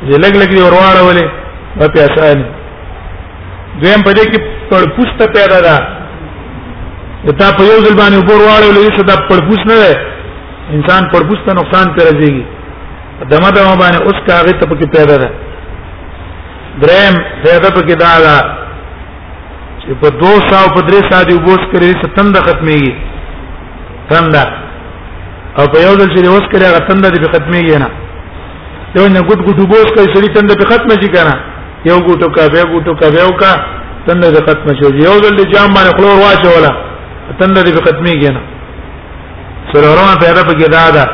چې 0.07 0.13
لګ 0.23 0.33
لګ 0.41 0.49
دی 0.55 0.61
ورواړه 0.65 1.01
ولې 1.09 1.25
په 1.79 1.85
پیاسان 1.95 2.37
دویم 3.81 4.01
په 4.07 4.11
دې 4.17 4.23
کې 4.31 4.37
پر 4.69 4.81
پوسټه 4.95 5.25
پیدا 5.35 5.57
ده 5.65 5.75
دا 7.25 7.31
تا 7.39 7.47
په 7.57 7.63
یو 7.69 7.77
ځل 7.85 7.93
باندې 8.01 8.17
وګور 8.21 8.41
واړه 8.47 8.65
ولې 8.75 8.91
څه 8.97 9.01
دا 9.09 9.15
پر 9.29 9.39
پوس 9.47 9.61
نه 9.69 9.75
ده 9.83 9.91
انسان 10.77 11.03
پر 11.13 11.21
پوس 11.29 11.39
ته 11.45 11.51
نقصان 11.59 11.87
پر 11.95 12.03
راځي 12.09 12.35
دمه 13.31 13.49
دمه 13.57 13.73
باندې 13.81 13.97
اوس 14.05 14.17
کاغه 14.27 14.53
ته 14.59 14.65
پکې 14.71 14.87
پیدا 14.95 15.15
ده 15.23 15.29
دریم 16.83 17.15
پیدا 17.45 17.69
پکې 17.77 17.95
دا 18.03 18.13
ده 18.25 18.35
چې 19.81 19.89
په 20.01 20.07
200 20.21 20.63
او 20.63 20.67
په 20.75 20.81
300 20.93 21.25
دی 21.29 21.33
وګوس 21.39 21.63
کړي 21.71 21.89
ستند 22.03 22.35
ختميږي 22.45 22.93
تنده 24.09 24.43
او 25.57 25.65
په 25.73 25.77
یو 25.85 25.93
ځل 25.99 26.09
چې 26.13 26.19
وګوس 26.29 26.47
کړي 26.53 26.65
هغه 26.69 26.81
تنده 26.89 27.07
دې 27.13 27.27
ختميږي 27.33 27.77
نه 27.83 27.89
یو 28.95 29.05
نه 29.13 29.19
ګډ 29.29 29.39
ګډ 29.47 29.57
وبوس 29.63 29.87
کوي 29.95 30.07
سړي 30.15 30.29
تند 30.35 30.51
په 30.59 30.65
ختم 30.71 30.89
شي 31.01 31.09
کنه 31.15 31.35
یو 31.89 31.97
ګټو 32.07 32.27
کا 32.35 32.43
بیا 32.53 32.63
ګټو 32.73 32.91
کا 33.01 33.07
بیا 33.15 33.25
وکا 33.29 33.53
تند 34.07 34.23
په 34.35 34.41
ختم 34.47 34.67
شي 34.79 34.87
یو 35.07 35.15
دل 35.23 35.35
جام 35.53 35.69
باندې 35.75 35.91
خلور 35.97 36.15
واچو 36.23 36.49
ولا 36.57 36.71
تند 37.39 37.55
په 37.77 37.81
ختمي 37.87 38.13
کنه 38.21 38.41
سرورونه 39.71 40.13
پیدا 40.23 40.41
پکې 40.49 40.67
دا 40.75 40.83
ده 40.97 41.05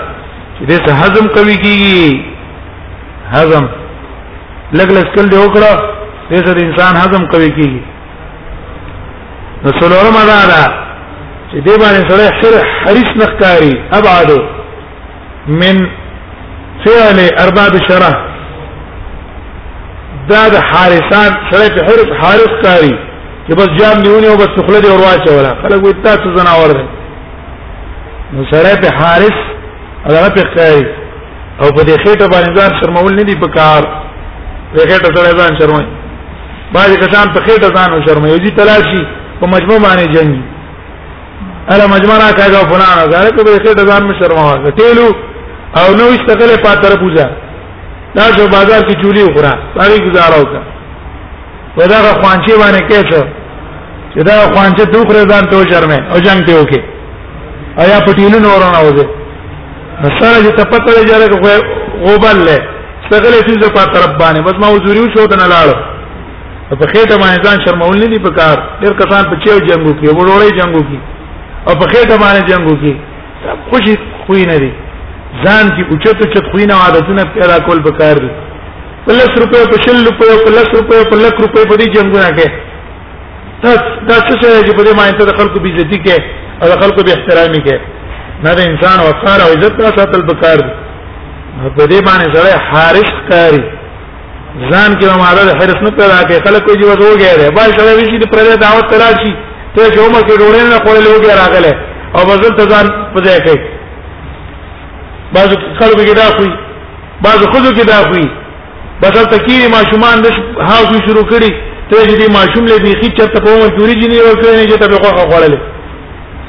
چې 0.57 0.63
دې 0.69 0.91
هضم 1.01 1.25
کوي 1.38 1.55
کیږي 1.63 2.03
هضم 3.36 3.65
لګ 4.79 4.89
لګ 4.97 5.05
کل 5.15 5.25
دې 5.32 5.39
وکړه 5.45 5.73
دې 6.32 6.39
سره 6.49 6.59
انسان 6.67 6.93
هضم 7.05 7.23
کوي 7.34 7.49
کیږي 7.57 7.82
نو 9.63 9.69
سرورونه 9.79 10.21
دا 10.34 10.39
ده 10.51 10.61
چې 11.51 11.57
دې 11.65 11.75
باندې 11.82 12.03
سره 12.09 12.25
حرس 12.86 13.09
نخکاری 13.23 13.73
ابعد 13.99 14.29
من 15.63 15.84
فعل 16.86 17.19
ارباب 17.45 17.73
شرح 17.89 18.15
دا 20.29 20.43
د 20.49 20.63
حارسان 20.69 21.32
سره 21.51 21.67
په 21.75 21.82
حرف 21.88 22.09
حارس 22.21 22.53
کاری 22.63 22.93
چې 23.47 23.53
بس 23.59 23.69
جام 23.79 24.01
نیونی 24.01 24.27
او 24.32 24.36
بس 24.41 24.51
خپل 24.59 24.82
دی 24.82 24.88
ورواچه 24.89 25.32
ولا 25.38 25.51
خلک 25.61 25.86
وي 25.86 25.93
تاسو 26.03 26.36
زناور 26.38 26.69
دي 26.79 26.86
نو 28.34 28.45
سره 28.51 28.75
په 28.84 28.89
حارس 29.01 29.38
هغه 30.09 30.29
په 30.36 30.43
کاری 30.57 30.84
او 31.61 31.69
په 31.77 31.84
دې 31.88 31.97
خېټه 32.05 32.27
باندې 32.34 32.59
ځان 32.59 32.77
شرمول 32.82 33.15
نه 33.15 33.23
دي 33.32 33.36
په 33.45 33.47
کار 33.57 33.84
په 34.73 34.79
خېټه 34.79 35.15
سره 35.15 35.38
ځان 35.39 35.59
شرموي 35.61 35.88
باید 36.75 37.01
کسان 37.07 37.34
په 37.34 37.39
خېټه 37.47 37.73
ځان 37.77 38.05
شرموي 38.09 38.32
او 38.32 38.38
دي 38.45 38.51
تلاشي 38.61 39.03
په 39.41 39.47
مجموع 39.55 39.79
باندې 39.79 40.13
جنګي 40.15 40.43
الا 41.73 41.88
مجموعه 41.95 42.32
کاږه 42.38 42.61
فلانه 42.71 43.11
زاره 43.11 43.36
په 43.36 43.57
خېټه 43.59 43.84
ځان 43.91 44.03
مشرموي 44.13 44.71
ټیلو 44.82 45.09
او 45.78 45.93
نو 45.95 46.03
اشتغل 46.09 46.57
پاتره 46.63 46.95
پوجا 46.95 47.30
دا 48.15 48.32
جو 48.32 48.47
بازار 48.47 48.82
کې 48.89 49.01
چولی 49.01 49.24
وخورا 49.24 49.51
باندې 49.76 49.99
گزاره 50.09 50.39
وکا 50.41 50.61
ودا 51.78 51.97
خوانچی 52.22 52.51
باندې 52.61 52.82
کې 52.89 53.13
شو 53.13 53.22
چې 54.13 54.19
دا 54.28 54.34
خوانچه 54.53 54.84
دوه 54.86 55.05
خره 55.07 55.22
ځان 55.32 55.43
ته 55.51 55.69
شرمه 55.72 55.99
او 56.13 56.19
جنگ 56.26 56.45
ته 56.45 56.61
وکي 56.61 56.80
ایا 57.84 57.99
پټیل 58.07 58.36
نو 58.43 58.47
ورونه 58.55 58.80
وځه 58.89 59.05
مسره 60.03 60.41
چې 60.45 60.51
تپته 60.59 60.89
لري 60.91 61.32
چې 61.32 61.63
غوبل 62.03 62.38
له 62.47 62.57
اشتغل 63.03 63.34
چې 63.47 63.63
زه 63.63 63.69
پاتره 63.76 64.05
باندې 64.19 64.41
بس 64.47 64.53
ما 64.59 64.67
حضور 64.76 64.97
شو 65.15 65.28
ته 65.28 65.36
نه 65.41 65.45
لاړو 65.53 65.76
په 66.80 66.86
خېټه 66.93 67.15
باندې 67.22 67.43
ځان 67.45 67.65
شرمول 67.65 67.97
نه 68.03 68.05
دي 68.05 68.19
په 68.19 68.30
کار 68.30 68.57
ډېر 68.82 68.93
کسان 69.01 69.24
په 69.30 69.36
چیو 69.45 69.59
جنگو 69.67 69.91
کې 69.91 70.07
وړوړې 70.07 70.63
جنگو 70.63 70.80
کې 70.89 70.99
او 71.67 71.76
په 71.76 71.86
خېټه 71.91 72.17
باندې 72.24 72.47
جنگو 72.49 72.76
کې 72.82 72.93
خوشي 73.69 73.95
خوې 74.28 74.45
نه 74.47 74.57
دي 74.59 74.72
ځان 75.43 75.67
کې 75.75 75.84
اوچت 75.91 76.17
اوچت 76.25 76.45
خوينه 76.51 76.75
عادتونه 76.84 77.23
پیدا 77.36 77.57
کول 77.67 77.79
پکار 77.86 78.15
دي 78.23 78.29
پلس 79.05 79.29
روپے 79.43 79.59
په 79.71 79.79
شل 79.86 80.03
روپے 80.07 80.29
پلس 80.45 80.67
روپے 80.79 80.97
په 81.11 81.15
لک 81.25 81.39
روپے 81.45 81.63
په 81.69 81.75
دې 81.75 81.88
جنگونه 81.95 82.27
کې 82.38 82.49
دا 83.63 83.73
دا 84.07 84.17
څه 84.27 84.34
شی 84.41 84.61
چې 84.67 84.75
په 84.77 84.84
دې 84.84 84.93
معنی 84.99 85.11
ته 85.21 85.38
خلکو 85.39 85.59
بیزتی 85.65 85.97
کې 86.07 86.61
او 86.61 86.67
خلکو 86.84 87.01
به 87.07 87.11
احترامي 87.17 87.61
کې 87.65 87.77
نه 88.45 88.53
د 88.59 88.69
انسان 88.71 88.97
وقار 89.07 89.39
او 89.47 89.49
عزت 89.57 89.75
را 89.86 89.91
ساتل 89.99 90.21
پکار 90.32 90.57
دي 90.65 90.73
په 91.77 91.84
دې 91.91 91.99
باندې 92.07 92.29
سره 92.36 92.59
حارس 92.71 93.11
کاری 93.32 93.63
ځان 94.69 94.89
کې 94.99 95.07
مماره 95.15 95.53
حارس 95.59 95.79
نه 95.88 95.97
پیدا 96.01 96.17
کوي 96.29 96.39
خلک 96.47 96.61
کوئی 96.69 96.77
جوړ 96.82 96.97
وګیا 97.09 97.34
دی 97.41 97.47
بل 97.59 97.69
سره 97.79 97.91
وی 97.97 98.05
چې 98.11 98.29
پر 98.32 98.41
دې 98.47 98.55
دعوت 98.65 98.86
تراشي 98.95 99.32
ته 99.75 99.84
چې 99.91 99.99
عمر 100.05 100.21
کې 100.27 100.36
ډوړې 100.41 100.63
نه 100.71 100.77
خورلې 100.86 101.09
وګیا 101.15 101.36
راغله 101.41 101.73
او 102.17 102.21
بزل 102.32 102.53
ته 102.57 102.65
ځان 102.73 102.86
پځای 103.13 103.39
کوي 103.45 103.79
بعضو 105.36 105.55
خلکو 105.79 106.01
کې 106.07 106.13
دا 106.21 106.25
خوې 106.38 106.53
بعضو 107.25 107.45
خلکو 107.53 107.71
کې 107.77 107.84
دا 107.91 107.99
خوې 108.09 108.25
بس 109.01 109.25
تکیر 109.34 109.61
ماشومان 109.77 110.21
د 110.21 110.27
هاوس 110.69 110.99
شروع 111.07 111.25
کړي 111.32 111.51
ته 111.91 112.05
دې 112.07 112.27
ماشوم 112.38 112.65
له 112.71 112.77
بيخي 112.86 113.09
چرته 113.19 113.39
په 113.45 113.49
مجبوري 113.63 113.93
جنې 114.01 114.19
ورکړي 114.27 114.69
چې 114.69 114.77
ته 114.77 114.88
په 114.91 114.97
خوا 115.03 115.11
خوړلې 115.17 115.59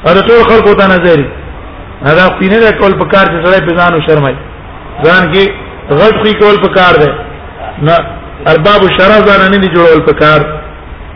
اره 0.07 0.21
ټول 0.29 0.41
خلکو 0.49 0.73
ته 0.79 0.85
نظر 0.95 1.19
هدا 2.07 2.25
پینه 2.39 2.57
د 2.65 2.73
کول 2.81 2.97
په 3.01 3.05
کار 3.13 3.25
چې 3.31 3.37
سړی 3.45 3.67
په 3.69 3.75
ځانو 3.79 3.97
شرمای 4.07 4.35
ځان 5.03 5.31
کې 5.33 5.43
غلط 5.99 6.17
خو 6.27 6.33
کول 6.41 6.55
په 6.65 6.69
کار 6.77 6.93
ده 7.01 7.11
نه 7.81 7.97
ارباب 8.53 8.81
شرع 8.97 9.17
ځان 9.29 9.41
نه 9.51 9.57
دي 9.63 9.67
جوړول 9.77 10.05
په 10.09 10.13
کار 10.23 10.39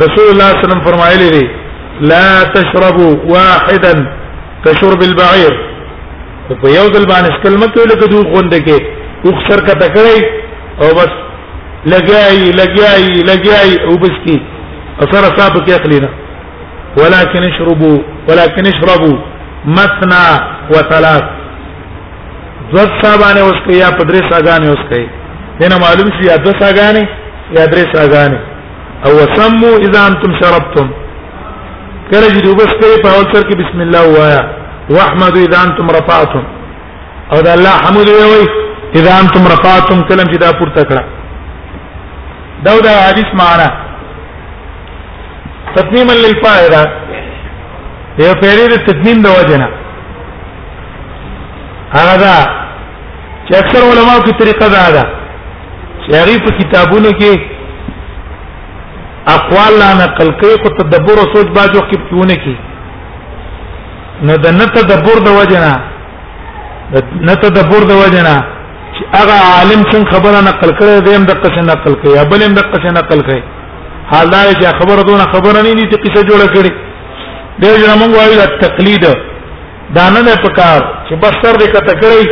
رسول 0.05 0.27
الله 0.31 0.31
صلی 0.31 0.35
الله 0.35 0.59
علیه 0.59 0.65
وسلم 0.67 0.83
فرمایلی 0.89 1.31
دی 1.37 1.45
لا 2.11 2.25
تشربوا 2.57 3.11
واحدا 3.35 3.95
كشرب 4.65 5.01
البعير 5.09 5.55
په 6.49 6.69
یو 6.77 6.85
ځل 6.95 7.05
باندې 7.13 7.33
اسکل 7.35 7.55
مته 7.63 7.85
لکه 7.91 8.07
دوه 8.11 8.23
غوند 8.33 8.55
کې 8.67 8.83
اوخ 9.29 9.37
سر 9.49 9.63
کا 9.69 9.75
تکړی 9.83 10.25
او 10.83 10.89
بس 11.01 11.13
لګای 11.95 12.39
لګای 12.61 13.25
لګای 13.31 13.71
او 13.89 13.97
بس 14.05 14.17
کی 14.27 14.37
اثر 15.01 15.37
صاحب 15.39 15.67
کې 15.67 15.73
اخلینا 15.81 16.09
ولكن 17.01 17.49
اشربوا 17.53 17.99
ولكن 18.29 18.67
اشربوا 18.73 19.17
مثنا 19.67 20.25
و 20.71 20.75
ثلاث 20.91 21.23
دوه 22.73 22.87
صاحبانه 23.03 23.41
اوس 23.41 23.59
کوي 23.65 23.75
یا 23.85 23.91
پدری 23.99 24.21
ساګانه 24.31 24.67
اوس 24.71 24.83
کوي 24.91 25.07
دنه 25.61 25.77
معلوم 25.85 26.09
شي 26.17 26.25
یا 26.31 26.37
دوه 26.45 26.55
ساګانه 26.61 27.05
یا 27.59 27.65
درې 27.73 27.85
ساګانه 27.97 28.39
او 29.05 29.11
وسمو 29.19 29.71
اذا 29.85 30.01
انتم 30.11 30.33
شربتم 30.41 30.89
کله 32.11 32.29
چې 32.35 32.43
دوبس 32.47 32.71
کوي 32.81 32.97
په 33.03 33.09
اول 33.15 33.27
سر 33.33 33.43
کې 33.49 33.55
بسم 33.63 33.81
الله 33.87 34.03
وایا 34.17 34.41
واحمد 34.97 35.35
اذا 35.45 35.59
انتم 35.67 35.87
رفعتم 35.99 36.43
او 37.33 37.39
دا 37.47 37.53
الله 37.57 37.75
حمد 37.87 38.09
وي 38.21 38.43
اذا 38.99 39.13
انتم 39.23 39.45
رفعتم 39.55 39.99
کلم 40.09 40.27
چې 40.33 40.39
دا 40.39 40.49
پورته 40.59 40.83
کړه 40.89 41.05
دا 42.65 42.73
دا 42.89 42.95
حدیث 43.09 43.31
معنا 43.43 43.69
تتمیما 45.77 46.13
للفائده 46.13 46.83
یو 48.19 48.35
پیری 48.41 48.67
د 48.73 48.77
تدمیم 48.87 49.19
د 49.25 49.29
وجنا 49.39 49.67
هغه 51.95 52.15
دا 52.25 52.37
چې 53.49 53.53
اکثر 53.63 53.83
علماو 53.91 54.21
کی 54.29 54.33
طریقه 54.39 54.69
دا 54.77 54.85
ده 54.97 55.03
چې 56.05 56.11
هغه 56.21 56.45
په 56.47 56.51
کتابونو 56.61 57.11
کې 57.19 57.45
اقوال 59.35 59.73
لا 59.83 59.91
نقل 60.05 60.31
کوي 60.45 60.55
خو 60.63 60.69
تدبر 60.79 61.17
او 61.25 61.27
سوچ 61.35 61.49
باجو 61.59 61.81
کې 61.91 61.99
پونه 62.11 62.35
کې 62.35 62.57
نو 64.29 64.37
د 64.47 64.57
نه 64.61 64.65
تدبر 64.79 65.19
د 65.29 65.39
وجنا 65.41 65.71
نه 67.27 67.35
تدبر 67.45 67.83
د 67.93 68.03
وجنا 68.05 68.35
چې 68.95 69.03
هغه 69.19 69.37
عالم 69.55 69.83
څنګه 69.91 70.15
خبره 70.17 70.41
نقل 70.49 70.71
کړي 70.79 71.01
دیم 71.11 71.25
د 71.33 71.39
قصه 71.45 71.61
نقل 71.73 71.93
کړي 72.03 72.17
یا 72.17 72.25
بل 72.33 72.43
هم 72.49 72.55
د 72.61 72.69
قصه 72.73 72.91
نقل 73.01 73.21
کړي 73.21 73.43
حالای 74.17 74.51
چې 74.53 74.67
خبره 74.83 75.03
دونه 75.13 75.25
خبره 75.37 75.57
نه 75.63 75.71
دي 75.75 75.91
چې 75.91 75.99
قصه 76.03 76.23
جوړه 76.27 76.53
کړي 76.59 76.86
دې 77.63 77.71
جنا 77.83 77.95
موږ 78.01 78.13
وایو 78.17 78.35
د 78.43 78.45
تقلید 78.65 79.05
دا 79.97 80.05
نه 80.15 80.21
ده 80.27 80.35
پکار 80.45 80.81
چې 81.09 81.13
بس 81.23 81.35
تر 81.43 81.55
دې 81.61 81.67
کته 81.75 81.93
کړی 82.03 82.23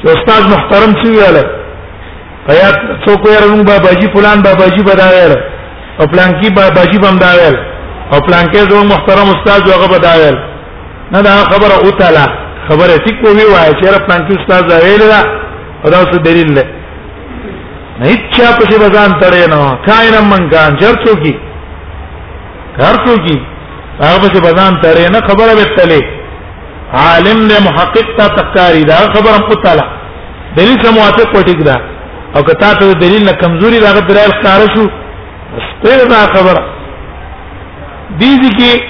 چې 0.00 0.06
استاد 0.14 0.42
محترم 0.54 0.92
څه 1.02 1.06
ویل 1.14 1.36
بیا 2.48 2.68
څوک 3.06 3.20
یې 3.30 3.36
رنګ 3.44 3.60
باباجي 3.70 4.08
فلان 4.14 4.38
باباجي 4.46 4.82
بدایل 4.90 5.32
او 6.00 6.04
پلان 6.12 6.30
کې 6.40 6.48
باباجي 6.58 6.98
بم 7.04 7.16
دایل 7.24 7.56
او 8.12 8.18
پلان 8.26 8.44
کې 8.52 8.58
زموږ 8.70 8.86
محترم 8.94 9.28
استاد 9.34 9.60
هغه 9.74 9.86
بدایل 9.98 10.36
نه 11.12 11.20
دا 11.26 11.32
خبره 11.52 11.76
اوتله 11.84 12.26
خبره 12.68 12.96
ټیک 13.04 13.16
وی 13.24 13.44
وای 13.52 13.70
چې 13.80 13.86
را 13.92 13.98
پلان 14.06 14.20
کې 14.28 14.32
استاد 14.40 14.62
ویل 14.82 15.02
دا 15.14 15.20
او 15.84 15.90
دا 15.90 15.98
څه 16.12 16.16
دلیل 16.28 16.48
دی 16.56 16.64
نه 18.00 18.04
اچھا 18.12 18.46
په 18.58 18.64
ځان 18.96 19.10
تړې 19.22 19.44
نه 19.52 19.60
کائنم 19.88 20.24
من 20.32 20.42
کان 20.52 20.70
چرڅو 20.80 21.12
کی 21.22 21.34
کار 22.78 22.94
څو 23.06 23.14
کی 23.26 23.36
هغه 24.04 24.28
څه 24.34 24.40
بزان 24.46 24.72
ترې 24.82 25.06
نه 25.16 25.20
خبره 25.28 25.52
وتلې 25.60 26.00
عالم 27.00 27.38
دې 27.50 27.58
محقق 27.68 28.08
ته 28.18 28.26
تکاری 28.38 28.82
دا 28.90 28.96
خبره 29.14 29.38
پتاله 29.50 29.84
دلیل 30.58 30.76
سم 30.82 30.94
موافق 30.98 31.32
وټیک 31.36 31.62
دا 31.68 31.76
او 32.36 32.42
کتا 32.48 32.72
ته 32.80 32.92
دلیل 33.04 33.24
نه 33.28 33.32
کمزوري 33.44 33.78
راغ 33.86 33.98
درایل 34.10 34.32
کار 34.44 34.60
شو 34.74 34.84
ستې 35.68 36.12
دا 36.14 36.20
خبره 36.34 36.62
دې 38.20 38.32
دي 38.42 38.50
کې 38.58 38.80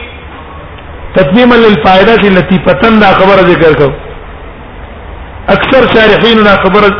تقدیم 1.19 1.53
للفائده 1.65 2.21
التي 2.31 2.59
پتن 2.69 2.99
دا 3.05 3.11
خبره 3.21 3.43
ذکر 3.51 3.79
کو 3.83 3.91
اکثر 5.55 5.83
شارحین 5.95 6.43
دا 6.45 6.55
خبره 6.63 6.91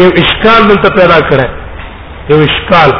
یو 0.00 0.10
اشکال 0.22 0.68
دلته 0.70 0.90
پیدا 0.98 1.18
کړه 1.30 1.48
یو 2.34 2.38
اشکال 2.50 2.92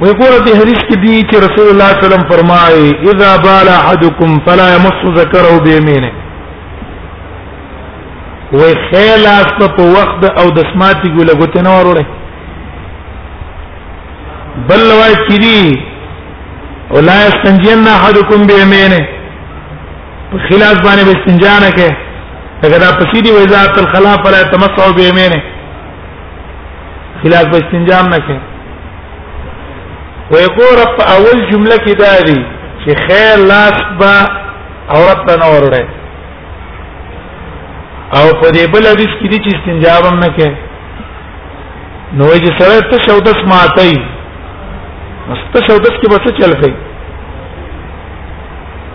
وی 0.00 0.10
ګوره 0.18 0.38
دې 0.44 0.54
حدیث 0.62 0.82
کې 0.88 0.96
دی 1.04 1.14
چې 1.30 1.36
رسول 1.44 1.68
الله 1.72 1.88
صلی 1.92 1.98
الله 1.98 2.06
علیه 2.06 2.08
وسلم 2.08 2.30
فرمایي 2.32 2.88
اذا 3.12 3.30
بال 3.46 3.68
احدكم 3.80 4.30
فلا 4.46 4.68
يمس 4.76 4.98
ذكره 5.18 5.52
بيمينه 5.64 6.10
وی 8.52 8.68
خیال 8.90 9.24
اس 9.30 9.50
په 9.76 9.82
وخت 9.96 10.22
او 10.42 10.50
د 10.58 10.68
سماتي 10.72 11.08
ګل 11.16 11.28
غوته 11.40 11.60
نه 11.66 11.70
وروړي 11.78 12.06
بل 14.68 14.82
وای 14.98 15.14
چې 15.26 15.36
دی 15.44 15.80
ولا 16.94 17.16
يستنجن 17.26 17.86
احدكم 17.94 18.46
بيمينه 18.50 19.00
په 20.32 20.38
خلاف 20.50 20.76
باندې 20.86 21.04
به 21.08 21.14
استنجا 21.18 21.54
نه 21.64 21.70
کوي 21.70 21.94
اگر 22.68 22.82
اپ 22.88 23.02
سیدی 23.14 23.30
وزارت 23.30 23.78
الخلا 23.78 24.12
فلا 24.26 24.42
تمسوا 24.54 24.92
بيمينه 25.00 25.42
خلاف 27.22 27.44
به 27.50 27.58
استنجا 27.64 28.02
نه 28.02 28.18
کوي 28.28 28.38
وې 30.30 30.46
ګور 30.56 30.78
په 30.96 31.02
اول 31.14 31.38
جمله 31.50 31.76
کې 31.84 31.94
دا 32.02 32.12
دی 32.28 32.38
چې 32.82 32.90
خیر 33.06 33.36
لاس 33.50 33.76
با 34.00 34.14
عورت 34.96 35.20
ته 35.28 35.34
نه 35.42 35.46
ورړې 35.54 35.86
او 38.18 38.26
په 38.40 38.48
دې 38.54 38.64
بل 38.72 38.84
حدیث 38.92 39.12
کې 39.20 39.28
دي 39.32 39.38
چې 39.44 39.56
استنجا 39.56 39.92
هم 40.06 40.20
نه 40.24 40.28
کوي 40.36 40.56
نو 42.20 42.24
یې 42.34 42.60
سره 42.60 42.84
ته 42.90 42.96
شودس 43.06 43.38
ماتای 43.52 43.94
مست 45.30 45.54
شودس 45.70 45.94
کې 46.00 46.08
بس 46.12 46.24
چل 46.42 46.52
کوي 46.60 46.74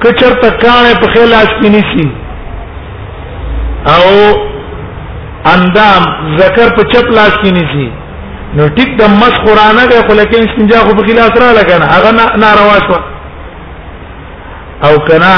کچر 0.06 0.32
تکانه 0.46 0.92
په 1.02 1.08
خیر 1.16 1.26
لاس 1.34 1.50
کې 1.60 1.70
نشي 1.78 2.08
او 3.96 4.14
اندام 5.56 6.04
ذکر 6.42 6.74
په 6.78 6.84
چپ 6.92 7.08
لاس 7.18 7.36
کې 7.42 7.52
نشي 7.60 7.90
نو 8.58 8.64
ټیک 8.78 8.89
د 8.99 9.01
مس 9.22 9.36
قرانه 9.45 9.84
غه 9.91 9.99
خو 10.08 10.14
لکه 10.22 10.36
استنجا 10.45 10.80
خو 10.88 10.91
په 10.97 11.04
خلاف 11.08 11.34
را 11.43 11.49
لګنه 11.60 11.86
هغه 11.95 12.12
ناروا 12.43 12.78
شو 12.88 12.97
او 14.88 14.93
کنا 15.08 15.38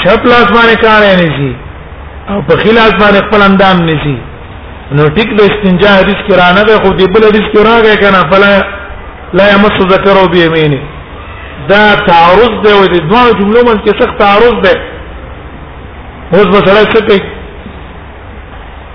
شپ 0.00 0.22
لاس 0.32 0.46
باندې 0.56 0.76
کار 0.84 1.02
نه 1.20 1.28
شي 1.38 1.50
او 2.30 2.38
په 2.48 2.54
خلاف 2.62 2.90
باندې 3.02 3.22
خپل 3.28 3.42
اندام 3.48 3.76
نه 3.90 3.96
شي 4.04 4.16
نو 5.00 5.04
ټیک 5.18 5.28
د 5.40 5.50
استنجا 5.50 5.90
حدیث 6.00 6.18
کې 6.26 6.34
رانه 6.42 6.62
غه 6.70 6.76
خو 6.86 6.90
دی 7.00 7.06
بل 7.16 7.24
حدیث 7.28 7.46
کې 7.52 7.60
راغه 7.70 7.94
کنا 8.02 8.20
فلا 8.30 8.52
لا 9.40 9.44
يمس 9.52 9.76
ذکر 9.92 10.18
بيمينه 10.32 10.80
دا 11.68 11.84
تعارض 12.08 12.54
دی 12.64 12.72
او 12.72 12.82
د 12.94 13.06
دوه 13.12 13.32
جملو 13.42 13.60
منځ 13.68 13.80
کې 13.84 14.02
سخت 14.02 14.18
تعارض 14.18 14.56
دی 14.66 14.74
اوس 16.34 16.46
مسله 16.46 16.92
څه 16.96 17.06
کوي 17.08 17.22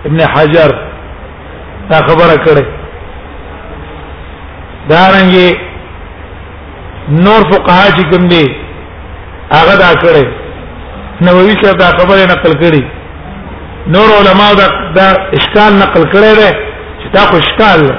ابن 0.07 0.21
حجر 0.35 0.75
دا 1.91 1.97
خبره 2.07 2.35
کړې 2.45 2.65
دا 4.89 5.01
رنګي 5.17 5.49
نور 7.25 7.41
فقها 7.51 7.87
چې 7.97 8.03
کوم 8.11 8.23
دي 8.31 8.45
هغه 9.51 9.75
دا 9.83 9.91
کړې 10.03 10.25
نووي 11.21 11.53
صاحب 11.61 11.77
دا 11.83 11.87
خبره 11.99 12.25
نقل 12.33 12.53
کړې 12.61 12.83
نور 13.95 14.09
علما 14.17 14.49
دا 14.61 14.67
دا 14.97 15.07
اشكال 15.37 15.73
نقل 15.83 16.03
کړی 16.13 16.33
دی 16.39 16.49
چې 17.01 17.07
دا 17.15 17.19
خو 17.29 17.35
اشكال 17.37 17.89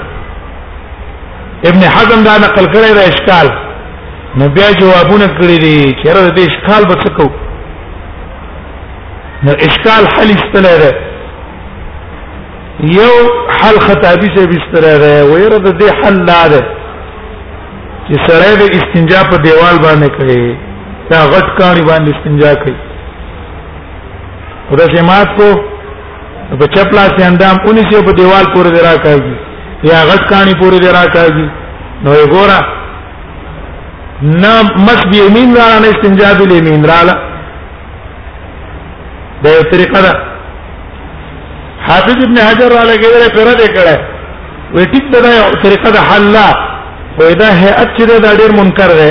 ابن 1.68 1.82
حزم 1.94 2.24
دا 2.30 2.34
نقل 2.46 2.64
کړی 2.74 2.92
دی 2.98 3.04
اشكال 3.14 3.68
نو 4.38 4.48
بیا 4.56 4.70
جوابونه 4.80 5.26
کړی 5.26 5.56
دي 5.64 5.94
چې 6.00 6.08
را 6.16 6.30
دې 6.36 6.48
اشكال 6.50 6.86
به 6.88 6.94
څه 7.04 7.30
نو 9.44 9.52
اشكال 9.52 10.02
حل 10.14 10.30
استلره 10.36 10.92
یو 12.86 13.10
حل 13.60 13.78
خطابی 13.80 14.28
سے 14.36 14.46
بستر 14.48 14.84
ده 15.02 15.22
ويره 15.28 15.56
د 15.58 15.80
دې 15.80 15.92
حل 16.02 16.18
لاره 16.26 16.60
چې 18.08 18.14
سره 18.26 18.48
د 18.60 18.76
استنجا 18.76 19.22
په 19.30 19.36
دیوال 19.46 19.76
باندې 19.82 20.08
کوي 20.18 20.56
دا 21.10 21.22
غټ 21.32 21.58
کاری 21.58 21.82
باندې 21.88 22.16
استنجا 22.16 22.52
کوي 22.60 22.76
خدای 24.70 24.94
سمات 24.96 25.28
کو 25.38 25.48
په 26.60 26.66
چپلا 26.76 27.00
سے 27.16 27.24
اندام 27.30 27.56
اونې 27.66 27.94
سي 27.94 28.04
په 28.10 28.16
دیوال 28.20 28.44
پورې 28.54 28.70
درا 28.80 28.94
کوي 29.08 29.36
یا 29.90 30.04
غټ 30.12 30.30
کانی 30.30 30.54
پورې 30.62 30.78
درا 30.86 31.04
کوي 31.16 31.46
نو 32.04 32.10
یې 32.14 32.26
ګورا 32.34 32.60
نه 34.22 34.62
مس 34.86 35.00
به 35.10 35.16
یمین 35.26 35.56
را 35.56 35.68
نه 35.82 35.88
استنجا 35.94 36.28
به 36.38 36.54
یمین 36.58 36.84
را 36.92 37.00
له 37.10 37.16
دا 39.42 39.50
یو 39.58 39.62
طریقه 39.72 40.02
ده 40.06 40.27
حافظ 41.88 42.18
ابن 42.24 42.38
حجر 42.46 42.70
را 42.76 42.82
لګیدل 42.90 43.24
پیره 43.36 43.54
دې 43.60 43.68
کړه 43.76 43.96
وې 44.74 44.84
ټیک 44.92 45.06
دا 45.24 45.30
یو 45.40 45.46
طریقه 45.64 45.90
د 45.96 45.98
حل 46.10 46.24
لا 46.36 46.46
وې 47.18 47.34
دا 47.42 47.48
هيئت 47.62 47.88
چې 47.96 48.02
دا 48.24 48.30
ډېر 48.40 48.50
منکر 48.60 48.90
ده 48.98 49.08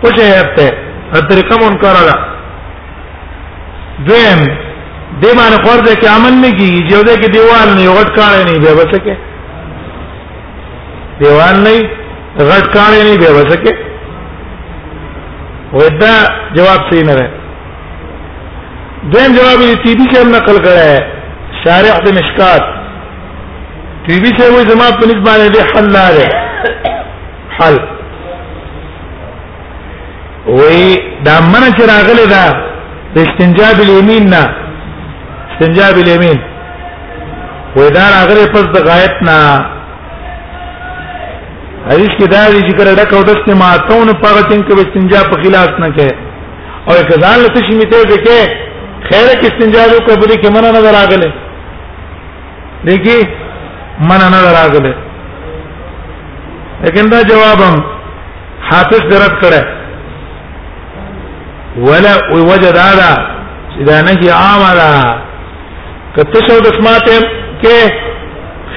پوه 0.00 0.12
شي 0.16 0.22
هيئت 0.32 0.50
ته 0.56 0.68
طریقه 1.30 1.56
منکر 1.64 1.94
ده 2.08 2.14
دیم 4.08 4.40
دې 5.22 5.30
معنی 5.38 5.58
خور 5.66 5.78
دې 5.86 5.94
کې 6.00 6.08
عمل 6.16 6.34
نه 6.44 6.50
کیږي 6.58 6.80
چې 6.88 6.96
دې 7.08 7.14
کې 7.20 7.28
دیوال 7.36 7.68
نه 7.78 7.84
غټ 7.98 8.08
کاړې 8.18 8.46
نه 8.52 8.58
بیا 8.62 8.72
وسکه 8.80 9.14
دیوال 11.20 11.56
نه 11.66 11.74
غټ 12.50 12.64
کاړې 12.76 13.00
نه 13.08 13.14
بیا 13.22 13.32
وسکه 13.38 13.72
وې 15.76 15.88
دا 16.02 16.14
جواب 16.56 16.80
صحیح 16.90 17.04
نه 17.08 17.14
ده 17.20 17.26
دیم 19.12 19.30
جواب 19.38 19.58
دې 19.62 19.84
تیبي 19.84 20.04
کې 20.10 20.20
نقل 20.36 20.56
کړه 20.64 21.21
شارح 21.64 21.98
د 22.04 22.06
مشکات 22.18 22.64
تیبی 24.06 24.30
سے 24.38 24.44
وې 24.54 24.62
زما 24.70 24.86
په 25.00 25.04
نسبانه 25.10 25.46
دې 25.56 25.60
حل 25.72 25.86
لاره 25.96 26.26
حل 27.58 27.76
وې 30.46 30.86
دا 31.26 31.34
من 31.52 31.64
چې 31.76 31.82
راغله 31.92 32.24
دا 32.34 32.44
د 33.14 33.16
استنجاب 33.26 33.76
الیمین 33.86 34.24
نه 34.34 34.42
استنجاب 35.50 35.94
الیمین 36.02 36.38
وې 37.76 37.88
دا 37.98 38.04
راغله 38.16 38.44
پس 38.56 38.64
د 38.74 38.76
غایت 38.88 39.16
نه 39.28 39.38
حدیث 41.88 42.12
کې 42.18 42.26
دا 42.34 42.42
دی 42.52 42.60
چې 42.66 42.74
کړه 42.78 42.92
ډکه 43.00 43.18
د 43.28 43.30
استماعتون 43.36 44.06
په 44.20 44.26
هغه 44.30 44.42
څنګه 44.50 44.70
استنجاب 44.86 45.24
په 45.32 45.36
خلاف 45.44 45.70
نه 45.84 45.88
کې 45.96 46.08
او 46.88 46.92
کزان 47.10 47.36
لته 47.44 47.58
شمیته 47.68 47.98
دې 48.10 48.18
کې 48.26 48.38
خیر 49.08 49.26
کې 49.40 49.46
استنجاب 49.50 49.88
کو 50.06 50.12
بری 50.20 50.36
کې 50.42 50.48
منه 50.54 50.68
نظر 50.76 50.92
راغله 51.00 51.30
دګي 52.86 53.18
من 54.08 54.22
نه 54.34 54.40
راغله 54.58 54.94
لیکن 56.84 57.06
دا 57.12 57.20
جوابم 57.32 57.76
حافظ 58.68 59.02
درت 59.12 59.34
کړه 59.42 59.62
ولا 61.88 62.14
وجد 62.50 62.76
هذا 62.88 63.10
اذا 63.82 63.96
نهي 64.08 64.28
عاملا 64.42 64.88
کته 66.16 66.40
شو 66.48 66.56
د 66.64 66.74
سماته 66.78 67.18
کې 67.62 67.78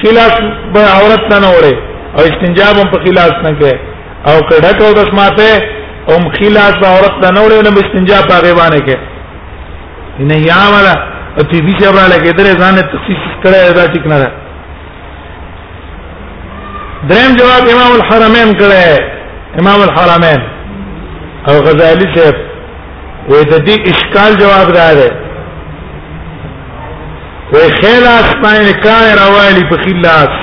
خلاف 0.04 0.36
به 0.76 0.84
عورت 0.98 1.28
نه 1.44 1.50
وره 1.56 1.74
او 2.16 2.22
استنجاب 2.32 2.76
هم 2.82 2.88
په 2.94 2.98
خلاف 3.08 3.34
نه 3.48 3.52
کې 3.60 3.72
او 4.30 4.36
کډه 4.52 4.72
کو 4.80 4.88
د 5.00 5.12
سماته 5.12 6.14
هم 6.14 6.22
خلاف 6.38 6.74
به 6.86 6.94
عورت 6.94 7.18
نه 7.36 7.40
وره 7.46 7.60
نو 7.70 7.76
استنجاب 7.84 8.24
په 8.32 8.36
غیبانه 8.48 8.80
کې 8.88 8.98
نه 10.32 10.38
یاملا 10.50 10.96
تی 11.44 11.60
دي 11.62 11.74
چې 11.80 11.84
را 11.86 12.08
لګېدل 12.08 12.60
ځان 12.60 12.76
تخصیص 12.80 13.24
کړه 13.44 13.74
دا 13.76 13.86
ټیک 13.94 14.06
نه 14.08 14.18
ده 14.20 14.30
دریم 17.10 17.36
جواب 17.36 17.64
امام 17.76 17.92
الحرمین 18.00 18.54
کړه 18.60 19.00
امام 19.60 19.82
الحرمین 19.88 20.42
او 21.50 21.54
غزالی 21.66 22.08
صاحب 22.18 22.36
وې 23.30 23.42
د 23.52 23.54
دې 23.68 23.76
اشکال 23.92 24.32
جواب 24.42 24.68
را 24.78 24.90
ده 25.00 25.10
وې 27.54 27.74
خلاص 27.82 28.28
پاین 28.44 28.68
کان 28.86 29.06
روالي 29.18 29.64
په 29.72 29.78
خلاص 29.88 30.34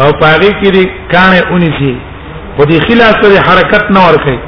او 0.00 0.12
پاره 0.20 0.50
کې 0.60 0.68
دې 0.74 0.88
کان 1.12 1.30
اونې 1.36 1.70
شي 1.78 1.94
په 2.56 2.62
دې 2.64 2.78
خلاص 2.88 3.14
سره 3.22 3.40
حرکت 3.50 3.84
نه 3.90 4.00
ورکړي 4.08 4.38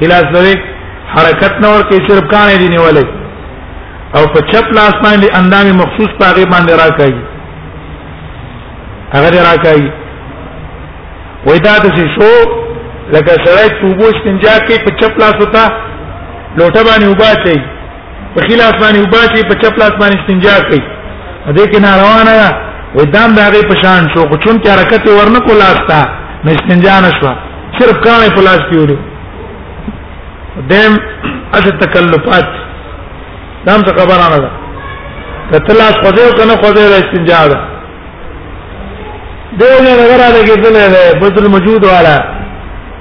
خلاص 0.00 0.24
سره 0.36 0.56
حرکت 1.16 1.54
نه 1.62 1.68
ورکړي 1.76 2.10
صرف 2.10 2.30
کان 2.30 2.48
دې 2.60 2.70
نیولې 2.76 3.06
او 4.18 4.22
په 4.34 4.40
چپ 4.52 4.66
لاس 4.78 4.94
باندې 5.04 5.28
اندام 5.40 5.66
مخصوص 5.82 6.10
پاغه 6.20 6.44
باندې 6.52 6.72
راکای 6.82 7.12
هغه 9.14 9.42
راکای 9.50 9.82
وای 11.46 11.58
دا 11.66 11.74
د 11.84 11.86
شو 12.16 12.32
لکه 13.14 13.32
سړی 13.44 13.68
توبو 13.80 14.04
استنجا 14.14 14.54
کوي 14.66 14.78
په 14.88 14.98
چپ 15.02 15.14
لاس 15.22 15.34
وتا 15.42 15.64
لوټه 16.58 16.82
باندې 16.88 17.06
وباسي 17.14 17.56
په 18.34 18.40
خلاص 18.48 18.74
باندې 18.82 18.98
وباسي 19.06 19.40
په 19.52 19.56
چپ 19.62 19.78
لاس 19.82 19.92
باندې 20.00 20.18
استنجا 20.20 20.54
کوي 20.68 20.82
دې 21.56 21.64
کې 21.70 21.80
ناروانه 21.86 22.34
ده 22.40 22.48
ودان 23.00 23.34
دا 23.38 23.44
غي 23.54 23.62
پشان 23.70 24.02
شو 24.14 24.26
خو 24.28 24.36
چون 24.44 24.56
کې 24.62 24.68
حرکت 24.78 25.08
ورنه 25.08 25.38
کو 25.46 25.52
لاستا 25.62 26.00
مستنجا 26.44 26.94
نشو 27.06 27.32
صرف 27.78 27.96
کانه 28.06 28.28
په 28.36 28.42
لاس 28.48 28.60
کې 28.70 28.76
وړو 28.82 28.98
دیم 30.72 30.92
اته 31.54 31.70
تکلفات 31.84 32.60
دام 33.66 33.80
څه 33.86 33.92
خبره 33.98 34.26
نه 34.32 34.38
ده 34.42 34.48
کته 35.52 35.72
لاس 35.80 35.96
خوځو 36.02 36.24
کنه 36.38 36.54
خوځو 36.62 36.84
د 36.92 36.94
استنجا 37.02 37.40
ده 37.50 37.56
دغه 39.60 39.78
نه 39.86 39.92
غره 40.10 40.28
لګېدلې 40.36 40.86
ده 40.94 41.02
بدل 41.22 41.44
موجود 41.54 41.82
والا 41.90 42.16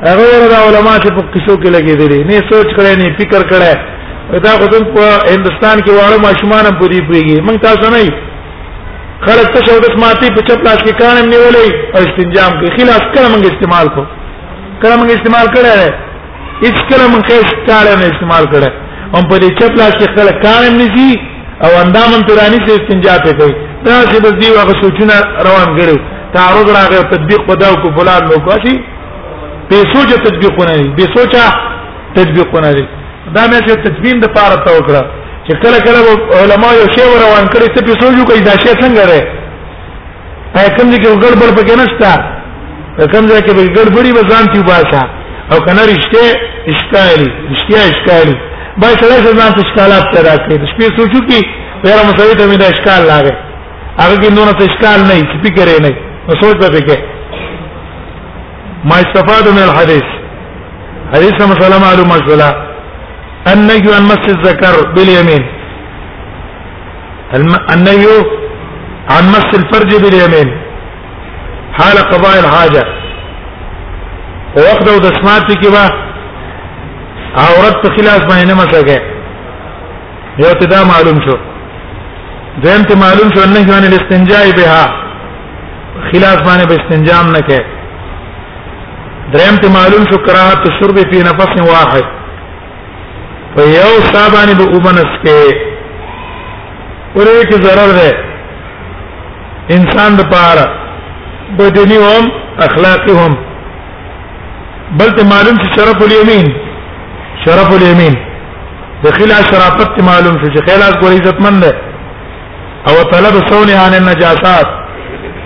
هغه 0.10 0.24
ورته 0.32 0.58
علما 0.66 0.94
چې 1.04 1.10
په 1.18 1.22
کیسو 1.34 1.54
کې 1.62 1.70
لګېدلې 1.78 2.20
نه 2.30 2.38
سوچ 2.52 2.68
کړي 2.78 2.94
نه 3.02 3.08
فکر 3.20 3.42
کړي 3.54 3.74
دا 4.46 4.52
خودم 4.60 4.84
په 4.96 5.04
هندستان 5.36 5.78
کې 5.84 5.92
واړو 5.98 6.20
ماشومان 6.28 6.64
هم 6.70 6.76
پوری 6.82 7.00
پیږي 7.10 7.42
موږ 7.48 7.58
تاسو 7.66 7.86
نه 7.96 8.04
خلک 9.26 9.48
څه 9.54 9.60
شودت 9.68 9.96
ماتي 10.04 10.28
په 10.38 10.42
چپ 10.48 10.60
لاس 10.68 10.80
کې 10.84 10.94
کانم 11.02 11.26
نیولې 11.34 11.68
او 11.96 12.00
استنجام 12.08 12.52
کې 12.60 12.68
خلاص 12.78 13.04
کړه 13.16 13.28
موږ 13.34 13.44
استعمال 13.52 13.88
کو 13.96 14.04
کړه 14.82 14.96
موږ 15.02 15.10
استعمال 15.18 15.48
کړه 15.58 15.76
هیڅ 16.64 16.78
کله 16.90 17.06
موږ 17.14 17.24
هیڅ 17.36 17.50
کاله 17.70 17.94
نه 18.00 18.06
استعمال 18.14 18.46
کړه 18.56 18.72
هم 19.16 19.24
په 19.30 19.36
دې 19.44 19.50
چپ 19.60 19.72
لاس 19.80 19.94
کې 20.00 20.08
خلک 20.16 20.36
کارم 20.44 20.74
نسی 20.82 21.10
او 21.66 21.72
اندامم 21.84 22.22
تورانی 22.28 22.60
سے 22.68 22.74
استنجا 22.80 23.16
ته 23.24 23.32
کوي 23.40 23.54
دا 23.86 23.96
چې 24.10 24.18
بس 24.26 24.34
دی 24.42 24.48
هغه 24.60 24.74
سوچونه 24.84 25.16
روان 25.48 25.70
کړي 25.80 25.98
تعرض 26.36 26.68
راغی 26.78 27.02
تطبیق 27.16 27.42
بداو 27.50 27.76
کو 27.84 27.90
فلان 27.98 28.22
نو 28.32 28.38
کوشي 28.48 28.76
به 29.72 29.80
سوچ 29.94 30.10
تطبیقونه 30.28 30.74
دي 30.82 30.88
به 30.98 31.08
سوچا 31.16 31.46
تطبیقونه 32.18 32.72
دي 32.78 32.86
دا 33.36 33.44
مې 33.52 33.60
چې 33.66 33.74
تدوین 33.86 34.20
د 34.22 34.26
پاره 34.36 34.58
تا 34.68 34.72
وکړه 34.78 35.02
چې 35.48 35.54
کله 35.62 35.78
کله 35.88 36.00
علما 36.44 36.70
یو 36.80 36.86
شی 36.96 37.04
روان 37.24 37.46
کړي 37.52 37.68
ته 37.76 37.82
په 37.86 37.94
سوچو 38.04 38.24
کوي 38.30 38.42
دا 38.50 38.54
شی 38.64 38.72
څنګه 38.82 39.06
راي 39.12 39.24
پای 40.56 40.68
کوم 40.78 40.88
دي 40.92 40.98
کې 41.04 41.10
ګړبړ 41.24 41.50
پکې 41.58 41.74
نشتا 41.84 42.14
کوم 43.14 43.26
ځای 43.32 43.42
کې 43.46 43.54
ګړبړی 43.76 44.12
وزانتی 44.20 44.60
وباسا 44.62 45.02
او 45.54 45.58
کنه 45.68 45.84
رښتیا 45.92 46.28
اشکالي 46.74 47.28
رښتیا 47.54 47.82
اشکالي 47.94 48.36
به 48.80 48.88
سره 48.88 49.24
ځان 49.26 49.52
ته 49.56 49.62
اشکالات 49.66 50.04
پیدا 50.16 50.34
کړي 50.44 50.56
شپې 50.72 50.88
سوچو 50.98 51.20
کې 51.30 51.40
غیر 51.86 52.00
مساوي 52.10 52.36
ته 52.40 52.46
مې 52.52 52.58
دا 52.64 52.68
اشکال 52.74 53.02
لاغې 53.10 53.34
هغه 54.04 54.16
کې 54.22 54.30
نور 54.38 54.50
ته 54.60 54.64
اشکال 54.72 55.00
نه 55.10 55.16
چې 55.30 55.36
فکر 55.46 55.68
یې 55.68 55.80
نه 55.86 55.92
نو 56.28 56.42
سوچ 56.44 56.56
به 56.62 56.70
پکې 56.76 56.98
ما 58.90 58.96
استفاد 59.04 59.46
من 59.56 59.64
الحديث 59.70 60.08
حديث 61.14 61.38
مثلا 61.54 61.78
معلومه 61.86 62.18
شولا 62.28 62.50
النهي 63.54 63.94
عن 63.96 64.04
مس 64.12 64.24
الذكر 64.36 64.86
باليمين 64.96 65.44
النهي 67.76 68.06
عن 69.18 69.24
مس 69.34 69.48
الفرج 69.60 69.92
باليمين 70.04 70.50
حال 71.80 71.98
قضاء 72.14 72.34
الحاجه 72.44 72.84
وقت 74.56 74.86
د 75.04 75.14
سماعت 75.22 75.46
کې 75.52 76.11
عورت 77.40 77.76
په 77.82 77.90
خلاف 77.96 78.22
باندې 78.30 78.54
مسګه 78.54 78.98
یو 80.44 80.52
ته 80.60 80.66
دا 80.74 80.84
معلوم 80.92 81.18
شو 81.26 81.36
دیم 82.64 82.82
ته 82.88 82.96
معلوم 83.04 83.30
شو 83.36 83.42
نه 83.52 83.60
کېونه 83.68 83.88
الاستنجاء 83.90 84.46
بها 84.58 84.84
خلاف 86.12 86.38
باندې 86.48 86.66
به 86.70 86.76
استنجام 86.82 87.32
نه 87.36 87.40
کې 87.48 87.60
دریم 89.34 89.56
ته 89.62 89.70
معلوم 89.78 90.04
شو 90.12 90.18
کراهت 90.26 90.64
شرب 90.80 90.98
فی 91.12 91.20
نفس 91.28 91.54
واحد 91.72 92.04
په 93.56 93.62
یو 93.76 93.94
صابانه 94.14 94.54
به 94.58 94.76
وبنس 94.76 95.12
کې 95.24 95.70
ورې 97.16 97.46
کې 97.50 97.62
ضرر 97.68 97.92
ده 98.00 98.18
انسان 99.76 100.16
د 100.16 100.22
پاره 100.34 100.68
بدني 101.60 101.98
هم 102.08 102.26
اخلاقي 102.68 103.14
هم 103.24 103.34
بلته 105.00 105.24
معلوم 105.28 105.56
چې 105.56 105.80
شرف 105.80 105.98
الیمین 106.08 106.54
شرف 107.46 107.70
الیمین 107.74 108.16
د 109.04 109.12
خلع 109.18 109.42
شرافت 109.52 109.90
معلوم 110.10 110.36
شو 110.42 110.48
چې 110.56 110.62
خلاص 110.68 110.94
ګور 111.04 111.12
عزت 111.22 111.38
مند 111.46 111.64
او 112.88 112.96
طلب 113.14 113.36
سونه 113.50 113.76
عن 113.86 113.94
النجاسات 114.00 114.68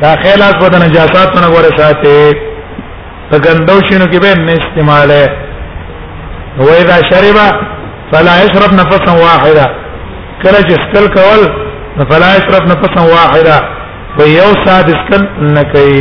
دا 0.01 0.11
خلاص 0.23 0.53
په 0.63 0.77
نجاسات 0.87 1.29
نه 1.41 1.47
ګور 1.55 1.65
ساتي 1.77 2.21
په 3.29 3.35
ګندو 3.45 3.75
شنو 3.89 4.05
کې 4.13 4.19
به 4.25 4.33
نه 4.45 4.53
استعماله 4.61 5.23
و 6.65 6.67
اذا 6.81 6.97
شرب 7.11 7.37
فلا 8.13 8.35
يشرب 8.43 8.71
نفسا 8.81 9.11
واحدا 9.25 9.65
کله 10.43 10.59
چې 10.67 10.75
سکل 10.87 11.05
کول 11.19 11.41
فلا 12.11 12.29
يشرب 12.37 12.63
نفسا 12.73 13.01
واحدا 13.15 13.57
و 14.19 14.21
یو 14.33 14.49
سات 14.65 14.87
سکل 15.03 15.21
نکي 15.59 15.95